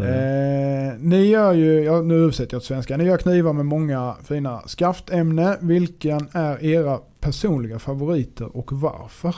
Eh, 0.02 0.94
ni 1.00 1.26
gör 1.26 1.54
ju, 1.54 1.84
ja, 1.84 2.02
nu 2.02 2.24
översätter 2.24 2.54
jag 2.56 2.62
till 2.62 2.68
svenska. 2.68 2.98
Ni 2.98 3.04
gör 3.04 3.18
knivar 3.18 3.54
med 3.54 3.66
många 3.66 4.16
fina 4.24 4.62
skaftämne. 4.68 5.58
Vilken 5.62 6.28
är 6.32 6.64
era 6.64 7.00
personliga 7.20 7.80
favoriter 7.80 8.58
och 8.58 8.72
varför? 8.72 9.36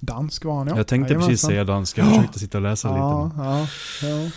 Dansk 0.00 0.44
var 0.44 0.54
han 0.58 0.66
ja. 0.68 0.76
jag 0.76 0.86
tänkte 0.86 1.14
precis 1.14 1.24
Jajamensan. 1.26 1.50
säga 1.50 1.64
danska, 1.64 2.00
jag 2.00 2.10
försökte 2.14 2.38
sitta 2.38 2.58
och 2.58 2.62
läsa 2.62 2.88
Ja, 2.88 3.24
lite. 3.24 3.36
ja, 3.42 3.66
ja. 4.08 4.30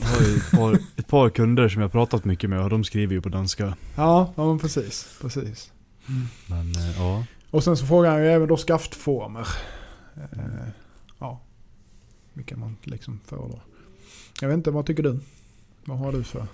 Jag 0.00 0.06
har 0.06 0.20
ju 0.20 0.36
ett 0.36 0.50
par, 0.50 0.78
ett 0.96 1.06
par 1.08 1.30
kunder 1.30 1.68
som 1.68 1.82
jag 1.82 1.92
pratat 1.92 2.24
mycket 2.24 2.50
med 2.50 2.60
och 2.62 2.70
de 2.70 2.84
skriver 2.84 3.14
ju 3.14 3.20
på 3.20 3.28
danska. 3.28 3.76
Ja, 3.96 4.32
ja 4.36 4.46
men 4.46 4.58
precis. 4.58 5.18
precis. 5.20 5.72
Men 6.46 6.76
eh, 6.76 6.98
ja. 6.98 7.24
Och 7.50 7.64
sen 7.64 7.76
så 7.76 7.86
frågar 7.86 8.10
han 8.10 8.22
ju 8.22 8.28
även 8.28 8.48
då 8.48 8.56
skaftformer. 8.56 9.48
Eh, 10.16 10.68
ja, 11.18 11.40
vilka 12.32 12.56
man 12.56 12.76
liksom 12.82 13.20
föredrar. 13.24 13.60
Jag 14.40 14.48
vet 14.48 14.54
inte, 14.54 14.70
vad 14.70 14.86
tycker 14.86 15.02
du? 15.02 15.20
Vad 15.84 15.98
har 15.98 16.12
du 16.12 16.24
för 16.24 16.46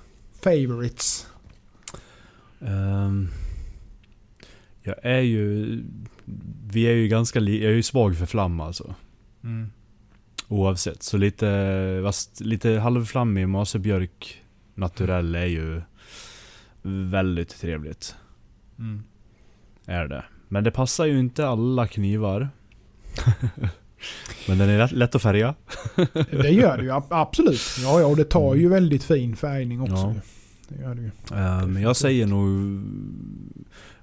favorites? 0.42 1.26
Ehm, 2.61 3.28
jag 4.83 4.94
är 5.02 5.20
ju... 5.20 5.83
Vi 6.66 6.85
är 6.85 6.92
ju 6.92 7.09
ganska 7.09 7.40
li, 7.40 7.62
Jag 7.62 7.72
är 7.72 7.76
ju 7.76 7.83
svag 7.83 8.16
för 8.16 8.26
flam 8.26 8.61
alltså. 8.61 8.94
Oavsett. 10.52 11.02
Så 11.02 11.16
lite, 11.16 12.12
lite 12.40 12.70
halvflammig 12.70 13.48
masebjörk 13.48 14.42
naturell 14.74 15.34
är 15.34 15.46
ju 15.46 15.82
väldigt 16.82 17.60
trevligt. 17.60 18.16
Mm. 18.78 19.02
Är 19.86 20.06
det. 20.08 20.24
Men 20.48 20.64
det 20.64 20.70
passar 20.70 21.04
ju 21.06 21.18
inte 21.18 21.48
alla 21.48 21.86
knivar. 21.86 22.48
Men 24.48 24.58
den 24.58 24.68
är 24.68 24.78
lätt, 24.78 24.92
lätt 24.92 25.14
att 25.14 25.22
färga. 25.22 25.54
Det 26.30 26.50
gör 26.50 26.76
det 26.76 26.82
ju 26.82 26.90
ab- 26.90 27.06
absolut. 27.12 27.60
Ja, 27.82 28.00
ja, 28.00 28.06
och 28.06 28.16
det 28.16 28.24
tar 28.24 28.54
ju 28.54 28.68
väldigt 28.68 29.04
fin 29.04 29.36
färgning 29.36 29.80
också. 29.80 29.94
Ja. 29.94 30.14
Det 30.68 30.82
gör 30.82 30.94
det 30.94 31.02
ju. 31.02 31.10
Eh, 31.38 31.66
Men 31.66 31.82
jag 31.82 31.96
säger 31.96 32.26
nog 32.26 32.80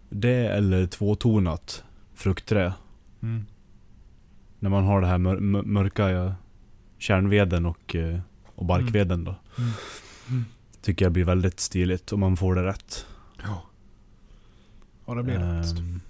det 0.09 0.47
eller 0.47 0.87
tvåtonat 0.87 1.83
fruktträ. 2.15 2.73
När 4.59 4.69
man 4.69 4.83
har 4.83 5.01
det 5.01 5.07
här 5.07 5.17
mör, 5.17 5.37
mör- 5.39 5.63
mörka 5.63 6.35
kärnveden 6.97 7.65
och, 7.65 7.95
eh, 7.95 8.19
och 8.55 8.65
barkveden 8.65 9.23
då. 9.23 9.35
Mm. 9.57 9.69
Mm. 10.29 10.45
Tycker 10.81 11.05
jag 11.05 11.11
blir 11.11 11.25
väldigt 11.25 11.59
stiligt 11.59 12.13
om 12.13 12.19
man 12.19 12.37
får 12.37 12.55
det 12.55 12.63
rätt. 12.65 13.05
Ja. 13.43 13.63
Ja, 15.05 15.13
det 15.15 15.23
blir 15.23 15.39
det. 15.39 15.45
Ehm, 15.45 16.01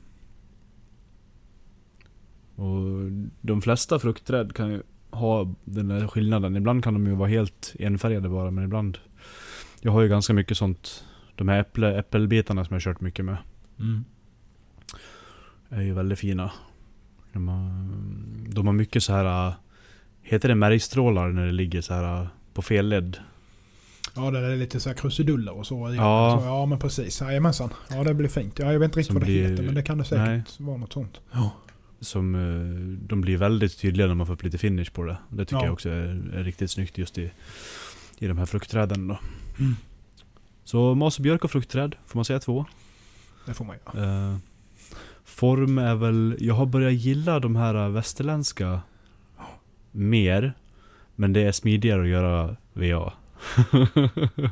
och 2.56 3.12
de 3.42 3.62
flesta 3.62 4.00
fruktträd 4.00 4.56
kan 4.56 4.70
ju 4.72 4.82
ha 5.12 5.54
den 5.66 5.88
där 5.88 6.08
skillnaden. 6.08 6.56
Ibland 6.56 6.84
kan 6.84 6.94
de 6.94 7.08
ju 7.08 7.16
vara 7.16 7.30
helt 7.30 7.76
enfärgade 7.80 8.30
bara, 8.30 8.52
men 8.52 8.64
ibland... 8.64 8.98
Jag 9.82 9.92
har 9.92 10.02
ju 10.02 10.08
ganska 10.08 10.34
mycket 10.34 10.58
sånt. 10.58 11.06
De 11.36 11.48
här 11.48 11.60
äpple, 11.60 12.00
äppelbitarna 12.00 12.66
som 12.66 12.74
jag 12.74 12.82
kört 12.82 13.02
mycket 13.02 13.26
med. 13.26 13.38
Mm. 13.80 14.06
är 15.70 15.82
ju 15.82 15.94
väldigt 15.94 16.20
fina. 16.20 16.52
De 17.34 17.48
har, 17.48 17.90
de 18.50 18.66
har 18.68 18.74
mycket 18.74 19.04
så 19.04 19.14
här 19.14 19.48
äh, 19.48 19.54
Heter 20.22 20.50
det 20.50 20.56
märgstrålar 20.56 21.30
när 21.30 21.46
det 21.46 21.52
ligger 21.52 21.82
så 21.82 21.94
här 21.94 22.22
äh, 22.22 22.28
på 22.54 22.62
fel 22.62 22.88
led? 22.90 23.18
Ja, 24.16 24.32
det 24.32 24.40
är 24.40 24.56
lite 24.56 24.80
så 24.80 24.90
här 24.90 24.96
krusiduller 24.96 25.58
och 25.58 25.68
så. 25.68 25.94
Ja. 25.96 26.40
Så, 26.42 26.46
ja, 26.48 26.66
men 26.66 26.80
precis. 26.80 27.22
Jajamensan. 27.22 27.70
Ja, 27.90 28.04
det 28.04 28.14
blir 28.14 28.28
fint. 28.30 28.60
Ja, 28.60 28.72
jag 28.74 28.80
vet 28.80 28.86
inte 28.86 29.00
riktigt 29.00 29.08
Som 29.08 29.16
vad 29.16 29.22
det 29.22 29.26
blir- 29.26 29.50
heter, 29.50 29.64
men 29.64 29.76
det 29.76 29.84
kan 29.84 29.98
det 29.98 30.04
säkert 30.04 30.26
Nej. 30.28 30.44
vara 30.58 30.78
något 30.78 30.94
sånt. 30.94 31.22
Som, 32.00 32.36
eh, 32.36 33.08
de 33.08 33.22
blir 33.22 33.38
väldigt 33.38 33.78
tydliga 33.80 34.08
när 34.08 34.16
man 34.16 34.28
får 34.28 34.34
upp 34.34 34.44
lite 34.44 34.58
finish 34.58 34.92
på 34.94 35.04
det. 35.04 35.18
Det 35.30 35.46
tycker 35.46 35.56
Ja. 35.56 35.64
jag 35.66 35.74
också 35.74 35.90
är, 35.90 36.32
är 36.34 36.44
riktigt 36.44 36.72
snyggt 36.72 36.98
just 36.98 37.18
i, 37.18 37.32
i 38.20 38.28
de 38.28 38.38
här 38.38 38.46
fruktträden 38.46 39.08
då. 39.08 39.20
Mm. 39.60 39.76
Så 40.64 40.96
masebjörk 40.96 41.44
och 41.44 41.52
fruktträd, 41.52 41.96
får 42.06 42.18
man 42.18 42.26
säga 42.26 42.40
två? 42.40 42.66
Det 43.46 43.54
får 43.54 43.66
man 43.66 43.76
göra. 43.94 44.30
Eh, 44.32 44.38
form 45.40 45.78
är 45.78 45.96
väl... 45.96 46.36
Jag 46.40 46.54
har 46.56 46.66
börjat 46.66 46.94
gilla 46.94 47.40
de 47.40 47.56
här 47.56 47.90
västerländska 47.90 48.82
mer. 49.92 50.54
Men 51.16 51.34
det 51.34 51.42
är 51.44 51.52
smidigare 51.52 52.02
att 52.02 52.08
göra 52.08 52.56
VA. 52.74 53.14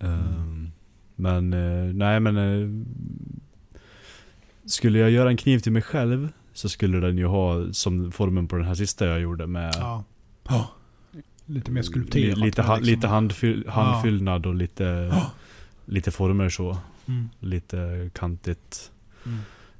Ehm, 0.00 0.70
men 1.16 1.52
eh, 1.52 1.94
nej 1.94 2.20
men... 2.20 2.36
eh, 2.36 2.68
skulle 4.64 4.98
jag 4.98 5.10
göra 5.10 5.28
en 5.30 5.36
kniv 5.36 5.58
till 5.58 5.72
mig 5.72 5.82
själv 5.82 6.28
så 6.52 6.68
skulle 6.68 7.00
den 7.00 7.18
ju 7.18 7.26
ha 7.26 7.72
som 7.72 8.12
formen 8.12 8.48
på 8.48 8.56
den 8.56 8.64
här 8.64 8.74
sista 8.74 9.06
jag 9.06 9.20
gjorde 9.20 9.46
med 9.46 9.74
Ja. 9.78 10.04
ja. 10.48 10.70
Lite 11.46 11.70
mer 11.70 11.82
skulpterat. 11.82 12.38
li, 12.38 12.44
lite, 12.44 12.62
ha, 12.62 12.76
liksom- 12.76 12.94
lite 12.94 13.08
handfyll, 13.08 13.68
handfyllnad 13.68 14.46
och 14.46 14.54
lite, 14.54 14.84
Ja. 15.12 15.30
lite 15.84 16.10
former 16.10 16.48
så. 16.48 16.78
Mm. 17.08 17.28
Lite 17.40 18.10
kantigt. 18.14 18.92
Mm. 19.26 19.38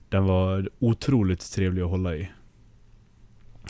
Den 0.08 0.24
var 0.24 0.68
otroligt 0.78 1.52
trevlig 1.52 1.82
att 1.82 1.88
hålla 1.90 2.16
i. 2.16 2.30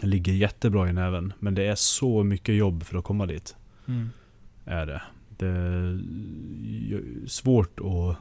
Den 0.01 0.11
ligger 0.11 0.33
jättebra 0.33 0.89
i 0.89 0.93
näven, 0.93 1.33
men 1.39 1.55
det 1.55 1.67
är 1.67 1.75
så 1.75 2.23
mycket 2.25 2.55
jobb 2.55 2.83
för 2.83 2.99
att 2.99 3.05
komma 3.05 3.27
dit. 3.27 3.57
Mm. 3.89 4.11
Är 4.65 4.87
det. 4.87 5.03
Det 5.39 5.47
är 5.49 6.01
svårt 7.27 7.81
att 7.81 8.17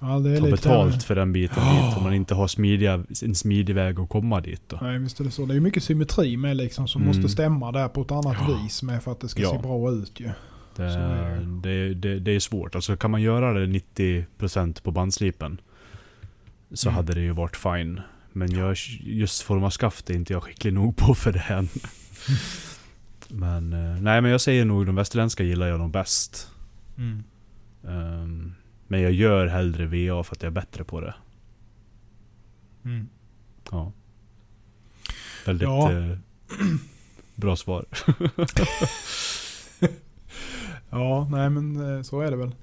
Ja, 0.00 0.18
det 0.18 0.30
är 0.30 0.36
ta 0.38 0.44
lite 0.44 0.56
betalt 0.56 1.02
för 1.02 1.14
den 1.14 1.32
biten 1.32 1.62
dit 1.76 1.96
om 1.96 2.02
man 2.02 2.14
inte 2.14 2.34
har 2.34 2.46
smidiga, 2.48 3.04
en 3.22 3.34
smidig 3.34 3.74
väg 3.74 4.00
att 4.00 4.08
komma 4.08 4.40
dit 4.40 4.62
då. 4.68 4.78
Nej, 4.82 4.98
visst 4.98 5.20
är 5.20 5.24
det 5.24 5.30
så. 5.30 5.46
Det 5.46 5.54
är 5.54 5.60
mycket 5.60 5.82
symmetri 5.84 6.36
med 6.36 6.56
liksom 6.56 6.88
som 6.88 7.02
Mm. 7.02 7.16
måste 7.16 7.32
stämma 7.32 7.72
där 7.72 7.88
på 7.88 8.02
ett 8.02 8.10
annat 8.10 8.36
Ja. 8.48 8.58
vis 8.62 8.82
med 8.82 9.02
för 9.02 9.12
att 9.12 9.20
det 9.20 9.28
ska 9.28 9.42
Ja. 9.42 9.50
se 9.50 9.58
bra 9.58 9.90
ut 9.92 10.20
ju. 10.20 10.30
Det, 10.76 10.92
Så 10.92 10.98
är 10.98 11.40
det, 11.62 11.94
det, 11.94 12.18
det 12.18 12.30
är 12.30 12.40
svårt. 12.40 12.74
Alltså 12.74 12.96
kan 12.96 13.10
man 13.10 13.22
göra 13.22 13.52
det 13.52 13.66
90% 13.66 14.82
på 14.82 14.90
bandslipen 14.90 15.60
så 16.72 16.88
Mm. 16.88 16.96
hade 16.96 17.12
det 17.14 17.20
ju 17.20 17.32
varit 17.32 17.56
fine. 17.56 18.00
Men 18.32 18.52
jag, 18.52 18.76
just 19.00 19.42
forma 19.42 19.70
skaft 19.70 20.10
är 20.10 20.14
inte 20.14 20.32
jag 20.32 20.42
skicklig 20.42 20.72
nog 20.72 20.96
på 20.96 21.14
för 21.14 21.32
det 21.32 21.40
än. 21.48 21.68
men 23.28 23.72
eh, 23.72 24.00
nej 24.02 24.20
men 24.20 24.30
jag 24.30 24.40
säger 24.40 24.64
nog 24.64 24.86
de 24.86 24.94
västerländska 24.94 25.42
gillar 25.44 25.66
jag 25.66 25.80
nog 25.80 25.90
bäst. 25.90 26.50
Mm. 26.98 27.24
Ehm, 27.88 28.54
men 28.88 29.00
jag 29.00 29.12
gör 29.12 29.46
hellre 29.46 29.86
VA 29.86 30.22
för 30.24 30.34
att 30.36 30.42
jag 30.42 30.50
är 30.50 30.54
bättre 30.54 30.84
på 30.84 31.00
det. 31.00 31.14
Mm. 32.84 33.08
Ja. 33.70 33.92
Väldigt 35.46 35.68
Ja. 35.68 35.92
eh, 35.92 36.16
bra 37.34 37.56
svar. 37.56 37.84
Ja, 40.92 41.28
nej 41.30 41.50
men 41.50 41.96
eh, 41.96 42.02
så 42.02 42.20
är 42.20 42.30
det 42.30 42.36
väl. 42.36 42.54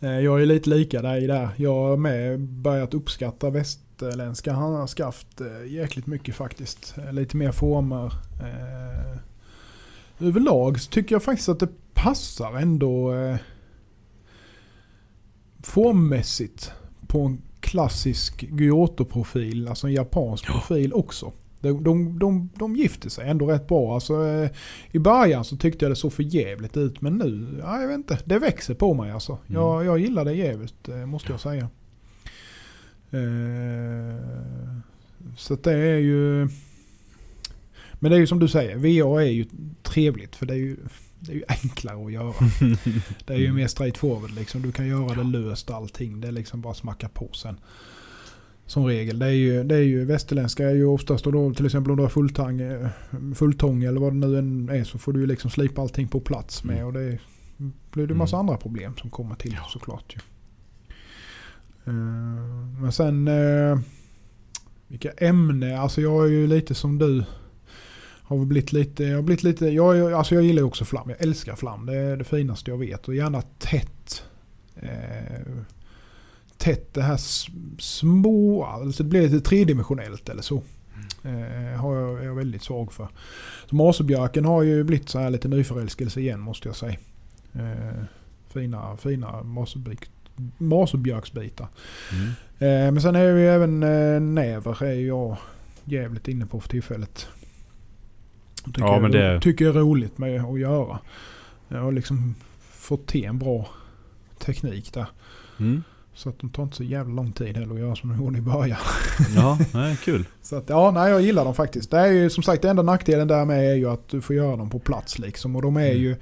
Eh, 0.00 0.20
Jag 0.20 0.42
är 0.42 0.46
lite 0.46 0.70
lika 0.70 1.02
dig 1.02 1.26
där. 1.26 1.48
Jag 1.56 1.74
har 1.74 1.96
med 1.96 2.40
börjat 2.40 2.94
uppskatta 2.94 3.50
västerländska 3.50 4.52
handskaft 4.52 5.40
eh, 5.40 5.72
jäkligt 5.72 6.06
mycket 6.06 6.34
faktiskt. 6.34 6.94
Lite 7.12 7.36
mer 7.36 7.52
former. 7.52 8.12
Överlag 10.20 10.80
så 10.80 10.90
tycker 10.90 11.14
jag 11.14 11.22
faktiskt 11.22 11.48
att 11.48 11.60
det 11.60 11.68
passar 11.94 12.52
ändå 12.58 13.14
formmässigt 15.62 16.72
på 17.06 17.20
en 17.22 17.42
klassisk 17.60 18.42
Gyoto-profil, 18.42 19.68
alltså 19.68 19.86
en 19.86 19.92
japansk 19.92 20.46
profil 20.46 20.92
också. 20.92 21.32
De, 21.60 21.84
de, 21.84 22.18
de, 22.18 22.50
de 22.54 22.76
gifter 22.76 23.10
sig 23.10 23.28
ändå 23.28 23.46
rätt 23.46 23.68
bra. 23.68 23.94
Alltså, 23.94 24.26
eh, 24.26 24.50
I 24.90 24.98
början 24.98 25.44
så 25.44 25.56
tyckte 25.56 25.84
jag 25.84 25.92
det 25.92 25.96
såg 25.96 26.12
för 26.12 26.22
jävligt 26.22 26.76
ut 26.76 27.00
men 27.00 27.18
nu, 27.18 27.58
ja, 27.60 27.80
jag 27.80 27.88
vet 27.88 27.96
inte. 27.96 28.18
Det 28.24 28.38
växer 28.38 28.74
på 28.74 28.94
mig 28.94 29.10
alltså. 29.10 29.32
Mm. 29.32 29.62
Jag, 29.62 29.84
jag 29.84 29.98
gillar 29.98 30.24
det 30.24 30.34
jävligt 30.34 30.88
eh, 30.88 31.06
måste 31.06 31.32
jag 31.32 31.40
säga. 31.40 31.68
Eh, 33.10 34.78
så 35.36 35.54
det 35.54 35.72
är 35.72 35.98
ju... 35.98 36.48
Men 38.00 38.10
det 38.10 38.16
är 38.16 38.20
ju 38.20 38.26
som 38.26 38.38
du 38.38 38.48
säger, 38.48 38.76
VA 38.76 39.22
är 39.22 39.30
ju 39.30 39.46
trevligt 39.82 40.36
för 40.36 40.46
det 40.46 40.54
är 40.54 40.58
ju, 40.58 40.76
det 41.20 41.32
är 41.32 41.36
ju 41.36 41.44
enklare 41.48 42.04
att 42.06 42.12
göra. 42.12 42.34
Det 43.24 43.34
är 43.34 43.38
ju 43.38 43.52
mer 43.52 43.66
straight 43.66 43.98
forward 43.98 44.30
liksom. 44.30 44.62
Du 44.62 44.72
kan 44.72 44.86
göra 44.88 45.14
det 45.14 45.38
löst 45.38 45.70
allting. 45.70 46.20
Det 46.20 46.28
är 46.28 46.32
liksom 46.32 46.60
bara 46.60 46.74
smacka 46.74 47.08
på 47.08 47.30
sen. 47.32 47.56
Som 48.68 48.84
regel. 48.86 49.18
Det 49.18 49.26
är 49.26 49.30
ju, 49.30 49.64
det 49.64 49.74
är 49.74 49.82
ju 49.82 50.04
västerländska 50.04 50.70
är 50.70 50.74
ju 50.74 50.84
oftast 50.84 51.24
då 51.24 51.54
till 51.54 51.66
exempel 51.66 51.90
om 51.90 51.96
du 51.96 52.02
har 52.02 52.10
fulltang, 52.10 52.60
eh, 52.60 52.88
fulltång 53.34 53.84
eller 53.84 54.00
vad 54.00 54.12
det 54.12 54.26
nu 54.26 54.38
än 54.38 54.68
är 54.68 54.84
så 54.84 54.98
får 54.98 55.12
du 55.12 55.20
ju 55.20 55.26
liksom 55.26 55.50
slipa 55.50 55.82
allting 55.82 56.08
på 56.08 56.20
plats 56.20 56.64
med. 56.64 56.76
Mm. 56.76 56.86
Och 56.86 56.92
det 56.92 57.18
blir 57.92 58.06
det 58.06 58.14
en 58.14 58.18
massa 58.18 58.36
Mm. 58.36 58.40
andra 58.48 58.56
problem 58.56 58.96
som 58.96 59.10
kommer 59.10 59.34
till 59.34 59.58
såklart 59.68 60.14
ju. 60.16 60.20
Eh, 61.84 61.94
Men 62.80 62.92
sen 62.92 63.28
eh, 63.28 63.78
vilka 64.88 65.10
ämne, 65.10 65.78
alltså 65.78 66.00
jag 66.00 66.24
är 66.24 66.28
ju 66.30 66.46
lite 66.46 66.74
som 66.74 66.98
du. 66.98 67.24
Har 68.22 68.44
blivit 68.44 68.72
lite, 68.72 69.04
jag 69.04 69.16
har 69.16 69.22
blivit 69.22 69.42
lite, 69.42 69.66
jag, 69.66 70.12
alltså 70.12 70.34
jag 70.34 70.44
gillar 70.44 70.60
ju 70.60 70.66
också 70.66 70.84
flam. 70.84 71.10
Jag 71.10 71.22
älskar 71.22 71.56
flam. 71.56 71.86
Det 71.86 71.96
är 71.96 72.16
det 72.16 72.24
finaste 72.24 72.70
jag 72.70 72.78
vet. 72.78 73.08
Och 73.08 73.14
gärna 73.14 73.42
tätt. 73.42 74.22
Eh, 74.76 75.42
tätt 76.58 76.94
det 76.94 77.02
här 77.02 77.16
små, 77.80 78.64
alltså 78.64 79.02
det 79.02 79.08
blir 79.08 79.22
lite 79.28 79.40
tredimensionellt 79.48 80.28
eller 80.28 80.42
så. 80.42 80.62
Eh, 81.24 81.80
har 81.80 81.94
jag, 81.96 82.18
är 82.20 82.24
jag 82.24 82.34
väldigt 82.34 82.62
svag 82.62 82.92
för. 82.92 83.08
Så 83.70 83.76
Masebjörken 83.76 84.44
har 84.44 84.62
ju 84.62 84.84
blivit 84.84 85.08
så 85.08 85.18
här 85.18 85.30
lite 85.30 85.48
nyförälskelse 85.48 86.20
igen 86.20 86.40
måste 86.40 86.68
jag 86.68 86.76
säga. 86.76 86.96
Eh, 87.52 88.02
fina, 88.48 88.96
fina 88.96 89.42
masebjörksbitar. 90.58 91.68
Mm. 92.12 92.26
Eh, 92.58 92.92
men 92.92 93.00
sen 93.02 93.16
är 93.16 93.22
ju 93.24 93.48
även 93.48 93.82
eh, 93.82 94.20
näver 94.20 94.82
är 94.84 94.94
jag 95.06 95.36
jävligt 95.84 96.28
inne 96.28 96.46
på 96.46 96.60
för 96.60 96.68
tillfället. 96.68 97.28
Tycker 98.64 98.80
Ja, 98.80 98.92
jag, 98.92 99.02
men 99.02 99.10
det- 99.10 99.40
tycker 99.40 99.64
jag 99.64 99.76
är 99.76 99.80
roligt 99.80 100.18
med 100.18 100.44
att 100.44 100.60
göra. 100.60 100.98
Jag 101.68 101.78
har 101.80 101.92
liksom 101.92 102.34
fått 102.72 103.06
till 103.06 103.24
en 103.24 103.38
bra 103.38 103.68
teknik 104.38 104.92
där. 104.92 105.06
Mm. 105.58 105.82
Så 106.18 106.28
att 106.28 106.38
de 106.38 106.50
tar 106.50 106.62
inte 106.62 106.76
så 106.76 106.84
jävla 106.84 107.14
lång 107.14 107.32
tid 107.32 107.56
heller 107.56 107.74
att 107.74 107.80
göra 107.80 107.96
som 107.96 108.10
de 108.10 108.18
gjorde 108.18 108.38
i 108.38 108.42
början. 108.42 108.78
Ja, 109.36 109.58
nej, 109.74 109.96
kul. 110.04 110.24
Så 110.42 110.56
att, 110.56 110.68
ja, 110.68 110.90
nej, 110.90 111.10
jag 111.10 111.22
gillar 111.22 111.44
dem 111.44 111.54
faktiskt. 111.54 111.90
Det 111.90 111.98
är 111.98 112.06
ju 112.12 112.30
som 112.30 112.42
sagt, 112.42 112.62
det 112.62 112.70
enda 112.70 112.82
nackdelen 112.82 113.28
där 113.28 113.44
med 113.44 113.70
är 113.70 113.74
ju 113.74 113.90
att 113.90 114.08
du 114.08 114.20
får 114.20 114.36
göra 114.36 114.56
dem 114.56 114.70
på 114.70 114.78
plats 114.78 115.18
liksom. 115.18 115.56
Och 115.56 115.62
de 115.62 115.76
är 115.76 115.90
Mm. 115.90 116.02
ju, 116.02 116.16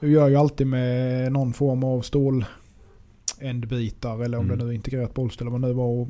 jag 0.00 0.10
gör 0.10 0.28
ju 0.28 0.36
alltid 0.36 0.66
med 0.66 1.32
någon 1.32 1.52
form 1.52 1.84
av 1.84 2.02
stål 2.02 2.44
ändbitar 3.40 4.24
eller 4.24 4.38
om 4.38 4.44
Mm. 4.44 4.58
det 4.58 4.64
nu 4.64 4.70
är 4.70 4.74
integrerat 4.74 5.14
bollställ 5.14 5.46
eller 5.46 5.52
vad 5.58 5.60
det 5.62 5.66
nu 5.68 5.72
var. 5.74 5.86
Och 5.86 6.08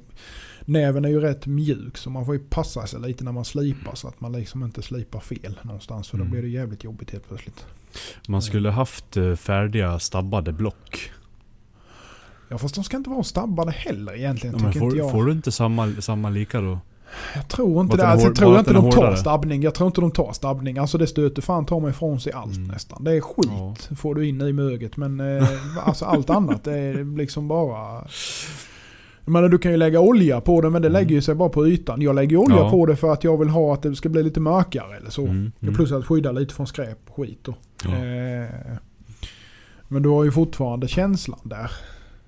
näven 0.65 1.05
är 1.05 1.09
ju 1.09 1.21
rätt 1.21 1.47
mjuk 1.47 1.97
så 1.97 2.11
man 2.11 2.25
får 2.27 2.35
ju 2.35 2.41
passa 2.41 2.87
sig 2.87 3.01
lite 3.01 3.25
när 3.25 3.33
man 3.33 3.45
slipar 3.45 3.95
så 3.95 4.09
att 4.09 4.21
man 4.21 4.33
liksom 4.33 4.65
inte 4.65 4.83
slipar 4.83 5.21
fel 5.21 5.59
någonstans. 5.63 6.09
För 6.09 6.17
då 6.19 6.23
Mm. 6.25 6.33
blir 6.33 6.43
det 6.43 6.49
jävligt 6.49 6.85
jobbigt 6.85 7.11
helt 7.11 7.29
plötsligt. 7.29 7.67
Man 8.29 8.43
skulle 8.43 8.71
haft 8.71 9.17
eh, 9.17 9.35
färdiga 9.35 9.99
stabbade 9.99 10.53
block. 10.53 11.11
Ja 12.49 12.59
fast 12.59 12.75
de 12.75 12.85
ska 12.85 12.97
inte 12.97 13.11
vara 13.11 13.23
stabbade 13.23 13.71
heller 13.71 14.17
egentligen 14.17 14.57
Ja, 14.59 14.73
tycker 14.73 14.85
inte 14.85 14.91
får, 14.91 14.97
jag. 14.99 15.11
får 15.11 15.25
du 15.25 15.33
inte 15.33 15.53
samma, 15.53 15.93
samma 16.01 16.31
lika 16.31 16.61
då? 16.61 16.79
Jag 17.35 17.49
tror 17.49 17.81
inte 17.81 17.97
det. 17.97 18.07
Alltså, 18.07 18.27
jag 18.27 18.37
tror 18.37 18.59
inte 18.59 18.73
de 18.73 18.91
tar 18.91 19.17
stabbning. 19.17 19.63
Jag 19.63 19.75
tror 19.75 19.87
inte 19.87 20.01
de 20.01 20.11
tar 20.11 20.33
stabbning. 20.33 20.79
Alltså 20.79 20.99
det 20.99 21.07
stöter 21.07 21.43
fan 21.43 21.67
ta 21.67 21.79
mig 21.81 21.91
ifrån 21.91 22.21
sig 22.21 22.33
allt 22.33 22.57
Mm. 22.57 22.69
nästan. 22.69 23.05
Det 23.05 23.13
är 23.17 23.21
skit 23.21 23.51
Ja. 23.51 23.75
får 23.97 24.15
du 24.15 24.29
in 24.29 24.41
i 24.41 24.53
möget. 24.53 24.97
Men 24.97 25.21
eh, 25.21 25.49
alltså 25.85 26.05
allt 26.05 26.31
annat 26.31 26.65
det 26.65 26.73
är 26.79 27.17
liksom 27.17 27.49
bara... 27.49 28.05
Jag 29.25 29.33
menar 29.33 29.49
du 29.49 29.59
kan 29.59 29.71
ju 29.71 29.77
lägga 29.77 30.01
olja 30.01 30.41
på 30.41 30.61
det 30.61 30.71
men 30.71 30.83
det 30.83 30.89
Mm. 30.89 31.01
lägger 31.01 31.15
ju 31.15 31.23
sig 31.23 31.35
bara 31.35 31.49
på 31.49 31.67
ytan. 31.69 32.03
Jag 32.03 32.15
lägger 32.15 32.37
olja 32.37 32.57
Ja. 32.57 32.71
på 32.71 32.87
det 32.87 32.97
för 32.97 33.13
att 33.13 33.25
jag 33.25 33.37
vill 33.39 33.49
ha 33.49 33.75
att 33.75 33.83
det 33.83 33.97
ska 33.97 34.09
bli 34.09 34.23
lite 34.23 34.41
mörkare 34.41 34.97
eller 34.97 35.11
så. 35.11 35.23
Mm, 35.27 35.53
mm. 35.61 35.75
Plus 35.75 35.93
att 35.93 36.07
skydda 36.07 36.33
lite 36.33 36.55
från 36.55 36.67
skräp 36.67 36.99
och 37.09 37.17
skit 37.17 37.39
då. 37.43 37.55
Ja. 37.85 37.91
Eh, 37.91 38.49
men 39.89 40.03
du 40.03 40.09
har 40.09 40.25
ju 40.25 40.31
fortfarande 40.33 40.89
känslan 40.89 41.39
där. 41.43 41.71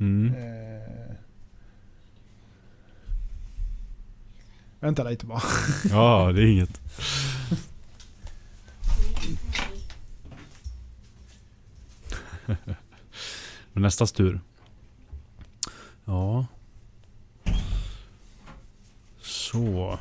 Mm. 0.01 0.34
Eh, 0.34 1.14
vänta 4.80 5.03
lite 5.05 5.26
bara. 5.26 5.42
Ja, 5.90 6.32
det 6.34 6.42
är 6.42 6.46
inget. 6.46 6.80
Men 13.72 13.82
nästas 13.82 14.12
tur. 14.12 14.40
Ja. 16.05 16.46
Så. 19.20 19.98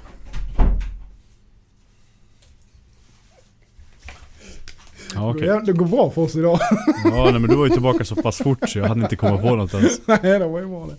Ja, 5.15 5.29
okej. 5.31 5.61
Det 5.65 5.73
går 5.73 5.85
bra 5.85 6.11
för 6.11 6.21
oss 6.21 6.35
idag. 6.35 6.59
Ja, 7.05 7.23
nej, 7.31 7.39
men 7.39 7.49
du 7.49 7.55
var 7.55 7.65
ju 7.65 7.71
tillbaka 7.71 8.05
så 8.05 8.15
pass 8.15 8.37
fort 8.37 8.69
så 8.69 8.79
jag 8.79 8.87
hade 8.87 9.01
inte 9.01 9.15
kommit 9.15 9.41
på 9.41 9.55
något 9.55 9.73
ens. 9.73 10.01
Nej, 10.07 10.19
det 10.39 10.47
var 10.47 10.59
ju 10.59 10.65
bra 10.67 10.87
det. 10.87 10.95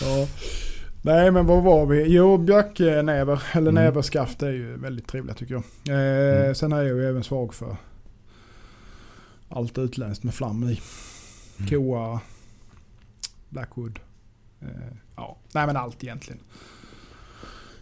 Ja. 0.00 0.28
Nej, 1.02 1.30
men 1.30 1.46
vad 1.46 1.62
var 1.62 1.86
vi? 1.86 2.04
Jo, 2.08 2.38
björknäver, 2.38 3.42
eller 3.52 3.70
Mm. 3.70 3.74
näverskaft 3.84 4.42
är 4.42 4.50
ju 4.50 4.76
väldigt 4.76 5.06
trevliga 5.06 5.34
tycker 5.34 5.54
jag. 5.54 5.62
Eh, 5.88 6.40
Mm. 6.42 6.54
Sen 6.54 6.72
är 6.72 6.76
jag 6.82 6.96
ju 6.96 7.08
även 7.08 7.24
svag 7.24 7.54
för 7.54 7.76
allt 9.48 9.78
utländskt 9.78 10.24
med 10.24 10.34
flam 10.34 10.64
i. 10.64 10.80
Mm. 11.58 11.70
Koa, 11.70 12.20
Blackwood. 13.48 13.98
Eh, 14.62 14.68
ja, 15.16 15.36
nej 15.52 15.66
men 15.66 15.76
allt 15.76 16.04
egentligen. 16.04 16.40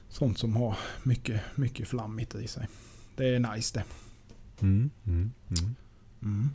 Sånt 0.09 0.39
som 0.39 0.57
har 0.57 0.77
mycket, 1.03 1.41
mycket 1.55 1.89
flammigt 1.89 2.35
i 2.35 2.47
sig. 2.49 2.69
Det 3.17 3.35
är 3.35 3.55
nice 3.55 3.79
det. 3.79 3.85
Mm, 4.63 4.91
mm, 5.07 5.31
mm. 5.51 5.75
Mm. 6.23 6.51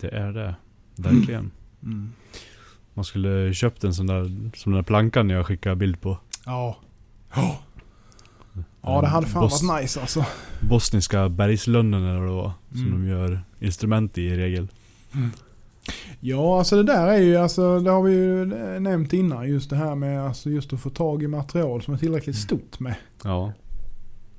Det 0.00 0.08
är 0.08 0.32
det. 0.32 0.54
Verkligen. 0.96 1.50
Mm. 1.82 2.12
Man 2.94 3.04
skulle 3.04 3.54
köpt 3.54 3.84
en 3.84 3.94
sån 3.94 4.06
där, 4.06 4.24
som 4.56 4.72
den 4.72 4.76
där 4.78 4.82
plankan 4.82 5.30
jag 5.30 5.46
skickade 5.46 5.76
bild 5.76 6.00
på. 6.00 6.18
Ja. 6.46 6.76
Ja. 7.34 7.58
Ja, 8.82 9.00
det 9.00 9.06
hade 9.06 9.26
fan 9.26 9.42
Bos- 9.42 9.62
varit 9.62 9.82
nice 9.82 10.00
alltså. 10.00 10.24
Bosniska 10.60 11.28
bergslönnen 11.28 12.02
eller 12.04 12.18
vad 12.20 12.28
det 12.28 12.34
var. 12.34 12.52
Som 12.72 12.86
Mm. 12.86 12.92
de 13.02 13.08
gör 13.08 13.40
instrument 13.60 14.18
i 14.18 14.22
i 14.22 14.36
regel. 14.36 14.68
Ja, 16.20 16.58
alltså 16.58 16.76
det 16.76 16.82
där 16.82 17.06
är 17.06 17.18
ju, 17.18 17.36
alltså, 17.36 17.80
det 17.80 17.90
har 17.90 18.02
vi 18.02 18.12
ju 18.12 18.44
nämnt 18.80 19.12
innan. 19.12 19.48
Just 19.48 19.70
det 19.70 19.76
här 19.76 19.94
med 19.94 20.22
alltså, 20.26 20.50
just 20.50 20.72
att 20.72 20.80
få 20.80 20.90
tag 20.90 21.22
i 21.22 21.26
material 21.26 21.82
som 21.82 21.94
är 21.94 21.98
tillräckligt 21.98 22.36
stort 22.36 22.80
med. 22.80 22.94
Ja. 23.24 23.52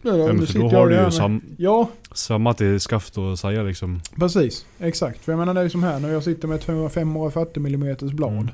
Mm. 0.04 0.20
Ja, 0.20 0.34
nu 0.34 0.39
för 0.39 0.45
sitter 0.45 0.60
då 0.60 0.68
har 0.70 0.88
du 0.89 0.95
ju 0.95 1.12
sam, 1.12 1.41
Ja, 1.58 1.89
samma 2.12 2.54
till 2.54 2.80
skaft 2.80 3.18
och 3.18 3.39
saja 3.39 3.64
liksom. 3.64 4.01
precis. 4.16 4.66
Exakt. 4.80 5.20
För 5.26 5.32
jag 5.32 5.39
menar 5.39 5.54
det 5.54 5.60
är 5.60 5.64
ju 5.64 5.70
som 5.70 5.84
här 5.84 5.99
när 5.99 6.10
jag 6.10 6.24
sitter 6.24 6.47
med 6.47 6.56
ett 6.56 6.93
540 6.93 7.66
mm 7.66 7.95
blad. 8.01 8.32
Mm. 8.34 8.49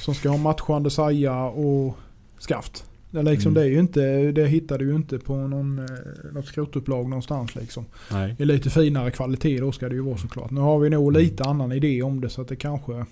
Som 0.00 0.14
ska 0.14 0.28
ha 0.30 0.36
matchande 0.36 0.90
saja 0.90 1.42
och 1.44 1.96
skaft. 2.38 2.84
Det, 3.10 3.22
liksom, 3.22 3.50
Mm. 3.52 3.62
det, 3.62 3.68
är 3.68 3.72
ju 3.72 3.78
inte, 3.80 4.32
det 4.32 4.46
hittar 4.46 4.78
du 4.78 4.84
ju 4.88 4.94
inte 4.94 5.18
på 5.18 5.36
någon, 5.36 5.78
eh, 5.78 5.84
något 6.32 6.46
skrotupplag 6.46 7.08
någonstans 7.08 7.54
liksom. 7.54 7.84
Nej. 8.12 8.36
I 8.38 8.44
lite 8.44 8.70
finare 8.70 9.10
kvalitet 9.10 9.60
då 9.60 9.72
ska 9.72 9.88
det 9.88 9.94
ju 9.94 10.00
vara 10.00 10.16
såklart. 10.16 10.50
Nu 10.50 10.60
har 10.60 10.78
vi 10.78 10.90
nog 10.90 11.08
Mm. 11.08 11.22
lite 11.22 11.44
annan 11.44 11.72
idé 11.72 12.02
om 12.02 12.20
det 12.20 12.28
så 12.28 12.42
att 12.42 12.48
det 12.48 12.56
kanske 12.56 13.04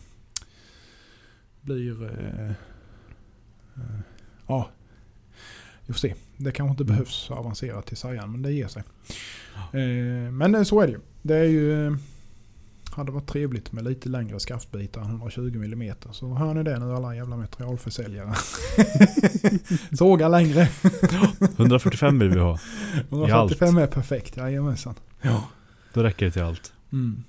blir... 1.61 2.05
Eh, 2.05 2.51
eh, 3.77 4.01
ja, 4.47 4.69
vi 5.91 5.95
får 5.95 6.01
se. 6.01 6.15
Det 6.37 6.53
kanske 6.53 6.71
inte 6.71 6.83
Mm. 6.83 6.93
behövs 6.95 7.31
avancerat 7.31 7.87
till 7.87 7.97
Sajan 7.97 8.33
men 8.33 8.43
det 8.43 8.53
ger 8.53 8.69
sig. 8.69 8.83
Eh, 9.57 10.33
men 10.33 10.55
eh, 10.55 10.63
så 10.63 10.81
är 10.81 10.87
det 10.87 10.93
ju. 10.93 11.01
Det 11.23 11.37
är 11.37 11.45
ju... 11.45 11.87
Eh, 11.87 11.93
hade 12.91 13.13
varit 13.13 13.27
trevligt 13.27 13.73
med 13.73 13.85
lite 13.85 14.09
längre 14.09 14.41
skaftbitar 14.41 15.01
än 15.01 15.07
120 15.07 15.61
mm. 15.65 15.95
Så 16.13 16.35
hör 16.35 16.55
ni 16.55 16.63
det 16.63 16.79
nu 16.79 16.93
alla 16.95 17.17
jävla 17.17 17.37
materialförsäljare. 17.37 18.35
Såga 19.99 20.29
längre. 20.29 20.69
145 21.57 22.19
vill 22.19 22.31
vi 22.31 22.39
ha. 22.39 22.59
145 23.09 23.79
är 23.79 23.87
perfekt, 23.87 24.37
jajamensan. 24.37 24.95
Ja. 25.23 25.45
Då 25.95 26.03
räcker 26.03 26.27
det 26.27 26.33
till 26.33 26.43
allt. 26.43 26.73
Mm. 26.93 27.25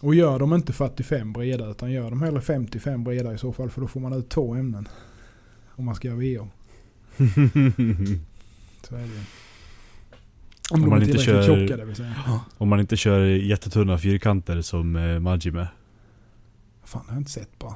Och 0.00 0.14
gör 0.14 0.38
de 0.38 0.54
inte 0.54 0.72
45 0.72 1.32
breda 1.32 1.70
utan 1.70 1.92
gör 1.92 2.10
de 2.10 2.22
hellre 2.22 2.40
55 2.40 3.04
breda 3.04 3.34
i 3.34 3.38
så 3.38 3.52
fall 3.52 3.70
för 3.70 3.80
då 3.80 3.88
får 3.88 4.00
man 4.00 4.12
ut 4.12 4.28
två 4.28 4.54
ämnen. 4.54 4.88
Om 5.76 5.84
man 5.84 5.94
ska 5.94 6.08
göra 6.08 6.18
VO. 6.18 6.48
Så 8.88 8.94
är 8.96 9.00
det 9.00 9.06
ju. 9.06 9.20
Om, 10.70 10.82
Om 10.84 10.90
man 10.90 11.02
inte 11.02 11.18
kör- 11.18 11.42
tjocka 11.42 11.76
det 11.76 11.84
vill 11.84 11.96
säga. 11.96 12.14
Om 12.58 12.68
man 12.68 12.80
inte 12.80 12.96
kör 12.96 13.20
jättetunna 13.24 13.98
fyrkanter 13.98 14.60
som 14.62 14.96
eh, 14.96 15.18
Maggi 15.18 15.50
med. 15.50 15.66
Fan 16.84 17.02
det 17.06 17.10
har 17.10 17.16
jag 17.16 17.20
inte 17.20 17.30
sett 17.30 17.58
bara. 17.58 17.74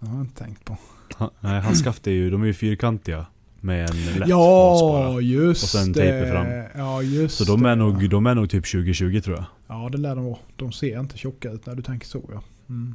Det 0.00 0.06
har 0.06 0.16
jag 0.16 0.24
inte 0.24 0.44
tänkt 0.44 0.64
på. 0.64 0.76
Han, 1.14 1.30
nej, 1.40 1.60
hans 1.60 1.78
skaft 1.78 2.06
är 2.06 2.10
ju, 2.10 2.30
de 2.30 2.42
är 2.42 2.46
ju 2.46 2.54
fyrkantiga. 2.54 3.26
Med 3.60 3.90
en 3.90 3.96
lätt 3.96 4.18
fas 4.18 4.80
bara. 4.80 5.10
Ja 5.12 5.20
just 5.20 5.62
Och 5.62 5.68
sen 5.68 5.94
tejper 5.94 6.30
fram. 6.30 6.46
Ja 6.82 7.02
just 7.02 7.36
Så 7.38 7.44
de 7.44 7.64
är, 7.64 7.68
ja. 7.68 7.74
nog, 7.74 8.10
de 8.10 8.26
är 8.26 8.34
nog 8.34 8.50
typ 8.50 8.66
2020 8.70 9.20
tror 9.20 9.36
jag. 9.36 9.44
Ja 9.66 9.88
det 9.92 9.98
lär 9.98 10.16
de 10.16 10.24
vara. 10.24 10.38
De 10.56 10.72
ser 10.72 11.00
inte 11.00 11.18
tjocka 11.18 11.50
ut 11.50 11.66
när 11.66 11.74
du 11.74 11.82
tänker 11.82 12.06
så 12.06 12.30
ja. 12.32 12.42
Mm. 12.68 12.94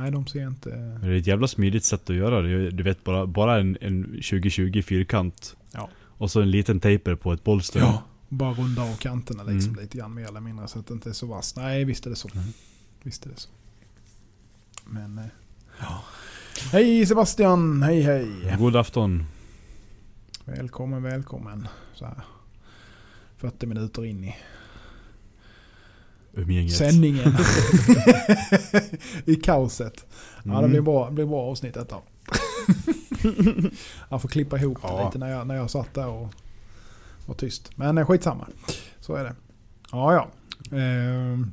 Nej 0.00 0.10
de 0.10 0.26
ser 0.26 0.46
inte... 0.46 0.68
Men 0.68 1.00
Det 1.00 1.06
är 1.06 1.18
ett 1.18 1.26
jävla 1.26 1.48
smidigt 1.48 1.84
sätt 1.84 2.10
att 2.10 2.16
göra 2.16 2.42
det. 2.42 2.70
Du 2.70 2.82
vet 2.82 3.04
bara, 3.04 3.26
bara 3.26 3.60
en, 3.60 3.78
en 3.80 4.02
2020 4.04 4.82
fyrkant. 4.82 5.56
Ja. 5.72 5.88
Och 6.04 6.30
så 6.30 6.40
en 6.40 6.50
liten 6.50 6.80
tejper 6.80 7.14
på 7.14 7.32
ett 7.32 7.44
bolster. 7.44 7.80
Ja. 7.80 8.02
Bara 8.28 8.52
runda 8.54 8.82
av 8.82 8.96
kanterna 8.96 9.42
liksom 9.42 9.70
Mm. 9.72 9.82
lite 9.82 9.98
grann 9.98 10.14
mer 10.14 10.28
eller 10.28 10.40
mindre 10.40 10.68
så 10.68 10.78
att 10.78 10.86
det 10.86 10.94
inte 10.94 11.08
är 11.08 11.12
så 11.12 11.26
vass. 11.26 11.56
Nej 11.56 11.84
visst 11.84 12.06
är 12.06 12.10
det 12.10 12.16
så. 12.16 12.28
Mm. 12.34 12.46
Visst 13.02 13.26
är 13.26 13.30
det 13.30 13.36
så. 13.36 13.48
Men... 14.86 15.18
eh, 15.18 15.24
Ja. 15.80 16.02
Hej 16.72 17.06
Sebastian! 17.06 17.82
Hej 17.82 18.02
hej! 18.02 18.28
God 18.58 18.76
afton. 18.76 19.24
Välkommen, 20.44 21.02
välkommen. 21.02 21.68
Så 21.94 22.04
här. 22.04 22.22
40 23.36 23.66
minuter 23.66 24.04
in 24.04 24.24
i 24.24 24.36
Umgänget. 26.34 26.76
sändningen. 26.76 27.36
I 29.24 29.34
kaoset. 29.34 30.06
Ja 30.44 30.50
det 30.52 30.58
Mm. 30.58 30.70
blir 30.70 30.80
bra, 30.80 31.10
blir 31.10 31.26
bra 31.26 31.40
avsnitt 31.50 31.74
detta. 31.74 31.96
Jag 34.08 34.22
får 34.22 34.28
klippa 34.28 34.58
ihop 34.58 34.82
det 34.82 34.88
Ja. 34.88 35.06
lite 35.06 35.18
när 35.18 35.28
jag, 35.30 35.46
när 35.46 35.54
jag 35.54 35.70
satt 35.70 35.94
där 35.94 36.06
och 36.08 36.28
var 37.26 37.34
tyst. 37.34 37.70
Men 37.76 37.98
eh, 37.98 38.06
skitsamma. 38.06 38.46
Så 39.00 39.14
är 39.14 39.24
det. 39.24 39.34
Ja 39.92 40.14
ja. 40.14 40.28
Ehm, 40.78 41.52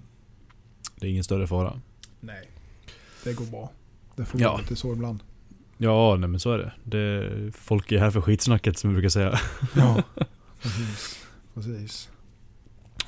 Det 0.95 1.07
är 1.07 1.11
ingen 1.11 1.23
större 1.23 1.47
fara. 1.47 1.81
nej. 2.19 2.49
Det 3.23 3.33
går 3.33 3.45
bra. 3.45 3.71
Det 4.15 4.25
får 4.25 4.41
Ja. 4.41 4.57
lite 4.57 4.75
så 4.75 4.93
ibland. 4.93 5.23
Ja, 5.77 6.15
nej 6.19 6.29
men 6.29 6.39
så 6.39 6.51
är 6.51 6.57
det. 6.57 6.73
det. 6.83 7.51
Folk 7.51 7.91
är 7.91 7.99
här 7.99 8.11
för 8.11 8.21
skitsnacket 8.21 8.77
som 8.77 8.89
vi 8.89 8.93
brukar 8.93 9.09
säga. 9.09 9.39
Ja, 9.75 10.03
precis. 10.61 11.19
precis. 11.53 12.09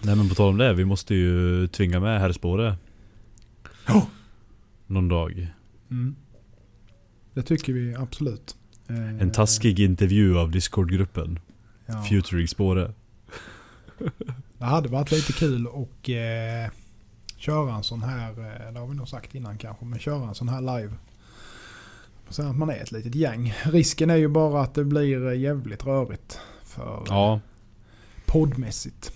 Nej 0.04 0.16
men 0.16 0.30
på 0.30 0.36
tal 0.36 0.50
om 0.50 0.58
det, 0.58 0.74
vi 0.74 0.86
måste 0.86 1.16
ju 1.16 1.68
tvinga 1.68 2.00
med 2.00 2.20
herr 2.20 2.32
Spåre. 2.32 2.78
Ja. 3.88 4.08
Någon 4.88 5.08
dag. 5.08 5.48
Mm. 5.92 6.16
Det 7.34 7.44
tycker 7.44 7.74
vi 7.74 7.96
absolut. 7.96 8.56
Eh, 8.88 9.22
En 9.22 9.32
taskig 9.32 9.80
intervju 9.80 10.38
av 10.38 10.52
Discord-gruppen. 10.52 11.40
ja. 11.86 12.04
Futuring 12.04 12.48
Spåre. 12.48 12.94
Det 14.58 14.66
hade 14.66 14.90
varit 14.90 15.12
lite 15.12 15.34
kul 15.34 15.68
och 15.68 16.10
eh, 16.10 16.70
köra 17.38 17.76
en 17.76 17.84
sån 17.84 18.04
här, 18.04 18.30
eh, 18.32 18.74
det 18.74 18.80
har 18.80 18.88
vi 18.88 18.96
nog 18.96 19.08
sagt 19.08 19.36
innan 19.36 19.58
kanske, 19.58 19.86
men 19.86 20.00
köra 20.00 20.28
en 20.30 20.36
sån 20.36 20.50
här 20.50 20.62
live. 20.62 20.94
Så 22.30 22.42
att 22.44 22.58
man 22.58 22.70
är 22.70 22.76
ett 22.82 22.92
litet 22.92 23.16
gäng. 23.16 23.54
Risken 23.64 24.10
är 24.10 24.16
ju 24.16 24.28
bara 24.28 24.62
att 24.62 24.74
det 24.74 24.84
blir 24.84 25.28
eh, 25.28 25.40
jävligt 25.40 25.86
rörigt. 25.86 26.40
För 26.64 27.04
Ja, 27.08 27.40
poddmässigt. 28.26 29.14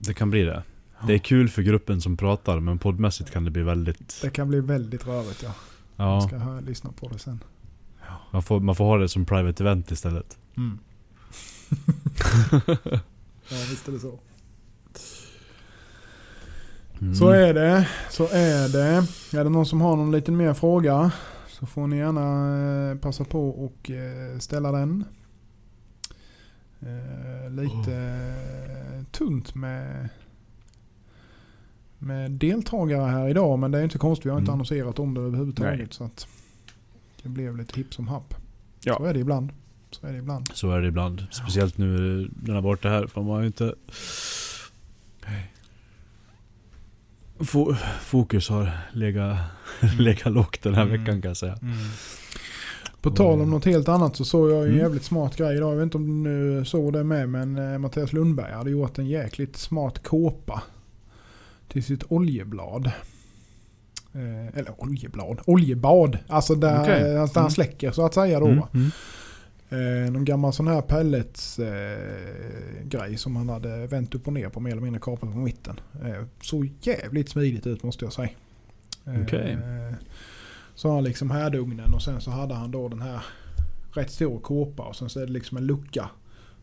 Det 0.00 0.14
kan 0.14 0.30
bli 0.30 0.42
det. 0.42 0.62
Det 1.06 1.14
är 1.14 1.18
kul 1.18 1.48
för 1.48 1.62
gruppen 1.62 2.00
som 2.00 2.16
pratar, 2.16 2.60
men 2.60 2.78
poddmässigt 2.78 3.30
kan 3.30 3.44
det 3.44 3.50
bli 3.50 3.62
väldigt... 3.62 4.18
Det 4.22 4.30
kan 4.30 4.48
bli 4.48 4.60
väldigt 4.60 5.06
rörigt 5.06 5.42
ja. 5.42 5.52
Jag 5.96 6.06
Ja, 6.06 6.20
ska 6.28 6.36
höra, 6.38 6.60
lyssna 6.60 6.92
på 6.92 7.08
det 7.08 7.18
sen. 7.18 7.40
man 8.30 8.42
får, 8.42 8.60
man 8.60 8.74
får 8.76 8.84
ha 8.84 8.96
det 8.98 9.08
som 9.08 9.24
private 9.24 9.62
event 9.62 9.90
istället. 9.90 10.38
Mm. 10.56 10.78
ja 13.48 13.56
visst 13.70 13.88
är 13.88 13.92
det 13.92 13.98
så. 13.98 14.18
Mm. 17.00 17.14
Så 17.14 17.28
är 17.30 17.54
det. 17.54 17.88
Så 18.10 18.24
är 18.24 18.68
det. 18.68 19.06
Är 19.38 19.44
det 19.44 19.50
någon 19.50 19.66
som 19.66 19.80
har 19.80 19.96
någon 19.96 20.12
liten 20.12 20.36
mer 20.36 20.54
fråga 20.54 21.12
så 21.48 21.66
får 21.66 21.86
ni 21.86 21.96
gärna 21.96 22.90
eh, 22.90 22.96
passa 22.98 23.24
på 23.24 23.48
och 23.50 23.90
eh, 23.90 24.38
ställa 24.38 24.72
den. 24.72 25.04
Eh, 26.82 27.50
Lite 27.50 27.94
eh, 27.94 29.04
tunt 29.10 29.54
med, 29.54 30.08
med 31.98 32.30
deltagare 32.30 33.10
här 33.10 33.28
idag 33.28 33.58
men 33.58 33.70
det 33.70 33.78
är 33.78 33.84
inte 33.84 33.98
konstigt. 33.98 34.26
Vi 34.26 34.30
har 34.30 34.38
inte 34.38 34.48
Mm. 34.50 34.54
annonserat 34.54 34.98
om 34.98 35.14
det 35.14 35.20
överhuvudtaget. 35.20 35.78
Nej. 35.78 35.88
Så 35.90 36.04
att 36.04 36.26
det 37.22 37.28
blev 37.28 37.56
lite 37.56 37.76
hipp 37.80 37.94
som 37.94 38.08
happ. 38.08 38.34
Ja. 38.84 38.96
Så 38.96 39.04
är 39.04 39.14
det 39.14 39.20
ibland. 39.20 39.50
Så 39.90 40.06
är 40.06 40.12
det 40.12 40.18
ibland. 40.18 40.48
Så 40.54 40.70
är 40.70 40.80
det 40.80 40.88
ibland. 40.88 41.26
Speciellt 41.30 41.78
nu 41.78 41.86
när 42.42 42.54
den 42.54 42.62
varit 42.62 42.82
det 42.82 42.88
här. 42.88 43.06
För 43.06 43.22
man 43.22 43.40
ju 43.40 43.46
inte... 43.46 43.74
Fo- 47.38 47.74
Fokus 48.00 48.48
har 48.48 48.70
legat, 48.92 49.38
legat 49.98 50.32
lågt 50.32 50.62
den 50.62 50.74
här 50.74 50.82
Mm. 50.82 51.00
veckan 51.00 51.22
kan 51.22 51.28
jag 51.28 51.36
säga. 51.36 51.58
På 53.02 53.10
tal 53.10 53.40
om 53.40 53.50
något 53.50 53.64
helt 53.64 53.88
annat 53.88 54.16
så 54.16 54.24
såg 54.24 54.50
jag 54.50 54.58
en 54.58 54.64
Mm. 54.68 54.78
jävligt 54.78 55.04
smart 55.04 55.36
grej 55.36 55.56
idag. 55.56 55.72
Jag 55.72 55.76
vet 55.76 55.84
inte 55.84 55.96
om 55.96 56.06
du 56.06 56.30
nu 56.30 56.64
såg 56.64 56.92
det 56.92 57.04
med 57.04 57.28
men 57.28 57.72
eh, 57.72 57.78
Mattias 57.78 58.12
Lundberg 58.12 58.52
hade 58.52 58.70
gjort 58.70 58.98
en 58.98 59.06
jäkligt 59.06 59.56
smart 59.56 60.02
kåpa 60.02 60.62
till 61.68 61.84
sitt 61.84 62.02
oljeblad. 62.08 62.86
Eh, 64.14 64.58
eller 64.58 64.72
oljeblad, 64.82 65.40
oljebad. 65.46 66.18
Alltså 66.28 66.54
där, 66.54 66.82
Okej. 66.82 67.02
där 67.02 67.16
han 67.18 67.28
Mm. 67.36 67.50
släcker 67.50 67.90
så 67.90 68.06
att 68.06 68.14
säga 68.14 68.40
då. 68.40 68.46
Mm, 68.46 68.62
mm. 68.74 68.90
Eh, 69.72 70.12
någon 70.12 70.24
gammal 70.24 70.52
sån 70.52 70.68
här 70.68 70.80
pellets 70.80 71.58
eh, 71.58 73.16
som 73.16 73.36
han 73.36 73.48
hade 73.48 73.86
vänt 73.86 74.14
upp 74.14 74.26
och 74.26 74.32
ner 74.32 74.48
på 74.48 74.60
mer 74.60 74.70
eller 74.70 74.82
mindre 74.82 75.00
kapat 75.00 75.32
på 75.32 75.38
mitten. 75.38 75.80
Eh, 76.04 76.24
så 76.42 76.66
jävligt 76.82 77.28
smidigt 77.28 77.66
ut 77.66 77.82
måste 77.82 78.04
jag 78.04 78.12
säga. 78.12 78.30
Eh, 79.06 79.22
Okej. 79.22 79.58
Så 80.80 80.88
har 80.88 80.94
han 80.94 81.04
liksom 81.04 81.30
härdugnen 81.30 81.94
och 81.94 82.02
sen 82.02 82.20
så 82.20 82.30
hade 82.30 82.54
han 82.54 82.70
då 82.70 82.88
den 82.88 83.00
här 83.00 83.24
rätt 83.92 84.10
stor 84.10 84.40
kåpa 84.40 84.82
och 84.82 84.96
sen 84.96 85.08
så 85.10 85.20
är 85.20 85.26
det 85.26 85.32
liksom 85.32 85.56
en 85.56 85.66
lucka 85.66 86.10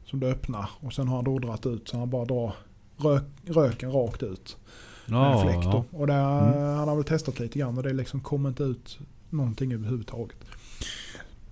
som 0.05 0.19
du 0.19 0.27
öppnar 0.27 0.69
och 0.79 0.93
sen 0.93 1.07
har 1.07 1.15
han 1.15 1.25
då 1.25 1.39
dragit 1.39 1.65
ut 1.65 1.87
så 1.87 1.97
han 1.97 2.09
bara 2.09 2.25
drar 2.25 2.53
rök, 2.97 3.23
röken 3.45 3.91
rakt 3.91 4.23
ut 4.23 4.57
med 5.05 5.17
en 5.19 5.23
Ja, 5.31 5.43
fläkt. 5.43 5.63
ja. 5.63 5.83
Och 5.91 6.07
det, 6.07 6.13
Mm. 6.13 6.77
han 6.77 6.87
har 6.87 6.95
väl 6.95 7.03
testat 7.05 7.39
lite 7.39 7.59
grann 7.59 7.77
och 7.77 7.83
det 7.83 7.93
liksom 7.93 8.19
kommer 8.19 8.49
inte 8.49 8.63
ut 8.63 8.99
någonting 9.29 9.73
överhuvudtaget. 9.73 10.37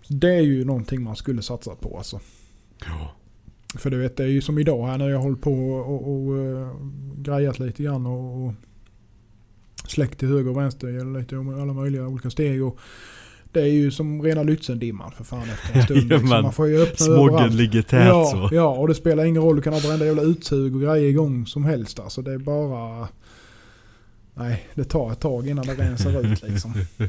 Det 0.07 0.35
är 0.35 0.41
ju 0.41 0.65
någonting 0.65 1.03
man 1.03 1.15
skulle 1.15 1.41
satsa 1.41 1.75
på 1.75 1.97
alltså. 1.97 2.19
Ja. 2.85 3.11
För 3.79 3.89
du 3.89 3.97
vet 3.97 4.17
det 4.17 4.23
är 4.23 4.27
ju 4.27 4.41
som 4.41 4.57
idag 4.59 4.87
här 4.87 4.97
när 4.97 5.09
jag 5.09 5.19
håller 5.19 5.35
på 5.37 5.53
och, 5.53 5.91
och, 5.91 6.27
och 6.27 6.37
grejat 7.17 7.59
lite 7.59 7.83
grann 7.83 8.05
och, 8.05 8.45
och 8.45 8.53
släckt 9.87 10.19
till 10.19 10.27
höger 10.27 10.49
och 10.51 10.57
vänster 10.57 10.87
i 10.87 11.19
lite 11.19 11.35
alla 11.37 11.73
möjliga 11.73 12.07
olika 12.07 12.29
steg. 12.29 12.63
Och 12.63 12.79
det 13.51 13.61
är 13.61 13.65
ju 13.67 13.91
som 13.91 14.21
rena 14.23 14.43
Lützendimman 14.43 15.11
för 15.11 15.23
fan 15.23 15.49
efter 15.49 15.73
en 15.79 15.83
stund. 15.83 16.03
liksom. 16.09 16.29
Man 16.29 16.53
får 16.53 16.67
ju 16.67 16.81
öppna 16.81 17.05
Smoggen 17.05 17.33
överallt. 17.33 17.53
ligger 17.53 17.81
tät 17.81 18.05
ja, 18.07 18.25
så. 18.25 18.55
Ja, 18.55 18.67
och 18.69 18.87
det 18.87 18.95
spelar 18.95 19.25
ingen 19.25 19.41
roll. 19.41 19.55
Du 19.55 19.61
kan 19.61 19.73
ha 19.73 19.79
varenda 19.79 20.05
jävla 20.05 20.21
utsug 20.21 20.75
och 20.75 20.81
grejer 20.81 21.09
igång 21.09 21.45
som 21.47 21.65
helst. 21.65 21.99
Alltså 21.99 22.21
det 22.21 22.33
är 22.33 22.37
bara... 22.37 23.07
Nej, 24.37 24.67
det 24.73 24.83
tar 24.83 25.11
ett 25.11 25.19
tag 25.19 25.47
innan 25.47 25.65
det 25.65 25.73
rensar 25.73 26.25
ut 26.25 26.43
liksom. 26.47 26.73
Eh, 26.97 27.07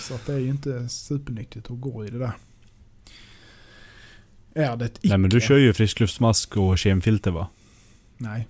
Så 0.00 0.14
att 0.14 0.26
det 0.26 0.32
är 0.32 0.38
ju 0.38 0.48
inte 0.48 0.88
supernyttigt 0.88 1.70
att 1.70 1.80
gå 1.80 2.04
i 2.06 2.10
det 2.10 2.18
där. 2.18 2.32
Är 4.54 4.76
det 4.76 4.84
icke? 4.84 5.08
Nej 5.08 5.18
men 5.18 5.30
du 5.30 5.40
kör 5.40 5.56
ju 5.56 5.72
friskluftsmask 5.72 6.56
och 6.56 6.78
kemfilter 6.78 7.30
va? 7.30 7.48
Nej. 8.16 8.46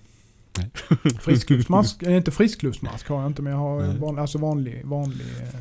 Friskluftsmask, 1.21 2.03
eh, 2.03 2.15
inte 2.17 2.31
friskluftsmask 2.31 3.07
har 3.09 3.21
jag 3.21 3.27
inte 3.27 3.41
men 3.41 3.53
jag 3.53 3.59
har 3.59 3.81
Nej. 3.81 3.97
van, 3.97 4.19
alltså 4.19 4.37
vanlig, 4.37 4.81
vanlig, 4.85 5.25
eh, 5.41 5.59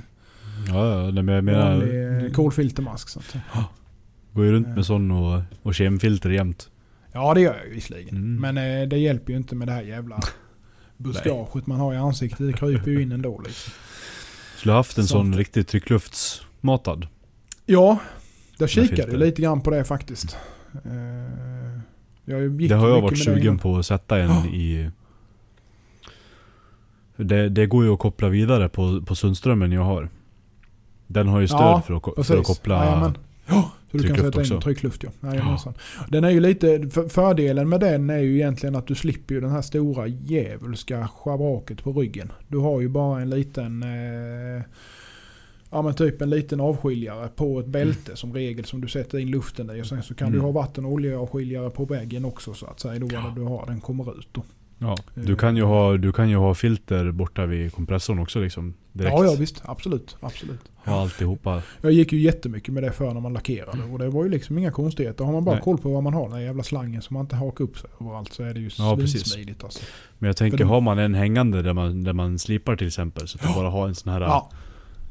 Ja, 0.69 1.05
ja 1.05 1.23
men 1.23 1.29
jag 1.35 1.45
menar... 1.45 1.71
vanlig 1.71 2.25
eh, 2.27 2.33
kolfiltermask. 2.33 3.09
Så 3.09 3.19
att. 3.19 3.37
Går 4.33 4.45
ju 4.45 4.53
runt 4.53 4.67
Eh. 4.67 4.75
med 4.75 4.87
sån 4.87 5.11
och, 5.11 5.43
och 5.63 5.75
kemfilter 5.75 6.31
jämt. 6.31 6.69
ja 7.13 7.35
det 7.35 7.41
gör 7.41 7.57
jag 7.65 7.75
visserligen. 7.75 8.17
Mm. 8.17 8.55
Men 8.55 8.81
eh, 8.83 8.89
det 8.89 8.99
hjälper 8.99 9.33
ju 9.33 9.37
inte 9.39 9.55
med 9.55 9.69
det 9.69 9.73
här 9.73 9.83
jävla 9.83 10.21
buskaget 10.97 11.67
man 11.67 11.81
har 11.81 11.95
i 11.95 11.97
ansiktet. 11.97 12.47
Det 12.47 12.53
kryper 12.53 12.91
ju 12.91 13.03
in 13.03 13.13
ändå 13.13 13.41
liksom. 13.47 13.73
Skulle 14.57 14.73
haft 14.75 14.99
en 14.99 15.07
Sant. 15.07 15.11
sån 15.33 15.37
riktig 15.39 15.67
tryckluftsmatad. 15.67 17.07
Ja, 17.67 17.99
jag 18.59 18.69
kikade 18.71 19.17
lite 19.17 19.43
grann 19.43 19.61
på 19.61 19.71
det 19.71 19.85
faktiskt. 19.85 20.37
Eh, 20.85 21.48
Det 22.69 22.75
har 22.75 22.89
jag 22.89 23.01
varit 23.01 23.25
sugen 23.25 23.59
på 23.59 23.77
att 23.77 23.87
sätta 23.87 24.19
en 24.19 24.31
Ja. 24.31 24.47
i... 24.47 24.91
Det, 27.17 27.49
det 27.49 27.67
går 27.67 27.85
ju 27.85 27.93
att 27.93 27.99
koppla 27.99 28.29
vidare 28.29 28.69
på, 28.69 29.03
på 29.07 29.15
Sundströmmen 29.15 29.73
jag 29.73 29.83
har. 29.83 30.09
Den 31.07 31.29
har 31.29 31.41
ju 31.41 31.49
stöd 31.49 31.61
Ja, 31.61 31.83
för, 31.87 31.95
att, 31.95 32.27
för 32.27 32.39
att 32.39 32.47
koppla... 32.47 32.85
Jajamän. 32.85 33.19
Ja, 33.47 33.71
så 33.91 33.97
du 33.97 34.03
kan 34.03 34.17
sätta 34.17 34.27
in 34.27 34.41
också. 34.41 34.61
tryckluft 34.61 35.03
ja. 35.03 35.11
Jajamensan. 35.29 35.75
Den 36.09 36.25
är 36.25 36.31
ju 36.31 36.41
lite, 36.41 36.89
för, 36.91 37.09
fördelen 37.09 37.69
med 37.69 37.81
den 37.81 38.11
är 38.11 38.19
ju 38.19 38.35
egentligen 38.35 38.77
att 38.77 38.87
du 38.87 38.95
slipper 38.95 39.35
ju 39.35 39.41
den 39.41 39.51
här 39.51 39.63
stora 39.63 40.07
djävulska 40.07 41.09
schabraket 41.09 41.85
på 41.85 41.93
ryggen. 41.93 42.33
Du 42.49 42.59
har 42.59 42.81
ju 42.81 42.89
bara 42.89 43.21
en 43.21 43.31
liten, 43.31 43.83
eh, 43.83 44.63
ja 45.71 45.83
men 45.83 45.95
typ 45.95 46.23
en 46.23 46.31
liten 46.31 46.61
avskiljare 46.61 47.29
på 47.29 47.61
ett 47.61 47.67
bälte 47.67 48.17
som 48.17 48.35
regel 48.35 48.65
som 48.65 48.81
du 48.81 48.89
sätter 48.89 49.19
in 49.19 49.29
luften 49.31 49.71
i. 49.77 49.83
Och 49.83 49.87
sen 49.87 50.03
så 50.03 50.15
kan 50.15 50.33
du 50.33 50.39
Mm. 50.39 50.45
ha 50.45 50.53
vatten 50.61 50.85
och 50.85 50.93
oljeavskiljare 50.93 51.71
på 51.71 51.85
väggen 51.85 52.25
också 52.25 52.55
så 52.55 52.67
att 52.67 52.81
säga. 52.81 52.99
Då 53.01 53.09
Ja. 53.13 53.21
när 53.29 53.35
du 53.37 53.43
har 53.43 53.67
den 53.67 53.81
kommer 53.81 54.19
ut 54.19 54.29
då. 54.33 54.43
Ja, 54.81 54.97
du, 55.15 55.37
kan 55.37 55.57
ju 55.57 55.63
ha, 55.63 55.97
du 55.97 56.13
kan 56.13 56.31
ju 56.31 56.37
ha 56.37 56.55
filter 56.55 57.11
borta 57.11 57.47
vid 57.47 57.73
kompressorn 57.73 58.19
också 58.19 58.41
liksom. 58.41 58.75
Direkt. 58.93 59.13
Ja, 59.19 59.25
ja 59.25 59.35
visst. 59.39 59.63
Absolut. 59.65 60.17
Absolut. 60.21 60.61
Ha 60.85 61.03
alltihopa. 61.03 61.63
Jag 61.81 61.93
gick 61.93 62.13
ju 62.13 62.19
jättemycket 62.21 62.75
med 62.75 62.83
det 62.83 62.93
för 62.93 63.15
när 63.15 63.21
man 63.21 63.33
lackerade. 63.33 63.83
Och 63.93 63.99
det 63.99 64.09
var 64.09 64.25
ju 64.25 64.31
liksom 64.31 64.59
inga 64.59 64.71
konstigheter. 64.71 65.25
Har 65.25 65.33
man 65.33 65.45
bara 65.45 65.55
Nej. 65.55 65.65
koll 65.65 65.79
på 65.79 65.89
vad 65.93 66.03
man 66.03 66.15
har, 66.15 66.23
den 66.25 66.33
här 66.33 66.41
jävla 66.41 66.63
slangen 66.63 67.03
som 67.03 67.15
man 67.15 67.21
inte 67.25 67.37
hakar 67.37 67.65
upp 67.65 67.79
sig 67.79 67.91
överallt 68.01 68.33
så 68.33 68.43
är 68.43 68.55
det 68.55 68.61
ju 68.61 68.71
Ja, 68.79 68.97
svinsmidigt 68.97 69.65
alltså. 69.65 69.81
Men 70.19 70.27
jag 70.29 70.37
tänker, 70.37 70.59
För 70.59 70.65
har 70.65 70.81
man 70.81 70.99
en 70.99 71.15
hängande 71.15 71.63
där 71.63 71.73
man, 71.73 72.05
där 72.05 72.13
man 72.13 72.39
slipar 72.39 72.77
till 72.77 72.87
exempel. 72.87 73.29
Så 73.29 73.39
att 73.41 73.49
du 73.49 73.55
bara 73.61 73.71
har 73.71 73.89
en 73.89 73.95
sån 73.95 74.13
här... 74.13 74.21
Ja. 74.21 74.51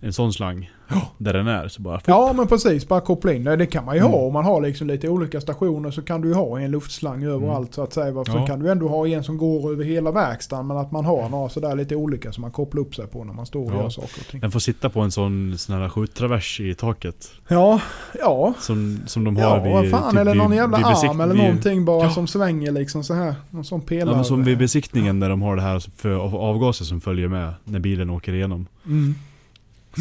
En 0.08 0.14
sån 0.14 0.34
slang. 0.34 0.72
Där 1.18 1.34
den 1.34 1.48
är. 1.48 1.68
Så 1.68 1.82
bara... 1.82 2.02
ja 2.06 2.34
men 2.34 2.48
precis, 2.48 2.88
bara 2.88 3.02
koppla 3.02 3.34
in 3.34 3.44
det. 3.44 3.56
Det 3.56 3.66
kan 3.66 3.86
man 3.86 3.96
ju 3.96 4.00
Mm. 4.00 4.12
ha 4.12 4.20
om 4.20 4.34
man 4.34 4.46
har 4.46 4.62
liksom 4.62 4.88
lite 4.88 5.10
olika 5.10 5.42
stationer 5.42 5.92
så 5.92 6.02
kan 6.02 6.22
du 6.22 6.28
ju 6.28 6.34
ha 6.34 6.60
en 6.60 6.72
luftslang 6.72 7.24
överallt 7.24 7.74
så 7.74 7.84
att 7.84 7.94
säga. 7.94 8.12
Varför 8.12 8.40
Ja. 8.40 8.46
kan 8.48 8.60
du 8.60 8.72
ändå 8.72 8.88
ha 8.88 9.08
en 9.08 9.24
som 9.24 9.38
går 9.38 9.72
över 9.72 9.84
hela 9.84 10.12
verkstaden 10.12 10.68
men 10.68 10.78
att 10.78 10.92
man 10.92 11.06
har 11.06 11.30
några 11.30 11.50
sådär 11.50 11.76
lite 11.76 11.96
olika 11.96 12.32
som 12.32 12.42
man 12.42 12.52
kopplar 12.52 12.82
upp 12.82 12.96
sig 12.96 13.08
på 13.08 13.24
när 13.24 13.34
man 13.34 13.46
står 13.46 13.66
och 13.66 13.72
Ja. 13.72 13.82
gör 13.82 13.90
saker 13.90 14.20
och 14.22 14.28
ting. 14.28 14.40
Den 14.42 14.52
får 14.52 14.60
sitta 14.60 14.90
på 14.90 15.02
en 15.02 15.12
sån, 15.12 15.58
sån 15.58 15.82
här 15.82 15.90
skjuttravers 15.90 16.60
i 16.60 16.74
taket. 16.76 17.32
Ja, 17.48 17.80
ja. 18.20 18.54
Som, 18.60 19.00
som 19.06 19.24
de 19.24 19.38
Ja, 19.38 19.50
har 19.50 19.70
vad 19.72 19.82
vid... 19.82 19.92
fan 19.92 20.12
typ 20.12 20.20
eller 20.20 20.32
vid- 20.32 20.42
någon 20.42 20.56
jävla 20.56 20.78
arm 20.78 21.22
eller 21.22 21.36
någonting 21.36 21.86
bara 21.86 22.04
Ja. 22.04 22.10
som 22.12 22.28
svänger 22.28 22.72
liksom 22.72 23.04
så 23.04 23.14
här. 23.14 23.36
Någon 23.50 23.66
sån 23.66 23.82
pelare. 23.82 24.16
Ja, 24.18 24.24
som 24.24 24.44
vid 24.44 24.58
besiktningen 24.58 25.20
när 25.20 25.30
de 25.30 25.42
har 25.42 25.56
det 25.56 25.62
här 25.62 25.84
för 25.96 26.10
av- 26.12 26.36
avgaser 26.36 26.86
som 26.86 27.02
följer 27.02 27.28
med 27.28 27.54
när 27.64 27.80
bilen 27.80 28.10
åker 28.10 28.34
igenom. 28.34 28.66
Mm. 28.86 29.16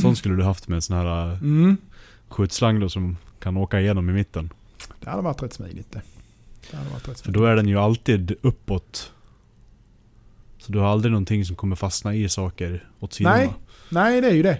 Sån 0.02 0.16
skulle 0.16 0.36
du 0.36 0.42
haft 0.42 0.68
med 0.68 0.76
en 0.76 0.82
sån 0.82 0.96
här 0.96 1.32
äh, 1.32 1.38
Mm. 1.42 1.76
skjutslang 2.28 2.80
då 2.80 2.88
som 2.88 3.16
kan 3.38 3.56
åka 3.56 3.80
igenom 3.80 4.10
i 4.10 4.12
mitten. 4.12 4.50
Det 5.00 5.10
hade 5.10 5.22
varit 5.22 5.42
rätt 5.42 5.52
smidigt 5.52 5.92
det. 5.92 6.02
Det 6.70 6.76
hade 6.76 6.90
varit 6.90 7.08
rätt 7.08 7.16
För 7.20 7.24
smidigt. 7.24 7.34
då 7.40 7.44
är 7.46 7.56
den 7.56 7.68
ju 7.68 7.78
alltid 7.78 8.34
uppåt. 8.42 9.12
Så 10.58 10.72
du 10.72 10.78
har 10.78 10.86
aldrig 10.86 11.12
någonting 11.12 11.44
som 11.44 11.56
kommer 11.56 11.76
fastna 11.76 12.14
i 12.14 12.28
saker 12.28 12.88
åt 13.00 13.12
sidorna. 13.12 13.36
Nej. 13.36 13.52
Nej, 13.90 14.20
det 14.20 14.26
är 14.28 14.34
ju 14.34 14.42
det. 14.42 14.58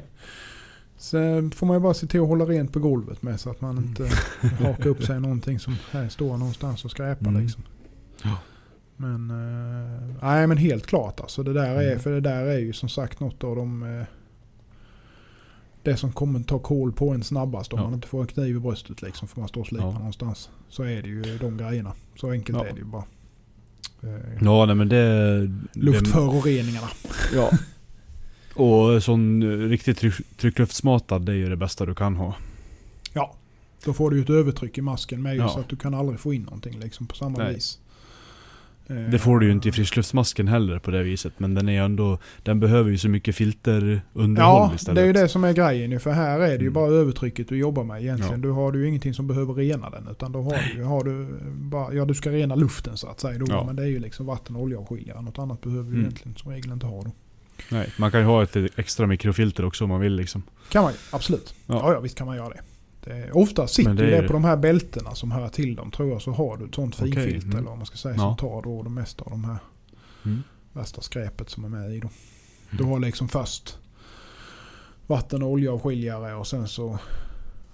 Sen 0.99 1.51
får 1.51 1.67
man 1.67 1.77
ju 1.77 1.81
bara 1.81 1.95
se 1.95 2.07
till 2.07 2.21
att 2.21 2.29
hålla 2.29 2.45
rent 2.45 2.73
på 2.73 2.79
golvet 2.79 3.23
med 3.23 3.41
så 3.41 3.51
att 3.51 3.61
man 3.61 3.71
Mm. 3.79 3.85
inte 3.89 4.11
hakar 4.65 4.87
upp 4.87 5.03
sig 5.03 5.21
någonting 5.21 5.59
som 5.61 5.77
här 5.91 6.09
står 6.09 6.37
någonstans 6.37 6.85
och 6.85 6.91
skräpar 6.91 7.29
Mm. 7.29 7.43
liksom. 7.43 7.63
Ja. 8.23 8.39
Men, 8.97 9.31
eh, 9.31 10.17
nej 10.23 10.47
men 10.47 10.57
helt 10.59 10.87
klart 10.87 11.21
alltså. 11.21 11.43
Det 11.43 11.53
där 11.53 11.75
är, 11.83 11.87
Mm. 11.91 12.01
för 12.01 12.11
det 12.11 12.21
där 12.21 12.45
är 12.47 12.59
ju 12.59 12.73
som 12.73 12.89
sagt 12.89 13.21
något 13.21 13.45
av 13.45 13.57
de... 13.57 13.83
Eh, 13.83 14.07
det 15.91 15.97
som 15.97 16.13
kommer 16.13 16.41
ta 16.41 16.59
koll 16.59 16.93
på 16.93 17.11
en 17.11 17.23
snabbast 17.25 17.73
om 17.73 17.79
Ja. 17.79 17.85
man 17.85 17.95
inte 17.95 18.09
får 18.09 18.21
en 18.21 18.27
kniv 18.27 18.57
i 18.57 18.61
bröstet 18.61 19.03
liksom. 19.03 19.29
För 19.29 19.41
man 19.41 19.49
står 19.49 19.61
och 19.61 19.67
slipar 19.67 19.87
Ja. 19.87 19.93
någonstans. 19.99 20.51
Så 20.69 20.83
är 20.83 21.03
det 21.03 21.09
ju 21.09 21.39
de 21.41 21.57
grejerna. 21.57 21.93
Så 22.17 22.31
enkelt 22.31 22.59
Ja. 22.59 22.67
är 22.67 22.73
det 22.73 22.79
ju 22.79 22.85
bara. 22.85 23.05
Eh, 24.03 24.43
Ja, 24.45 24.67
nej 24.67 24.75
men 24.75 24.89
det... 24.89 25.41
det 25.47 25.53
Luftföroreningarna. 25.73 26.89
ja. 27.35 27.51
Och 28.55 29.03
sån 29.03 29.43
eh, 29.43 29.69
riktigt 29.69 29.99
tryck, 29.99 30.15
tryckluftsmatad, 30.37 31.23
det 31.23 31.33
är 31.33 31.37
ju 31.37 31.49
det 31.49 31.57
bästa 31.57 31.87
du 31.87 31.95
kan 31.95 32.17
ha. 32.17 32.35
Ja. 33.13 33.35
Då 33.85 33.93
får 33.93 34.11
du 34.11 34.17
ju 34.17 34.23
ett 34.23 34.31
övertryck 34.31 34.79
i 34.79 34.81
masken 34.83 35.23
med 35.23 35.37
Ja. 35.37 35.49
så 35.49 35.61
att 35.61 35.69
du 35.69 35.77
kan 35.77 35.95
aldrig 35.95 36.21
få 36.21 36.35
in 36.35 36.43
någonting 36.43 36.79
liksom 36.81 37.07
på 37.07 37.17
samma 37.17 37.39
Nej. 37.39 37.55
vis. 37.55 37.79
Eh, 38.89 38.97
Det 38.97 39.19
får 39.19 39.39
du 39.39 39.47
ju 39.47 39.53
inte 39.53 39.69
i 39.69 39.73
friskluftsmasken 39.73 40.49
heller 40.49 40.79
på 40.79 40.91
det 40.91 41.03
viset. 41.03 41.33
Men 41.39 41.55
den 41.55 41.69
är 41.69 41.83
ändå... 41.83 42.19
Den 42.43 42.61
behöver 42.61 42.91
ju 42.91 42.99
så 42.99 43.09
mycket 43.09 43.37
filterunderhåll 43.37 44.37
Ja, 44.39 44.73
istället. 44.75 44.95
det 44.97 45.03
är 45.03 45.07
ju 45.07 45.13
det 45.13 45.29
som 45.29 45.45
är 45.45 45.53
grejen. 45.53 46.01
För 46.01 46.11
här 46.11 46.39
är 46.41 46.47
det 46.49 46.53
ju 46.55 46.61
Mm. 46.61 46.73
bara 46.73 46.91
övertrycket 46.91 47.49
du 47.49 47.57
jobbar 47.59 47.85
med 47.85 48.03
egentligen. 48.03 48.33
Ja. 48.33 48.39
Du 48.39 48.51
har 48.51 48.73
ju 48.73 48.89
ingenting 48.89 49.15
som 49.15 49.27
behöver 49.27 49.55
rena 49.55 49.91
den. 49.91 50.09
Utan 50.11 50.33
då 50.33 50.43
har 50.43 50.59
du, 50.77 50.83
har 50.83 51.05
du 51.05 51.27
bara, 51.53 51.93
ja 51.95 52.05
du 52.05 52.15
ska 52.15 52.31
rena 52.31 52.55
luften 52.55 52.97
så 52.97 53.07
att 53.09 53.21
säga. 53.21 53.39
Då, 53.39 53.47
Ja. 53.49 53.65
Men 53.67 53.77
det 53.77 53.83
är 53.83 53.87
ju 53.87 53.99
liksom 53.99 54.27
vatten 54.27 54.57
och 54.57 54.63
oljeavskiljare. 54.63 55.23
Något 55.23 55.39
annat 55.39 55.61
behöver 55.61 55.83
du 55.85 55.89
Mm. 55.91 56.01
egentligen 56.01 56.37
som 56.37 56.53
regel 56.53 56.73
inte 56.73 56.87
ha 56.87 57.03
då. 57.03 57.13
Nej, 57.71 57.89
man 57.99 58.11
kan 58.11 58.21
ju 58.21 58.27
ha 58.27 58.43
ett 58.43 58.57
extra 58.77 59.07
mikrofilter 59.07 59.65
också 59.65 59.85
om 59.85 59.91
man 59.91 60.01
vill 60.01 60.15
liksom. 60.17 60.43
Kan 60.69 60.83
man 60.83 60.93
ju, 60.93 60.99
absolut. 61.11 61.55
Ja. 61.67 61.75
Ja, 61.75 61.93
ja, 61.93 62.01
visst 62.01 62.19
kan 62.19 62.27
man 62.27 62.37
göra 62.37 62.49
det. 62.49 62.61
Det 63.07 63.33
ofta 63.33 63.67
sitter 63.67 63.95
det 63.95 64.21
det, 64.21 64.27
på 64.27 64.33
de 64.33 64.45
här 64.45 64.57
bältena 64.57 65.15
som 65.15 65.31
hör 65.31 65.49
till 65.49 65.77
dem 65.77 65.91
tror 65.91 66.11
jag. 66.11 66.23
Så 66.23 66.31
har 66.33 66.57
du 66.57 66.65
ett 66.67 66.75
sånt 66.75 66.97
finfilter 66.97 67.47
mm. 67.47 67.57
eller 67.59 67.69
vad 67.69 67.77
man 67.77 67.87
ska 67.87 67.97
säga. 67.97 68.15
Ja. 68.15 68.21
Som 68.21 68.37
tar 68.37 68.63
då 68.63 68.83
det 68.83 68.91
mesta 68.91 69.25
av 69.25 69.31
de 69.31 69.45
här 69.45 69.59
Mm. 70.25 70.43
värsta 70.73 71.01
skräpet 71.01 71.51
som 71.51 71.65
är 71.65 71.69
med 71.69 71.95
i 71.95 72.01
då. 72.01 72.09
Du 72.71 72.77
Mm. 72.79 72.89
har 72.91 72.99
liksom 73.01 73.29
först 73.29 73.79
vatten 75.07 75.43
och 75.43 75.51
oljeavskiljare 75.51 76.35
och 76.35 76.47
sen 76.47 76.69
så 76.69 76.99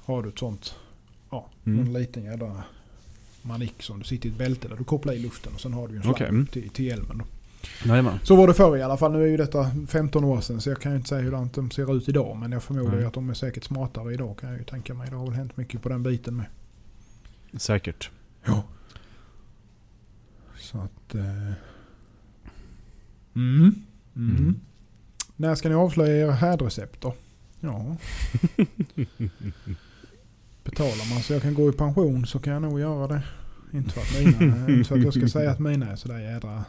har 0.04 0.22
du 0.22 0.28
ett 0.28 0.38
sånt, 0.38 0.74
ja, 1.30 1.48
Mm. 1.66 1.84
någon 1.84 1.92
liten 1.92 2.24
jädra 2.24 2.62
manick 3.42 3.82
som 3.82 3.98
du 3.98 4.04
sitter 4.04 4.28
i 4.28 4.32
ett 4.32 4.38
bälte 4.38 4.68
där 4.68 4.76
du 4.76 4.84
kopplar 4.84 5.12
i 5.14 5.18
luften 5.18 5.54
och 5.54 5.60
sen 5.60 5.72
har 5.72 5.88
du 5.88 5.96
en 5.96 6.02
slang 6.02 6.14
Okej, 6.14 6.28
mm. 6.28 6.46
till, 6.46 6.68
till 6.70 6.84
hjälmen. 6.84 7.18
Då. 7.18 7.24
Jajamän. 7.84 8.18
Så 8.22 8.36
var 8.36 8.46
det 8.48 8.54
förr 8.54 8.76
i 8.76 8.82
alla 8.82 8.96
fall. 8.96 9.12
Nu 9.12 9.22
är 9.22 9.26
ju 9.26 9.36
detta 9.36 9.70
15 9.88 10.24
år 10.24 10.40
sedan 10.40 10.60
så 10.60 10.70
jag 10.70 10.80
kan 10.80 10.92
ju 10.92 10.96
inte 10.96 11.08
säga 11.08 11.20
hur 11.20 11.48
de 11.54 11.70
ser 11.70 11.96
ut 11.96 12.08
idag. 12.08 12.36
Men 12.36 12.52
jag 12.52 12.62
förmodar 12.62 12.98
ju 12.98 13.06
att 13.06 13.14
de 13.14 13.30
är 13.30 13.34
säkert 13.34 13.64
smartare 13.64 14.14
idag 14.14 14.38
kan 14.38 14.48
jag 14.48 14.58
ju 14.58 14.64
tänka 14.64 14.94
mig. 14.94 15.10
Det 15.10 15.16
har 15.16 15.26
väl 15.26 15.34
hänt 15.34 15.56
mycket 15.56 15.82
på 15.82 15.88
den 15.88 16.02
biten 16.02 16.36
med. 16.36 16.46
Säkert. 17.56 18.10
Ja. 18.44 18.62
Så 20.56 20.78
att... 20.78 21.14
Eh. 21.14 21.52
Mm. 23.34 23.74
Mm. 24.16 24.36
Mm. 24.36 24.60
När 25.36 25.54
ska 25.54 25.68
ni 25.68 25.74
avslöja 25.74 26.16
era 26.26 26.32
härdrecept 26.32 27.00
då? 27.00 27.14
Ja. 27.60 27.96
Betalar 30.64 31.14
man 31.14 31.22
så 31.22 31.32
jag 31.32 31.42
kan 31.42 31.54
gå 31.54 31.68
i 31.68 31.72
pension 31.72 32.26
så 32.26 32.38
kan 32.38 32.52
jag 32.52 32.62
nog 32.62 32.80
göra 32.80 33.08
det. 33.08 33.22
Inte 33.72 33.90
för 33.90 34.00
att, 34.00 34.40
mina, 34.40 34.68
inte 34.68 34.88
för 34.88 34.96
att 34.96 35.02
jag 35.02 35.14
ska 35.14 35.28
säga 35.28 35.50
att 35.50 35.58
mina 35.58 35.92
är 35.92 35.96
sådär 35.96 36.18
jädra 36.18 36.64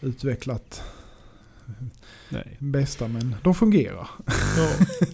utvecklat 0.00 0.82
Nej. 2.28 2.56
bästa 2.58 3.08
men 3.08 3.34
de 3.42 3.54
fungerar. 3.54 4.08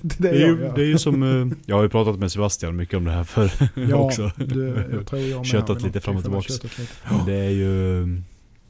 det 0.02 0.18
Det 0.18 0.28
är 0.28 0.34
är, 0.34 0.40
jag 0.40 0.48
ju, 0.48 0.72
det 0.74 0.82
är 0.82 0.86
ju 0.86 0.98
som... 0.98 1.22
eh, 1.22 1.56
Jag 1.66 1.76
har 1.76 1.82
ju 1.82 1.88
pratat 1.88 2.18
med 2.18 2.32
Sebastian 2.32 2.76
mycket 2.76 2.94
om 2.96 3.04
det 3.04 3.10
här 3.12 3.24
för 3.24 3.50
ja, 3.90 3.96
också. 4.04 4.30
Det, 4.36 4.86
jag 4.92 5.06
tror 5.06 5.22
jag 5.22 5.36
med 5.38 5.46
Köttat 5.46 5.82
lite 5.82 6.00
fram 6.00 6.20
och. 6.20 6.62
Men 7.10 7.26
Det 7.26 7.34
är 7.36 7.50
ju... 7.50 8.06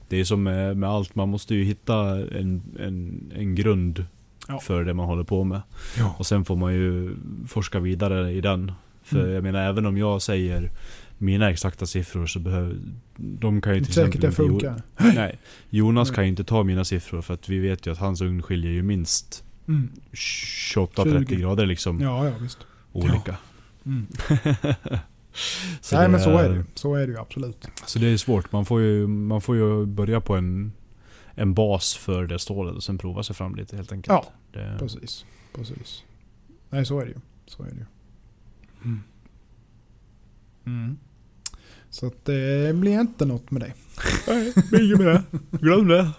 Det 0.08 0.20
är 0.20 0.24
som 0.24 0.42
med, 0.42 0.76
med 0.76 0.90
allt, 0.90 1.14
man 1.14 1.28
måste 1.28 1.54
ju 1.54 1.64
hitta 1.64 1.98
en, 2.38 2.62
en, 2.80 3.20
en 3.36 3.54
grund 3.54 4.06
Ja. 4.48 4.58
för 4.60 4.84
det 4.84 4.94
man 4.94 5.06
håller 5.06 5.24
på 5.24 5.44
med. 5.44 5.60
Ja. 5.98 6.14
Och 6.18 6.26
sen 6.26 6.44
får 6.44 6.56
man 6.56 6.74
ju 6.74 7.14
forska 7.48 7.80
vidare 7.80 8.32
i 8.32 8.40
den. 8.40 8.72
För 9.02 9.20
Mm. 9.20 9.32
jag 9.32 9.42
menar, 9.42 9.60
även 9.68 9.86
om 9.86 9.96
jag 9.98 10.22
säger 10.22 10.70
mina 11.18 11.50
exakta 11.50 11.86
siffror 11.86 12.26
så 12.26 12.38
behöver... 12.38 12.76
De 13.16 13.60
kan 13.60 13.74
ju 13.74 13.84
till 13.84 13.94
Säkert 13.94 14.20
det 14.20 14.28
exempel 14.28 14.54
inte- 14.54 14.66
funkar. 14.96 15.14
Nej, 15.14 15.38
Jonas 15.70 16.10
kan 16.10 16.24
ju 16.24 16.30
inte 16.30 16.44
ta 16.44 16.62
mina 16.64 16.84
siffror 16.84 17.22
för 17.22 17.34
att 17.34 17.48
vi 17.48 17.58
vet 17.58 17.86
ju 17.86 17.92
att 17.92 17.98
hans 17.98 18.20
ugn 18.20 18.42
skiljer 18.42 18.72
ju 18.72 18.82
minst 18.82 19.44
Mm. 19.68 19.90
28-30 20.12 21.26
20. 21.28 21.36
grader 21.36 21.66
liksom 21.66 22.00
Ja, 22.00 22.28
ja 22.28 22.32
visst. 22.40 22.58
olika. 22.92 23.36
Mm. 23.86 24.06
så 25.80 25.96
Nej 25.96 26.04
det 26.04 26.08
men 26.08 26.20
så 26.20 26.38
är 26.38 26.48
det. 26.48 26.64
Så 26.74 26.94
är 26.94 27.06
det 27.06 27.12
ju 27.12 27.18
absolut. 27.18 27.68
Så 27.86 27.98
det 27.98 28.06
är 28.06 28.16
svårt. 28.16 28.52
Man 28.52 28.64
får 28.66 28.80
ju, 28.80 29.06
man 29.06 29.40
får 29.40 29.56
ju 29.56 29.86
börja 29.86 30.20
på 30.20 30.36
en, 30.36 30.72
en 31.34 31.54
bas 31.54 31.94
för 31.96 32.26
det 32.26 32.38
stålet 32.38 32.74
och 32.74 32.82
sen 32.82 32.98
prova 32.98 33.22
sig 33.22 33.36
fram 33.36 33.54
lite 33.54 33.76
helt 33.76 33.92
enkelt. 33.92 34.12
Ja, 34.12 34.32
Det, 34.52 34.76
Precis. 34.78 35.24
Precis. 35.54 36.04
Nej 36.70 36.86
så 36.86 37.00
är 37.00 37.04
det 37.04 37.10
ju. 37.10 37.18
Så 37.46 37.62
är 37.62 37.66
det 37.70 37.76
ju. 37.76 37.84
Mm. 40.64 40.98
Så 41.90 42.06
att 42.06 42.24
det 42.24 42.76
blir 42.76 43.00
inte 43.00 43.24
något 43.24 43.50
med 43.50 43.62
det. 43.62 43.72
Nej, 44.26 44.52
inget 44.84 44.98
med 44.98 45.06
det. 45.06 45.22
Glöm 45.50 45.88
det. 45.88 46.10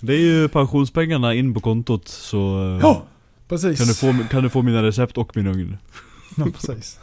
Det 0.00 0.12
är 0.14 0.20
ju 0.20 0.48
pensionspengarna 0.48 1.34
in 1.34 1.54
på 1.54 1.60
kontot 1.60 2.08
så 2.08 2.64
eh, 2.74 2.78
Ja, 2.82 3.06
precis. 3.48 3.78
kan, 3.78 3.86
du 3.86 3.94
få, 3.94 4.28
kan 4.30 4.42
du 4.42 4.48
få 4.48 4.62
mina 4.62 4.82
recept 4.82 5.18
och 5.18 5.36
min 5.36 5.46
ugn. 5.46 5.76
Ja, 6.36 6.46
precis. 6.54 6.98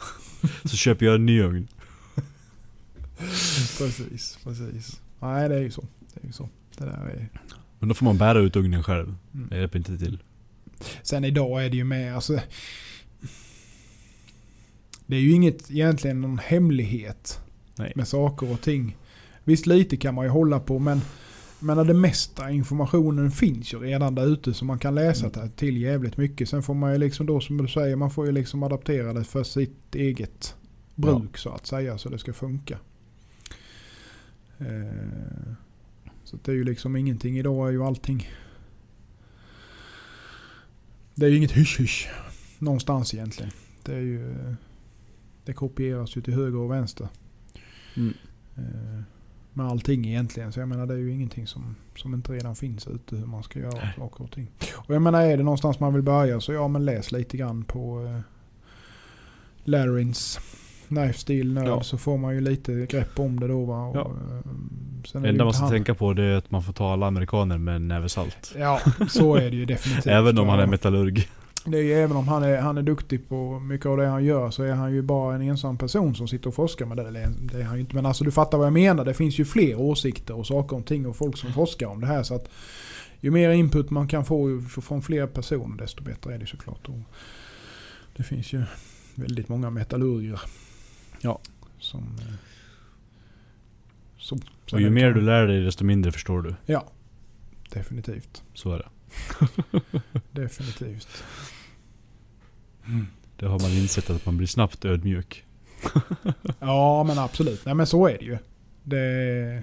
Så 0.64 0.76
köper 0.76 1.06
jag 1.06 1.14
en 1.14 1.26
ny 1.26 1.40
ugn. 1.42 1.68
precis. 3.78 4.38
Precis. 4.44 5.00
Nej 5.20 5.48
det 5.48 5.54
är 5.54 5.60
ju 5.60 5.70
så. 5.70 5.84
Det 6.14 6.20
är 6.22 6.26
ju 6.26 6.32
så. 6.32 6.48
Det 6.78 6.84
där 6.84 6.92
är... 6.92 7.28
Men 7.78 7.88
då 7.88 7.94
får 7.94 8.04
man 8.04 8.18
bära 8.18 8.38
ut 8.38 8.56
ugnen 8.56 8.82
själv. 8.82 9.14
Mm. 9.34 9.48
Det 9.48 9.56
hjälper 9.58 9.78
inte 9.78 9.98
till. 9.98 10.18
Sen 11.02 11.24
idag 11.24 11.64
är 11.64 11.70
det 11.70 11.76
ju 11.76 11.84
med, 11.84 12.14
alltså. 12.14 12.40
Det 15.06 15.16
är 15.16 15.20
ju 15.20 15.32
inget 15.32 15.70
egentligen 15.70 16.20
någon 16.20 16.38
hemlighet 16.38 17.40
Nej. 17.78 17.92
med 17.96 18.08
saker 18.08 18.52
och 18.52 18.60
ting. 18.60 18.96
Visst 19.44 19.66
lite 19.66 19.96
kan 19.96 20.14
man 20.14 20.24
ju 20.24 20.30
hålla 20.30 20.60
på 20.60 20.78
men 20.78 21.00
men 21.60 21.86
det 21.86 21.94
mesta 21.94 22.50
informationen 22.50 23.30
finns 23.30 23.74
ju 23.74 23.78
redan 23.78 24.14
där 24.14 24.26
ute 24.26 24.54
så 24.54 24.64
man 24.64 24.78
kan 24.78 24.94
läsa 24.94 25.30
Mm. 25.34 25.50
till 25.50 25.76
jävligt 25.76 26.16
mycket. 26.16 26.48
Sen 26.48 26.62
får 26.62 26.74
man 26.74 26.92
ju 26.92 26.98
liksom 26.98 27.26
då 27.26 27.40
som 27.40 27.56
du 27.56 27.68
säger, 27.68 27.96
man 27.96 28.10
får 28.10 28.26
ju 28.26 28.32
liksom 28.32 28.62
adaptera 28.62 29.12
det 29.12 29.24
för 29.24 29.42
sitt 29.42 29.94
eget 29.94 30.56
bruk 30.94 31.38
så 31.38 31.50
att 31.50 31.66
säga 31.66 31.98
så 31.98 32.08
det 32.08 32.18
ska 32.18 32.32
funka. 32.32 32.78
Eh, 34.58 35.52
Så 36.24 36.38
det 36.44 36.50
är 36.50 36.54
ju 36.56 36.64
liksom 36.64 36.96
ingenting. 36.96 37.38
Idag 37.38 37.68
är 37.68 37.72
ju 37.72 37.82
allting 37.84 38.28
det 41.14 41.26
är 41.26 41.30
ju 41.30 41.36
inget 41.36 41.52
hysch-hysch 41.56 42.08
någonstans 42.58 43.14
egentligen. 43.14 43.52
Det 43.82 43.94
är 43.94 44.00
ju 44.00 44.34
det 45.44 45.52
kopieras 45.52 46.16
ju 46.16 46.20
till 46.22 46.34
höger 46.34 46.58
och 46.58 46.70
vänster. 46.70 47.08
Mm. 47.96 48.14
Eh, 48.56 49.02
Med 49.52 49.66
allting 49.66 50.06
egentligen. 50.06 50.52
Så 50.52 50.60
jag 50.60 50.68
menar 50.68 50.86
det 50.86 50.94
är 50.94 50.98
ju 50.98 51.12
ingenting 51.12 51.46
som, 51.46 51.76
som 51.96 52.14
inte 52.14 52.32
redan 52.32 52.56
finns 52.56 52.86
ute 52.86 53.16
hur 53.16 53.26
man 53.26 53.42
ska 53.42 53.58
göra 53.58 53.72
Nej. 53.82 53.94
saker 53.96 54.24
och 54.24 54.30
ting. 54.30 54.50
Och 54.74 54.94
jag 54.94 55.02
menar 55.02 55.22
är 55.22 55.36
det 55.36 55.42
någonstans 55.42 55.80
man 55.80 55.94
vill 55.94 56.02
börja 56.02 56.40
så 56.40 56.52
ja 56.52 56.68
men 56.68 56.84
läs 56.84 57.12
lite 57.12 57.36
grann 57.36 57.64
på 57.64 58.04
eh, 58.04 58.20
Larrins 59.64 60.38
Knife 60.88 61.18
Steel 61.18 61.52
Nerd 61.52 61.68
Ja. 61.68 61.82
så 61.82 61.98
får 61.98 62.18
man 62.18 62.34
ju 62.34 62.40
lite 62.40 62.86
grepp 62.90 63.18
om 63.18 63.40
det 63.40 63.48
då 63.48 63.64
va. 63.64 63.82
Och, 63.86 63.96
Ja. 63.96 64.00
eh, 64.10 64.50
sen 65.04 65.22
Det 65.22 65.28
enda 65.28 65.44
man 65.44 65.52
ska 65.54 65.62
han- 65.62 65.70
tänka 65.72 65.94
på 65.94 66.12
det 66.12 66.24
är 66.24 66.36
att 66.36 66.50
man 66.50 66.62
får 66.62 66.72
ta 66.72 66.92
alla 66.92 67.06
amerikaner 67.06 67.58
med 67.58 67.76
en 67.76 67.88
näve 67.88 68.08
salt. 68.08 68.54
Ja, 68.58 68.80
så 69.08 69.34
är 69.36 69.50
det 69.50 69.56
ju 69.56 69.64
definitivt. 69.66 70.06
Även 70.12 70.38
om 70.38 70.48
han 70.48 70.60
är 70.60 70.66
metallurg. 70.66 71.28
Det 71.66 71.78
är 71.78 71.82
ju 71.82 71.92
även 71.92 72.16
om 72.16 72.28
han 72.28 72.42
är, 72.42 72.60
han 72.60 72.78
är 72.78 72.82
duktig 72.82 73.28
på 73.28 73.60
mycket 73.60 73.86
av 73.86 73.96
det 73.96 74.06
han 74.06 74.24
gör 74.24 74.50
så 74.50 74.62
är 74.62 74.72
han 74.72 74.92
ju 74.92 75.02
bara 75.02 75.34
en 75.34 75.42
ensam 75.42 75.78
person 75.78 76.14
som 76.14 76.28
sitter 76.28 76.48
och 76.48 76.54
forskar 76.54 76.86
med 76.86 76.96
det. 76.96 77.08
Eller 77.08 77.28
det 77.40 77.58
är 77.60 77.64
han 77.64 77.74
ju 77.74 77.80
inte. 77.80 77.94
Men 77.94 78.06
alltså 78.06 78.24
du 78.24 78.30
fattar 78.30 78.58
vad 78.58 78.66
jag 78.66 78.72
menar. 78.72 79.04
Det 79.04 79.14
finns 79.14 79.38
ju 79.38 79.44
fler 79.44 79.80
åsikter 79.80 80.36
och 80.36 80.46
saker 80.46 80.76
och 80.76 80.86
ting 80.86 81.06
och 81.06 81.16
folk 81.16 81.36
som 81.36 81.52
forskar 81.52 81.86
om 81.86 82.00
det 82.00 82.06
här. 82.06 82.22
Så 82.22 82.34
att 82.34 82.48
ju 83.20 83.30
mer 83.30 83.50
input 83.50 83.90
man 83.90 84.08
kan 84.08 84.24
få 84.24 84.60
från 84.82 85.02
fler 85.02 85.26
personer 85.26 85.76
desto 85.76 86.02
bättre 86.02 86.34
är 86.34 86.38
det 86.38 86.46
såklart. 86.46 86.88
Och 86.88 86.98
det 88.16 88.22
finns 88.22 88.52
ju 88.52 88.62
väldigt 89.14 89.48
många 89.48 89.70
metallurger. 89.70 90.40
Ja. 91.20 91.40
Som... 91.78 92.00
eh, 92.00 92.34
Så, 94.18 94.38
Och 94.72 94.80
ju 94.80 94.90
mer 94.90 95.12
du 95.12 95.20
lär 95.20 95.46
dig 95.46 95.60
desto 95.60 95.84
mindre 95.84 96.12
förstår 96.12 96.42
du. 96.42 96.54
Ja. 96.66 96.84
Definitivt. 97.72 98.42
Så 98.54 98.72
är 98.72 98.78
det. 98.78 98.88
Definitivt. 100.40 101.08
Det 103.36 103.46
har 103.46 103.58
man 103.60 103.70
insett 103.70 104.10
att 104.10 104.26
man 104.26 104.36
blir 104.36 104.46
snabbt 104.46 104.84
ödmjuk. 104.84 105.44
Ja 106.60 107.04
men 107.04 107.18
absolut. 107.18 107.64
Nej 107.64 107.74
men 107.74 107.86
så 107.86 108.06
är 108.06 108.18
det 108.18 108.24
ju. 108.24 108.38
Det... 108.84 109.62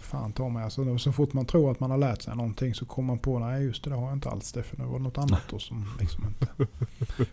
fan 0.00 0.32
ta 0.32 0.48
mig. 0.48 0.64
Alltså, 0.64 0.98
så 0.98 1.12
fort 1.12 1.32
man 1.32 1.46
tror 1.46 1.70
att 1.70 1.80
man 1.80 1.90
har 1.90 1.98
lärt 1.98 2.22
sig 2.22 2.36
någonting 2.36 2.74
så 2.74 2.84
kommer 2.84 3.06
man 3.06 3.18
på 3.18 3.38
nej 3.38 3.64
just 3.64 3.84
det, 3.84 3.90
det 3.90 3.96
har 3.96 4.04
jag 4.04 4.12
inte 4.12 4.28
alls 4.30 4.52
det. 4.52 4.62
För 4.62 4.76
det 4.76 4.84
var 4.84 4.98
något 4.98 5.18
annat 5.18 5.42
då 5.50 5.58
som 5.58 5.86
liksom 6.00 6.24
inte 6.26 6.46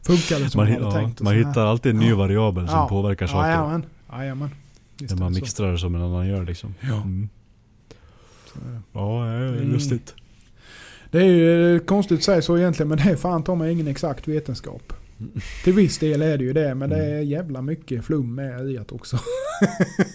funkade 0.01 0.49
som 0.49 0.60
Man, 0.60 0.66
man, 0.72 0.74
hade 0.84 0.86
ja, 0.86 0.91
tänkt. 0.91 1.22
man 1.22 1.36
hittar 1.36 1.66
alltid 1.66 1.91
en 1.93 1.99
ny 1.99 2.10
Ja. 2.10 2.16
variabel 2.16 2.68
som 2.68 2.78
Ja. 2.78 2.88
påverkar 2.88 3.28
saker. 3.28 3.49
Jajamän. 3.49 3.86
Jajamän. 4.12 4.49
När 5.01 5.12
är 5.12 5.16
man 5.20 5.34
mixtrar 5.34 5.78
som 5.78 5.95
en 5.95 6.01
annan 6.01 6.28
gör 6.28 6.45
liksom. 6.45 6.76
Ja. 6.82 7.01
Mm. 7.01 7.30
Ja, 8.93 9.24
det 9.26 9.32
är 9.32 9.47
Mm. 9.58 9.72
lustigt. 9.72 10.16
Det 11.14 11.20
är 11.20 11.26
ju 11.26 11.76
eh, 11.76 11.80
konstigt 11.82 12.18
att 12.18 12.24
säga 12.24 12.41
så 12.41 12.57
egentligen 12.57 12.88
men 12.89 12.97
det 12.97 13.03
är 13.03 13.16
fan 13.16 13.43
ta 13.43 13.55
mig 13.55 13.72
ingen 13.72 13.88
exakt 13.88 14.28
vetenskap. 14.28 14.93
Till 15.64 15.74
viss 15.74 15.97
del 15.99 16.22
är 16.22 16.38
det 16.38 16.43
ju 16.43 16.53
det 16.53 16.76
men 16.76 16.89
det 16.89 17.05
är 17.05 17.20
jävla 17.20 17.61
mycket 17.61 18.05
flum 18.05 18.36
med 18.36 18.70
i 18.70 18.74
det 18.74 18.91
också. 18.91 19.20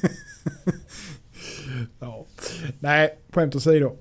ja. 1.99 2.27
Nej, 2.81 3.19
skämt 3.33 3.55
åsido. 3.55 3.97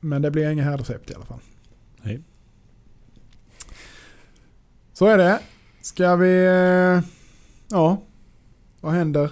Men 0.00 0.22
det 0.22 0.30
blir 0.30 0.50
inga 0.50 0.64
härdrecept 0.64 1.10
i 1.10 1.14
alla 1.14 1.24
fall. 1.24 1.40
Nej. 2.02 2.20
Så 4.92 5.06
är 5.06 5.18
det. 5.18 5.40
Ska 5.80 6.16
vi... 6.16 6.46
eh, 6.46 7.00
Ja. 7.70 8.02
Vad 8.80 8.92
händer 8.92 9.30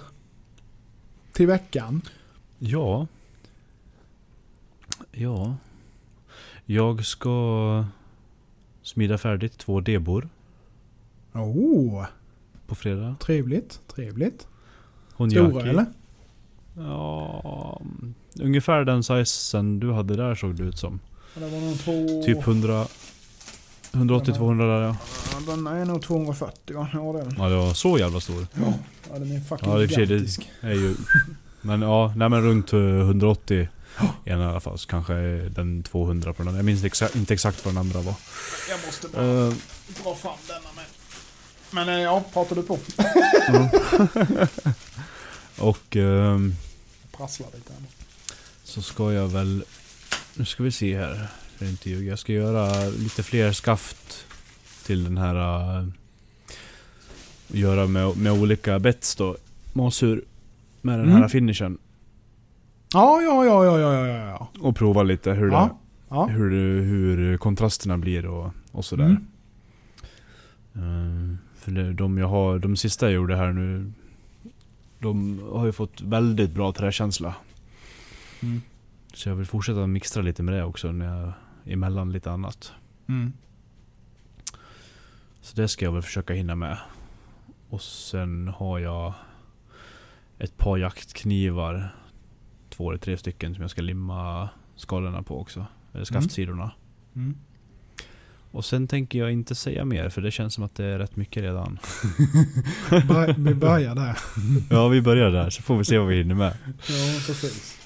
till 1.33 1.47
veckan? 1.47 2.01
Ja. 2.59 3.07
Ja. 5.11 5.55
Jag 6.65 7.05
ska 7.05 7.85
smida 8.83 9.17
färdigt 9.17 9.57
två 9.57 9.79
debor 9.81 10.29
Oh, 11.33 12.05
på 12.67 12.75
fredag. 12.75 13.15
trevligt. 13.19 13.79
Trevligt. 13.95 14.47
Honjaki. 15.13 15.49
Stora 15.51 15.69
eller? 15.69 15.85
Ja, 16.77 17.81
ungefär 18.39 18.83
den 18.85 19.03
sizen 19.03 19.79
du 19.79 19.91
hade 19.93 20.15
där 20.15 20.35
såg 20.35 20.55
det 20.55 20.63
ut 20.63 20.77
som. 20.77 20.99
Det 21.35 21.39
var 21.49 21.59
nog 21.61 21.79
två... 21.79 22.23
Typ 22.25 22.47
100... 22.47 22.85
180-200 23.91 24.57
där 24.57 24.81
ja. 24.81 24.95
Ja, 25.33 25.53
den 25.55 25.67
är 25.67 25.85
nog 25.85 26.01
240 26.01 26.75
va? 26.77 26.87
Ja 26.93 26.99
det 27.13 27.19
är 27.19 27.23
den. 27.25 27.35
Ja, 27.37 27.49
det 27.49 27.55
var 27.55 27.73
så 27.73 27.97
jävla 27.99 28.19
stor. 28.19 28.47
Ja, 28.53 28.73
den 29.19 29.31
är 29.31 29.39
fucking 29.39 29.69
Ja, 29.71 29.77
det- 29.77 29.85
gigantisk. 29.85 30.49
är 30.61 30.71
ju... 30.73 30.95
Men 31.61 31.81
ja, 31.81 32.13
nej 32.17 32.29
men 32.29 32.41
runt 32.41 32.73
eh, 32.73 32.79
180 32.79 33.67
i 34.25 34.29
ena 34.29 34.43
i 34.43 34.47
alla 34.47 34.59
fall. 34.59 34.77
Så 34.79 34.87
kanske 34.87 35.13
är 35.13 35.49
den 35.49 35.83
200 35.83 36.33
på 36.33 36.43
den. 36.43 36.55
Jag 36.55 36.65
minns 36.65 36.83
exa- 36.83 37.17
inte 37.17 37.33
exakt 37.33 37.65
vad 37.65 37.73
den 37.73 37.79
andra 37.79 38.01
var. 38.01 38.13
Jag 38.69 38.79
måste 38.85 39.07
bara 39.07 39.23
Uh, 39.25 39.53
dra 40.03 40.15
fram 40.15 40.37
denna 40.47 40.71
med. 40.75 40.85
Men 41.71 41.89
eh, 41.89 42.01
ja, 42.01 42.23
pratar 42.33 42.55
du 42.55 42.63
på? 42.63 42.79
och 45.57 45.95
ehm, 45.95 46.55
Prasslar 47.17 47.47
lite 47.55 47.73
här. 47.73 47.81
så 48.63 48.81
ska 48.81 49.13
jag 49.13 49.27
väl... 49.27 49.63
Nu 50.33 50.45
ska 50.45 50.63
vi 50.63 50.71
se 50.71 50.97
här. 50.97 51.27
Jag 51.59 51.69
inte 51.69 51.89
ljuga. 51.89 52.09
Jag 52.09 52.19
ska 52.19 52.33
göra 52.33 52.85
lite 52.89 53.23
fler 53.23 53.51
skaft 53.51 54.25
till 54.85 55.03
den 55.03 55.17
här... 55.17 55.77
eh, 55.79 55.87
göra 57.47 57.87
med, 57.87 58.17
med 58.17 58.31
olika 58.31 58.79
bets 58.79 59.15
då. 59.15 59.37
Masur 59.73 60.23
med 60.81 60.99
den 60.99 61.09
Mm. 61.09 61.21
här 61.21 61.29
finishen. 61.29 61.77
Ja, 62.93 63.21
ja, 63.21 63.45
ja, 63.45 63.65
ja, 63.65 63.79
ja, 63.79 64.07
ja, 64.07 64.17
ja. 64.27 64.47
Och 64.61 64.75
prova 64.75 65.03
lite 65.03 65.31
hur, 65.33 65.51
Ja. 65.51 65.65
det, 65.65 65.75
Ja. 66.15 66.25
hur, 66.25 66.51
hur 66.81 67.37
kontrasterna 67.37 67.97
blir 67.97 68.25
och, 68.25 68.51
och 68.71 68.85
sådär. 68.85 69.17
Mm. 70.75 71.31
Eh, 71.31 71.37
för 71.55 71.71
det, 71.71 71.93
de 71.93 72.17
jag 72.17 72.27
har, 72.27 72.59
de 72.59 72.75
sista 72.75 73.05
jag 73.05 73.13
gjorde 73.13 73.35
här 73.35 73.53
nu, 73.53 73.91
de 74.99 75.39
har 75.51 75.65
ju 75.65 75.71
fått 75.71 76.01
väldigt 76.01 76.51
bra 76.51 76.71
träkänsla. 76.71 77.35
Mm. 78.41 78.61
Så 79.13 79.29
jag 79.29 79.35
vill 79.35 79.45
fortsätta 79.45 79.87
mixtra 79.87 80.23
lite 80.23 80.43
med 80.43 80.53
det 80.53 80.63
också 80.63 80.91
när 80.91 81.19
jag, 81.21 81.31
emellan 81.73 82.11
lite 82.11 82.31
annat. 82.31 82.71
Mm. 83.07 83.33
Så 85.41 85.55
det 85.55 85.67
ska 85.67 85.85
jag 85.85 85.91
väl 85.91 86.01
försöka 86.01 86.33
hinna 86.33 86.55
med. 86.55 86.77
Och 87.69 87.81
sen 87.81 88.47
har 88.57 88.79
jag 88.79 89.13
ett 90.39 90.57
par 90.57 90.77
jaktknivar. 90.77 91.95
Två 92.75 92.89
eller 92.89 92.99
tre 92.99 93.17
stycken 93.17 93.55
som 93.55 93.61
jag 93.61 93.71
ska 93.71 93.81
limma 93.81 94.49
skalorna 94.75 95.23
på 95.23 95.39
också. 95.39 95.65
Eller 95.93 96.05
skaftsidorna. 96.05 96.71
Mm. 97.15 97.35
Och 98.51 98.65
sen 98.65 98.87
tänker 98.87 99.19
jag 99.19 99.31
inte 99.31 99.55
säga 99.55 99.85
mer 99.85 100.09
för 100.09 100.21
det 100.21 100.31
känns 100.31 100.53
som 100.53 100.63
att 100.63 100.75
det 100.75 100.85
är 100.85 100.99
rätt 100.99 101.15
mycket 101.15 101.43
redan. 101.43 101.79
Vi 103.37 103.53
börjar 103.53 103.95
där. 103.95 104.17
ja 104.69 104.87
vi 104.87 105.01
börjar 105.01 105.31
där 105.31 105.49
så 105.49 105.61
får 105.61 105.77
vi 105.77 105.85
se 105.85 105.97
vad 105.97 106.07
vi 106.07 106.15
hinner 106.15 106.35
med. 106.35 106.57
Ja, 106.67 107.19
precis. 107.27 107.77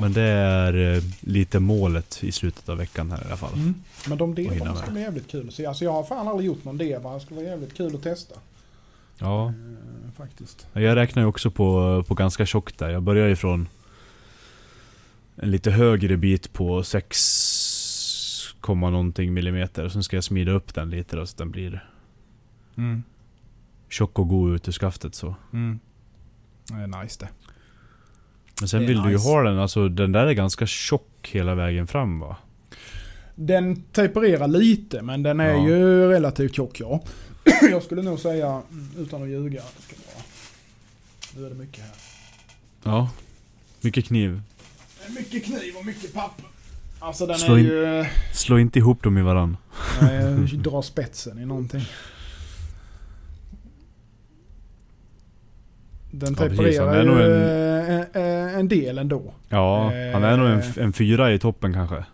Men 0.00 0.12
det 0.12 0.22
är 0.22 0.94
eh, 0.96 1.02
lite 1.20 1.60
målet 1.60 2.24
i 2.24 2.32
slutet 2.32 2.68
av 2.68 2.78
veckan 2.78 3.10
här 3.10 3.22
i 3.22 3.26
alla 3.26 3.36
fall. 3.36 3.54
Mm. 3.54 3.74
Men 4.08 4.18
de 4.18 4.34
devarna 4.34 4.76
ska 4.76 4.90
bli 4.90 5.00
jävligt 5.00 5.30
kul 5.30 5.48
att 5.48 5.54
se. 5.54 5.66
Alltså 5.66 5.84
jag 5.84 5.92
har 5.92 6.04
fan 6.04 6.28
aldrig 6.28 6.46
gjort 6.46 6.64
någon 6.64 6.78
deva. 6.78 7.14
Det 7.14 7.20
skulle 7.20 7.40
vara 7.40 7.50
jävligt 7.50 7.76
kul 7.76 7.94
att 7.94 8.02
testa. 8.02 8.34
Ja. 9.18 9.46
Eh, 9.46 9.52
faktiskt. 10.16 10.66
Jag 10.72 10.96
räknar 10.96 11.22
ju 11.22 11.28
också 11.28 11.50
på, 11.50 12.04
på 12.08 12.14
ganska 12.14 12.46
tjockt 12.46 12.78
där. 12.78 12.90
Jag 12.90 13.02
börjar 13.02 13.28
ju 13.28 13.36
från 13.36 13.68
en 15.36 15.50
lite 15.50 15.70
högre 15.70 16.16
bit 16.16 16.52
på 16.52 16.82
6, 16.82 18.54
komma 18.60 18.90
någonting 18.90 19.34
millimeter. 19.34 19.88
Sen 19.88 20.02
ska 20.02 20.16
jag 20.16 20.24
smida 20.24 20.52
upp 20.52 20.74
den 20.74 20.90
lite 20.90 21.16
då, 21.16 21.26
så 21.26 21.32
att 21.32 21.38
den 21.38 21.50
blir 21.50 21.88
Mm. 22.76 23.02
tjock 23.88 24.18
och 24.18 24.28
god 24.28 24.54
ut 24.54 24.68
ur 24.68 24.72
skaftet 24.72 25.14
så. 25.14 25.34
Mm. 25.52 25.78
Det 26.68 26.74
är 26.74 27.02
nice 27.02 27.16
det. 27.20 27.28
Men 28.60 28.68
sen 28.68 28.80
vill 28.86 29.02
du 29.02 29.08
ju 29.08 29.14
nice. 29.16 29.28
ha 29.28 29.42
den, 29.42 29.58
alltså 29.58 29.88
den 29.88 30.12
där 30.12 30.26
är 30.26 30.32
ganska 30.32 30.66
tjock 30.66 31.30
hela 31.32 31.54
vägen 31.54 31.86
fram 31.86 32.20
va? 32.20 32.36
Den 33.34 33.82
tapererar 33.82 34.48
lite 34.48 35.02
men 35.02 35.22
den 35.22 35.40
är 35.40 35.54
Ja. 35.54 35.66
ju 35.68 36.08
relativt 36.08 36.54
tjock 36.54 36.80
ja. 36.80 37.02
Jag 37.70 37.82
skulle 37.82 38.02
nog 38.02 38.18
säga, 38.18 38.46
mm, 38.70 38.88
utan 38.98 39.22
att 39.22 39.28
ljuga, 39.28 39.62
ska. 39.78 39.96
Nu 41.36 41.46
är 41.46 41.50
det 41.50 41.56
mycket 41.56 41.80
här. 41.84 41.92
Ja. 42.82 43.10
Mycket 43.80 44.04
kniv. 44.04 44.42
Mycket 45.08 45.44
kniv 45.44 45.74
och 45.80 45.86
mycket 45.86 46.14
papper. 46.14 46.44
Alltså 46.98 47.26
den 47.26 47.38
Slå 47.38 47.54
är 47.54 47.58
in- 47.58 47.64
ju... 47.64 48.04
Slå 48.32 48.58
inte 48.58 48.78
ihop 48.78 49.02
dem 49.02 49.18
i 49.18 49.22
varann. 49.22 49.56
Nej, 50.02 50.22
drar 50.56 50.82
spetsen 50.82 51.38
i 51.38 51.46
någonting. 51.46 51.82
Den 56.10 56.36
Ja, 56.38 56.44
Han 56.86 56.94
är 56.94 57.02
ju 57.02 57.04
nog 57.06 57.20
en... 57.20 57.42
En, 58.14 58.48
en 58.60 58.68
del 58.68 58.98
ändå. 58.98 59.34
Ja, 59.48 59.84
han 60.12 60.24
är 60.24 60.36
nog 60.36 60.46
en, 60.48 60.58
Eh. 60.60 60.78
en 60.78 60.92
fyra 60.92 61.32
i 61.32 61.38
toppen 61.38 61.72
kanske. 61.72 62.04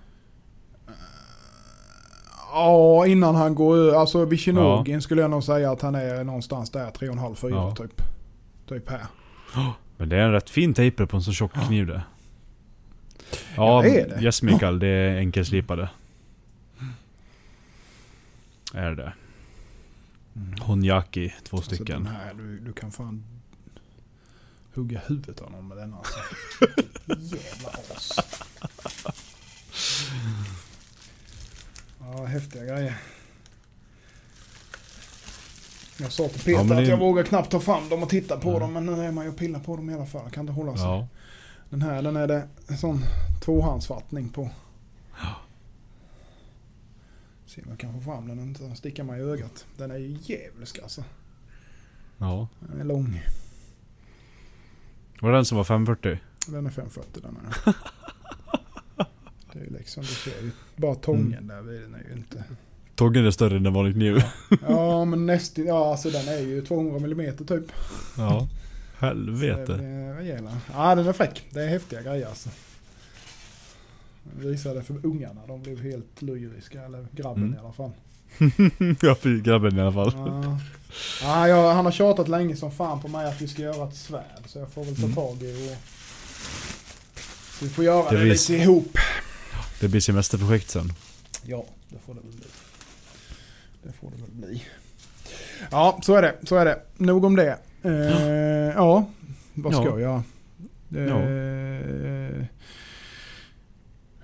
Ja, 2.52 3.06
innan 3.06 3.34
han 3.34 3.54
går. 3.54 3.94
Alltså 3.94 4.24
vid 4.24 4.40
Shinogin 4.40 5.02
skulle 5.02 5.20
jag 5.22 5.30
nog 5.30 5.44
säga 5.44 5.70
att 5.72 5.82
han 5.82 5.94
är 5.94 6.24
någonstans 6.24 6.70
där 6.70 6.90
3,5-4 6.90 7.50
Ja. 7.50 7.74
typ. 7.76 8.02
Typ 8.68 8.90
här. 8.90 9.00
Men 9.96 10.08
det 10.08 10.16
är 10.16 10.20
en 10.20 10.32
rätt 10.32 10.50
fin 10.50 10.74
taper 10.74 11.06
på 11.06 11.16
en 11.16 11.22
så 11.22 11.32
tjock 11.32 11.52
kniv 11.66 11.86
det. 11.86 12.02
Ja, 13.58 13.84
Ja, 13.84 13.90
det 13.90 14.00
är 14.00 14.08
det. 14.08 14.22
Yes 14.24 14.42
Mikael, 14.42 14.78
det 14.78 14.86
är 14.88 15.16
enkelslipade. 15.16 15.90
Är 18.74 18.90
det. 18.94 19.12
Honjaki, 20.60 21.34
två 21.44 21.56
Alltså, 21.56 21.70
den 21.70 21.76
stycken. 21.76 22.06
här, 22.06 22.34
du, 22.34 22.58
du 22.58 22.72
kan 22.72 22.92
fan 22.92 23.24
hugga 24.74 25.00
huvudet 25.06 25.40
av 25.40 25.50
någon 25.52 25.68
med 25.68 25.76
denna. 25.76 25.96
Alltså. 25.96 26.18
Jävla 27.36 27.68
as. 27.96 28.18
Ja, 32.00 32.24
häftiga 32.24 32.64
grejer. 32.64 32.94
Jag 36.00 36.12
sa 36.12 36.28
till 36.28 36.40
Peter 36.40 36.52
Ja, 36.52 36.62
det- 36.64 36.78
att 36.82 36.88
jag 36.88 36.96
vågar 36.98 37.22
knappt 37.24 37.50
ta 37.50 37.60
fram 37.60 37.88
dem 37.88 38.02
och 38.02 38.08
titta 38.08 38.36
på 38.36 38.58
dem. 38.58 38.72
Men 38.72 38.86
nu 38.86 39.04
är 39.04 39.12
man 39.12 39.24
ju 39.24 39.30
och 39.30 39.36
pillar 39.36 39.60
på 39.60 39.76
dem 39.76 39.90
i 39.90 39.94
alla 39.94 40.06
fall. 40.06 40.22
Jag 40.24 40.32
kan 40.32 40.40
inte 40.40 40.52
hålla 40.52 40.76
sig. 40.76 40.84
Ja. 40.86 41.08
Den 41.70 41.82
här 41.82 42.02
den 42.02 42.16
är 42.16 42.26
det 42.26 42.48
en 42.66 42.78
sån 42.78 43.04
tvåhandsfattning 43.40 44.28
på. 44.28 44.50
Se 47.46 47.62
om 47.62 47.68
jag 47.68 47.78
kan 47.78 47.92
få 47.92 48.00
fram 48.00 48.28
den 48.28 48.38
och 48.38 48.44
inte 48.44 48.76
sticka 48.76 49.04
mig 49.04 49.20
i 49.20 49.22
ögat. 49.22 49.66
Den 49.76 49.90
är 49.90 49.98
ju 49.98 50.18
djävulsk 50.22 50.78
alltså. 50.78 51.04
ja. 52.18 52.48
Den 52.60 52.80
är 52.80 52.84
lång. 52.84 53.22
Var 55.20 55.30
det 55.30 55.36
den 55.36 55.44
som 55.44 55.56
var 55.56 55.64
540? 55.64 56.18
Den 56.48 56.66
är 56.66 56.70
540 56.70 57.22
den 57.22 57.36
här. 57.44 57.74
Det 59.52 59.58
är 59.58 59.64
ju 59.64 59.70
liksom, 59.70 60.02
du 60.02 60.08
ser 60.08 60.42
ju 60.42 60.50
bara 60.76 60.94
tången 60.94 61.46
där 61.46 61.62
vid 61.62 61.80
den 61.80 61.94
är 61.94 62.04
ju 62.08 62.12
inte. 62.12 62.44
Tången 62.94 63.26
är 63.26 63.30
större 63.30 63.56
än 63.56 63.66
en 63.66 63.72
vanlig 63.72 63.94
kniv. 63.94 64.22
Ja 64.68 65.04
men 65.04 65.26
nästan, 65.26 65.64
ja 65.64 65.90
alltså 65.90 66.10
den 66.10 66.28
är 66.28 66.38
ju 66.38 66.66
200 66.66 66.96
mm 67.22 67.36
typ. 67.36 67.72
Ja. 68.16 68.48
Helvete. 68.98 69.72
rejäla. 70.18 70.58
Ja 70.72 70.94
den 70.94 71.06
är 71.06 71.12
fräck. 71.12 71.42
Det 71.50 71.62
är 71.62 71.68
häftiga 71.68 72.02
grejer 72.02 72.26
alltså. 72.26 72.48
Visade 74.38 74.82
för 74.82 75.06
ungarna, 75.06 75.40
de 75.46 75.62
blev 75.62 75.80
helt 75.82 76.22
lyriska. 76.22 76.82
Eller 76.84 77.06
grabben 77.12 77.42
Mm. 77.42 77.54
i 77.54 77.58
alla 77.58 77.72
fall. 77.72 77.90
ja, 79.02 79.16
grabben 79.42 79.78
i 79.78 79.80
alla 79.80 79.92
fall. 79.92 80.12
Ja. 80.16 80.58
Ja, 81.22 81.48
jag, 81.48 81.74
han 81.74 81.84
har 81.84 81.92
tjatat 81.92 82.28
länge 82.28 82.56
som 82.56 82.72
fan 82.72 83.00
på 83.00 83.08
mig 83.08 83.26
att 83.26 83.40
vi 83.40 83.48
ska 83.48 83.62
göra 83.62 83.88
ett 83.88 83.96
svärd. 83.96 84.42
Så 84.46 84.58
jag 84.58 84.72
får 84.72 84.84
väl 84.84 84.94
ta 84.96 85.02
Mm. 85.02 85.14
tag 85.14 85.42
i 85.42 85.72
och 85.72 85.76
Vi 87.62 87.68
får 87.68 87.84
göra 87.84 88.10
Det 88.10 88.16
det, 88.16 88.22
blir- 88.22 88.32
lite 88.32 88.54
ihop. 88.54 88.98
Det 89.80 89.88
blir 89.88 90.00
semesterprojekt 90.00 90.70
sen. 90.70 90.92
Ja, 91.44 91.64
det 91.88 91.98
får 92.06 92.14
det 92.14 92.20
väl 92.20 92.30
bli. 92.32 92.46
Det 93.82 93.92
får 93.92 94.10
det 94.10 94.16
väl 94.22 94.30
bli. 94.30 94.64
Ja, 95.70 96.00
så 96.02 96.14
är 96.14 96.22
det. 96.22 96.34
Så 96.42 96.56
är 96.56 96.64
det. 96.64 96.80
Nog 96.96 97.24
om 97.24 97.36
det. 97.36 97.58
Eh, 97.88 98.72
ja, 98.74 99.06
vad 99.54 99.72
ska 99.74 99.84
Ja. 99.84 99.90
jag 99.90 100.00
göra? 100.00 100.22
Eh, 100.94 102.44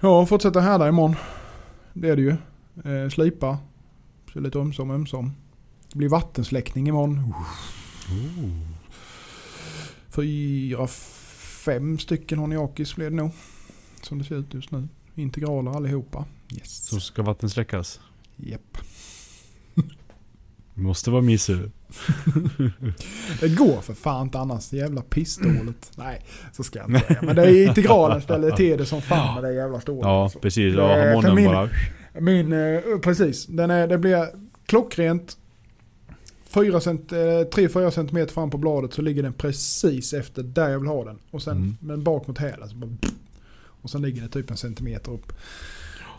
ja, 0.00 0.26
fortsätta 0.26 0.60
härda 0.60 0.88
imorgon. 0.88 1.16
Det 1.92 2.08
är 2.08 2.16
det 2.16 2.22
ju. 2.22 2.36
Eh, 2.92 3.08
slipa. 3.10 3.58
Så 4.32 4.40
lite 4.40 4.58
ömsom 4.58 4.90
ömsom. 4.90 5.32
Det 5.92 5.98
blir 5.98 6.08
vattensläckning 6.08 6.88
imorgon. 6.88 7.34
Fyra, 10.08 10.86
fem 11.64 11.98
stycken 11.98 12.38
Honiakis 12.38 12.96
blir 12.96 13.10
det 13.10 13.16
nog. 13.16 13.30
Som 14.02 14.18
det 14.18 14.24
ser 14.24 14.34
ut 14.36 14.54
just 14.54 14.70
nu. 14.70 14.88
Integraler 15.14 15.70
allihopa. 15.76 16.24
Yes. 16.52 16.86
Som 16.86 17.00
ska 17.00 17.22
vattensläckas. 17.22 18.00
Japp. 18.36 18.60
Det 18.72 18.73
måste 20.74 21.10
vara 21.10 21.22
mysigt. 21.22 21.60
Det 23.40 23.48
går 23.48 23.80
för 23.80 23.94
fan 23.94 24.22
inte 24.26 24.38
annars. 24.38 24.68
Det 24.70 24.76
jävla 24.76 25.02
pissstålet. 25.02 25.92
Nej, 25.96 26.20
så 26.52 26.62
ska 26.62 26.78
jag 26.78 26.88
inte 26.88 27.06
säga. 27.06 27.18
Men 27.22 27.36
det 27.36 27.42
är 27.42 27.68
integralen 27.68 28.20
ställer 28.22 28.50
till 28.50 28.78
det 28.78 28.86
som 28.86 29.02
fan 29.02 29.34
med 29.34 29.44
det 29.50 29.54
jävla 29.56 29.80
stålet. 29.80 30.02
Ja, 30.04 30.22
alltså. 30.24 30.38
precis. 30.38 30.74
Ja, 30.74 30.88
kan 30.88 30.98
harmonen 31.08 31.34
min- 31.34 31.46
bara... 31.46 31.68
Min, 32.20 32.52
eh, 32.52 32.80
precis. 33.02 33.46
Den 33.46 33.70
är, 33.70 33.86
det 33.88 33.98
blir 33.98 34.26
klockrent. 34.66 35.36
3-4 36.52 37.90
cm 37.90 38.28
fram 38.28 38.50
på 38.50 38.58
bladet 38.58 38.92
så 38.94 39.02
ligger 39.02 39.22
den 39.22 39.32
precis 39.32 40.12
efter 40.12 40.42
där 40.42 40.68
jag 40.68 40.78
vill 40.78 40.88
ha 40.88 41.04
den. 41.04 41.18
Och 41.30 41.42
sen 41.42 41.56
Mm. 41.56 41.76
men 41.80 42.04
bak 42.04 42.26
mot 42.26 42.38
hälen. 42.38 42.98
Och 43.82 43.90
sen 43.90 44.02
ligger 44.02 44.22
det 44.22 44.28
typ 44.28 44.50
en 44.50 44.56
centimeter 44.56 45.12
upp. 45.12 45.32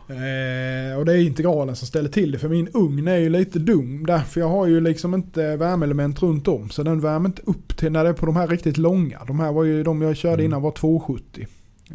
Eh, 0.08 0.98
och 0.98 1.06
det 1.06 1.14
är 1.14 1.18
integralen 1.18 1.76
som 1.76 1.88
ställer 1.88 2.10
till 2.10 2.32
det. 2.32 2.40
För 2.40 2.50
min 2.50 2.68
ugn 2.74 3.08
är 3.08 3.18
ju 3.18 3.30
lite 3.30 3.60
dum. 3.60 4.06
Därför 4.06 4.40
jag 4.42 4.50
har 4.50 4.68
ju 4.68 4.80
liksom 4.80 5.14
inte 5.14 5.56
värmeelement 5.58 6.22
runt 6.22 6.48
om. 6.48 6.70
Så 6.70 6.84
den 6.84 7.00
värmer 7.00 7.30
inte 7.30 7.42
upp 7.46 7.78
till 7.78 7.92
när 7.92 8.04
det 8.04 8.10
är 8.10 8.14
på 8.14 8.26
de 8.26 8.36
här 8.36 8.48
riktigt 8.48 8.78
långa. 8.78 9.24
De 9.28 9.40
här 9.40 9.52
var 9.52 9.64
ju 9.64 9.84
de 9.84 10.02
jag 10.02 10.16
körde 10.18 10.34
Mm. 10.34 10.46
innan 10.46 10.62
var 10.62 10.72
270. 10.72 11.48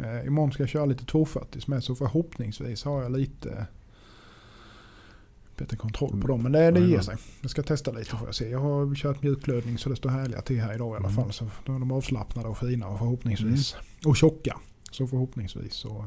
Eh, 0.03 0.27
imorgon 0.27 0.51
ska 0.51 0.63
jag 0.63 0.69
köra 0.69 0.85
lite 0.85 1.05
240 1.05 1.61
med 1.67 1.83
så 1.83 1.95
förhoppningsvis 1.95 2.83
har 2.83 3.01
jag 3.01 3.11
lite 3.17 3.65
bättre 5.57 5.77
kontroll 5.77 6.21
på 6.21 6.27
dem. 6.27 6.43
Men 6.43 6.51
det, 6.51 6.59
det 6.71 6.79
ger 6.79 6.85
Jajamän. 6.85 7.03
sig. 7.03 7.15
Jag 7.41 7.51
ska 7.51 7.63
testa 7.63 7.91
lite 7.91 8.09
får 8.09 8.27
jag 8.27 8.35
se. 8.35 8.49
Jag 8.49 8.59
har 8.59 8.95
kört 8.95 9.23
mjukglödning 9.23 9.77
så 9.77 9.89
det 9.89 9.95
står 9.95 10.09
härliga 10.09 10.41
till 10.41 10.61
här 10.61 10.73
idag 10.75 10.87
i 10.93 10.97
alla 10.97 11.09
Mm. 11.09 11.15
fall. 11.15 11.31
Så 11.33 11.45
då 11.65 11.75
är 11.75 11.79
de 11.79 11.91
avslappnade 11.91 12.47
och 12.47 12.57
fina 12.57 12.87
och 12.87 12.99
förhoppningsvis. 12.99 13.75
Och 14.05 14.17
tjocka. 14.17 14.57
Så 14.91 15.07
förhoppningsvis 15.07 15.73
så 15.73 16.05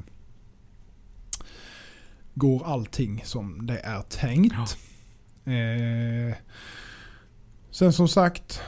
går 2.34 2.66
allting 2.66 3.22
som 3.24 3.66
det 3.66 3.78
är 3.78 4.02
tänkt. 4.02 4.54
Eh, 5.44 6.36
sen 7.70 7.92
som 7.92 8.08
sagt 8.08 8.60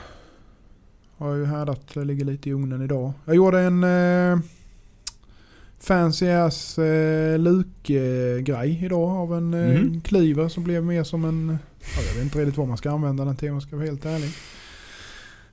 har 1.17 1.29
jag 1.29 1.37
ju 1.37 1.45
härdat, 1.45 1.81
det 1.93 2.03
ligger 2.05 2.25
lite 2.25 2.49
i 2.49 2.53
ugnen 2.53 2.81
idag. 2.81 3.11
Jag 3.25 3.35
gjorde 3.35 3.59
en 3.59 3.83
eh, 3.83 4.39
fancy 5.79 6.27
ass 6.29 6.77
eh, 6.79 7.39
luk-grej 7.39 8.79
idag 8.85 9.09
av 9.09 9.33
en 9.37 9.53
eh, 9.53 9.81
Mhm. 9.81 10.01
cleaver 10.01 10.49
som 10.49 10.63
blev 10.63 10.83
mer 10.83 11.03
som 11.03 11.25
en... 11.25 11.57
Ja, 11.95 12.01
jag 12.07 12.13
vet 12.15 12.23
inte 12.23 12.39
riktigt 12.39 12.57
vad 12.57 12.67
man 12.67 12.77
ska 12.77 12.91
använda 12.91 13.25
den 13.25 13.35
till 13.35 13.49
om 13.49 13.53
jag 13.55 13.63
ska 13.63 13.75
vara 13.75 13.85
helt 13.85 14.05
ärlig. 14.05 14.29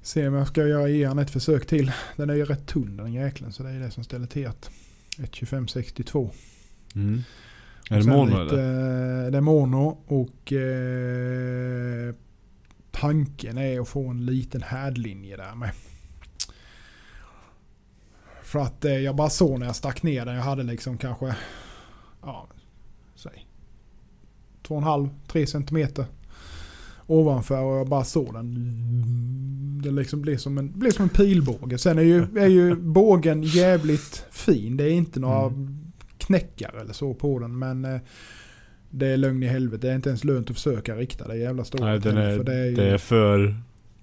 Se 0.02 0.28
om 0.28 0.34
jag 0.34 0.48
ska 0.48 0.66
göra 0.66 0.88
ge 0.88 1.08
den 1.08 1.18
ett 1.18 1.30
försök 1.30 1.66
till. 1.66 1.92
Den 2.16 2.30
är 2.30 2.34
ju 2.34 2.44
rätt 2.44 2.66
tunn 2.66 2.96
den 2.96 3.12
jäkeln 3.12 3.52
så 3.52 3.62
det 3.62 3.70
är 3.70 3.78
det 3.80 3.90
som 3.90 4.04
ställer 4.04 4.26
till 4.26 4.46
att 4.46 4.70
1.2562. 5.18 6.30
Mm. 6.94 7.22
Är 7.90 7.98
det 7.98 8.06
mono 8.06 8.42
lite, 8.44 8.60
eller? 8.60 9.24
eh, 9.26 9.30
Det 9.30 9.36
är 9.36 9.40
mono 9.40 9.98
och 10.06 10.52
eh, 10.52 12.14
tanken 12.90 13.58
är 13.58 13.80
att 13.80 13.88
få 13.88 14.08
en 14.08 14.26
liten 14.26 14.62
härdlinje 14.62 15.36
där 15.36 15.54
med. 15.54 15.70
För 18.42 18.58
att 18.58 18.84
eh, 18.84 18.92
jag 18.98 19.16
bara 19.16 19.30
såg 19.30 19.58
när 19.58 19.66
jag 19.66 19.76
stack 19.76 20.02
ner 20.02 20.26
den, 20.26 20.34
jag 20.34 20.42
hade 20.42 20.62
liksom 20.62 20.98
kanske, 20.98 21.36
ja, 22.22 22.46
säg 23.14 23.46
2,5-3 24.68 25.46
centimeter 25.46 26.04
ovanför 27.06 27.62
och 27.62 27.76
jag 27.76 27.88
bara 27.88 28.04
såg 28.04 28.34
den. 28.34 28.54
Det 29.82 29.90
liksom 29.90 30.22
blev 30.22 30.36
som 30.36 30.58
en, 30.58 30.78
blev 30.78 30.90
som 30.90 31.02
en 31.02 31.08
pilbåge. 31.08 31.78
Sen 31.78 31.98
är 31.98 32.02
ju, 32.02 32.22
är 32.38 32.46
ju 32.46 32.74
bågen 32.76 33.42
jävligt 33.42 34.26
fin. 34.30 34.76
Det 34.76 34.84
är 34.84 34.90
inte 34.92 35.20
några 35.20 35.52
knäckar 36.26 36.74
eller 36.80 36.92
så 36.92 37.14
på 37.14 37.38
den. 37.38 37.58
Men 37.58 37.84
eh, 37.84 38.00
det 38.90 39.06
är 39.06 39.16
lögn 39.16 39.42
i 39.42 39.46
helvete. 39.46 39.86
Det 39.86 39.90
är 39.90 39.96
inte 39.96 40.08
ens 40.08 40.24
lönt 40.24 40.50
att 40.50 40.56
försöka 40.56 40.96
rikta 40.96 41.28
det 41.28 41.36
jävla 41.36 41.64
stålet. 41.64 42.04
Nej, 42.04 42.36
för 42.36 42.44
det 42.44 42.54
är 42.54 42.64
ju, 42.64 42.74
det 42.74 42.90
är 42.90 42.98
för... 42.98 43.56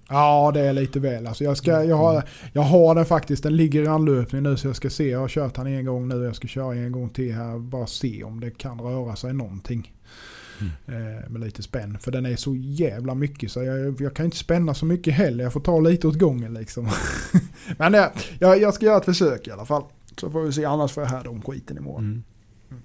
Ja, 0.08 0.50
det 0.54 0.60
är 0.60 0.72
lite 0.72 1.00
väl. 1.00 1.26
Alltså 1.26 1.44
jag, 1.44 1.56
ska, 1.56 1.84
jag, 1.84 1.96
har, 1.96 2.22
jag 2.52 2.62
har 2.62 2.94
den 2.94 3.04
faktiskt. 3.04 3.42
Den 3.42 3.56
ligger 3.56 3.82
i 3.82 3.86
anlöpning 3.86 4.42
nu 4.42 4.56
så 4.56 4.66
jag 4.66 4.76
ska 4.76 4.90
se. 4.90 5.08
Jag 5.08 5.18
har 5.18 5.28
kört 5.28 5.54
den 5.54 5.66
en 5.66 5.84
gång 5.84 6.08
nu. 6.08 6.24
Jag 6.24 6.36
ska 6.36 6.48
köra 6.48 6.74
en 6.74 6.92
gång 6.92 7.08
till 7.08 7.34
här. 7.34 7.58
Bara 7.58 7.86
se 7.86 8.24
om 8.24 8.40
det 8.40 8.50
kan 8.50 8.80
röra 8.80 9.16
sig 9.16 9.32
någonting. 9.34 9.92
Eh, 10.86 11.30
med 11.30 11.40
lite 11.40 11.62
spänn. 11.62 11.98
För 11.98 12.10
den 12.10 12.26
är 12.26 12.36
så 12.36 12.54
jävla 12.56 13.14
mycket 13.14 13.52
så 13.52 13.62
jag, 13.62 14.00
jag 14.00 14.14
kan 14.14 14.24
inte 14.24 14.36
spänna 14.36 14.74
så 14.74 14.86
mycket 14.86 15.14
heller. 15.14 15.44
Jag 15.44 15.52
får 15.52 15.60
ta 15.60 15.80
lite 15.80 16.08
åt 16.08 16.18
gången 16.18 16.54
liksom. 16.54 16.88
Men 17.78 17.92
det, 17.92 18.12
jag, 18.38 18.60
jag 18.60 18.74
ska 18.74 18.86
göra 18.86 18.96
ett 18.96 19.04
försök 19.04 19.48
i 19.48 19.50
alla 19.50 19.66
fall. 19.66 19.82
Så 20.16 20.30
får 20.30 20.42
vi 20.42 20.52
se. 20.52 20.64
Annars 20.64 20.92
får 20.92 21.02
jag 21.02 21.10
härda 21.10 21.30
om 21.30 21.42
skiten 21.42 21.78
imorgon. 21.78 22.24
Mm. 22.70 22.82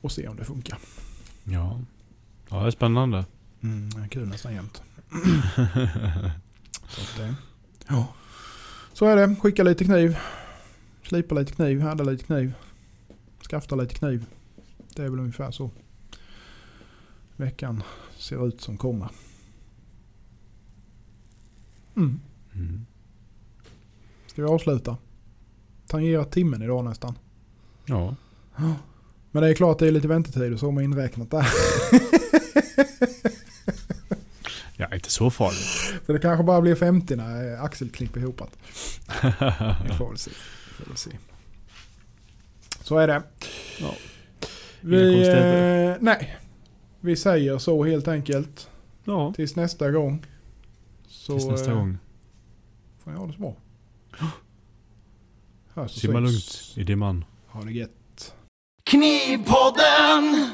Och 0.00 0.12
se 0.12 0.28
om 0.28 0.36
det 0.36 0.44
funkar. 0.44 0.78
Ja. 1.44 1.80
Ja, 2.48 2.60
det 2.60 2.66
är 2.66 2.70
spännande. 2.70 3.24
Mm, 3.62 4.08
kul 4.08 4.28
nästan 4.28 4.54
jämt. 4.54 4.82
så, 6.88 7.00
att 7.00 7.16
det, 7.16 7.34
ja. 7.88 8.08
så 8.92 9.06
är 9.06 9.16
det. 9.16 9.36
Skicka 9.36 9.62
lite 9.62 9.84
kniv. 9.84 10.18
Slipa 11.02 11.34
lite 11.34 11.52
kniv. 11.52 11.80
Härda 11.80 12.04
lite 12.04 12.24
kniv. 12.24 12.52
Skafta 13.50 13.76
lite 13.76 13.94
kniv. 13.94 14.26
Det 14.94 15.02
är 15.04 15.08
väl 15.08 15.20
ungefär 15.20 15.50
så. 15.50 15.70
Veckan 17.36 17.82
ser 18.16 18.48
ut 18.48 18.60
som 18.60 18.76
kommer. 18.76 19.08
Mm. 21.96 22.20
Mm. 22.54 22.86
Ska 24.26 24.42
vi 24.42 24.48
avsluta? 24.48 24.96
Tangerat 25.88 26.32
timmen 26.32 26.62
idag 26.62 26.84
nästan. 26.84 27.18
Ja. 27.86 28.14
Men 29.30 29.42
det 29.42 29.48
är 29.48 29.54
klart 29.54 29.78
det 29.78 29.86
är 29.88 29.92
lite 29.92 30.08
väntetid 30.08 30.52
och 30.52 30.58
så 30.60 30.70
med 30.70 30.84
inräknat 30.84 31.30
där. 31.30 31.46
Ja, 34.76 34.94
inte 34.94 35.10
så 35.10 35.30
farligt. 35.30 36.00
Så 36.06 36.12
det 36.12 36.18
kanske 36.18 36.44
bara 36.44 36.60
blir 36.60 36.74
50 36.74 37.16
när 37.16 37.64
Axel 37.64 37.90
klipper 37.90 38.20
ihop 38.20 38.38
det. 38.38 38.46
Vi 39.88 39.94
får 39.94 40.08
väl 40.08 40.18
se. 40.18 40.30
Vi 40.30 40.74
får 40.84 40.86
väl 40.86 40.96
se. 40.96 41.10
Så 42.82 42.98
är 42.98 43.06
det. 43.08 43.22
Ja. 43.80 43.94
Vi, 44.80 45.28
eh, 45.28 45.96
nej. 46.00 46.36
Vi 47.00 47.16
säger 47.16 47.58
så 47.58 47.84
helt 47.84 48.08
enkelt. 48.08 48.68
ja. 49.04 49.32
Tills 49.36 49.56
nästa 49.56 49.90
gång. 49.90 50.26
Så 51.08 51.32
Tills 51.32 51.46
nästa 51.46 51.70
eh, 51.70 51.76
gång. 51.76 51.98
får 53.04 53.10
ni 53.10 53.16
ha 53.16 53.26
det 53.26 53.32
så 53.32 53.38
bra. 53.40 53.56
Simma 55.86 56.20
lugnt 56.20 56.72
i 56.76 56.84
dimman. 56.84 57.24
Ha 57.46 57.64
det 57.64 57.72
gött. 57.72 58.34
Knivpodden! 58.84 60.50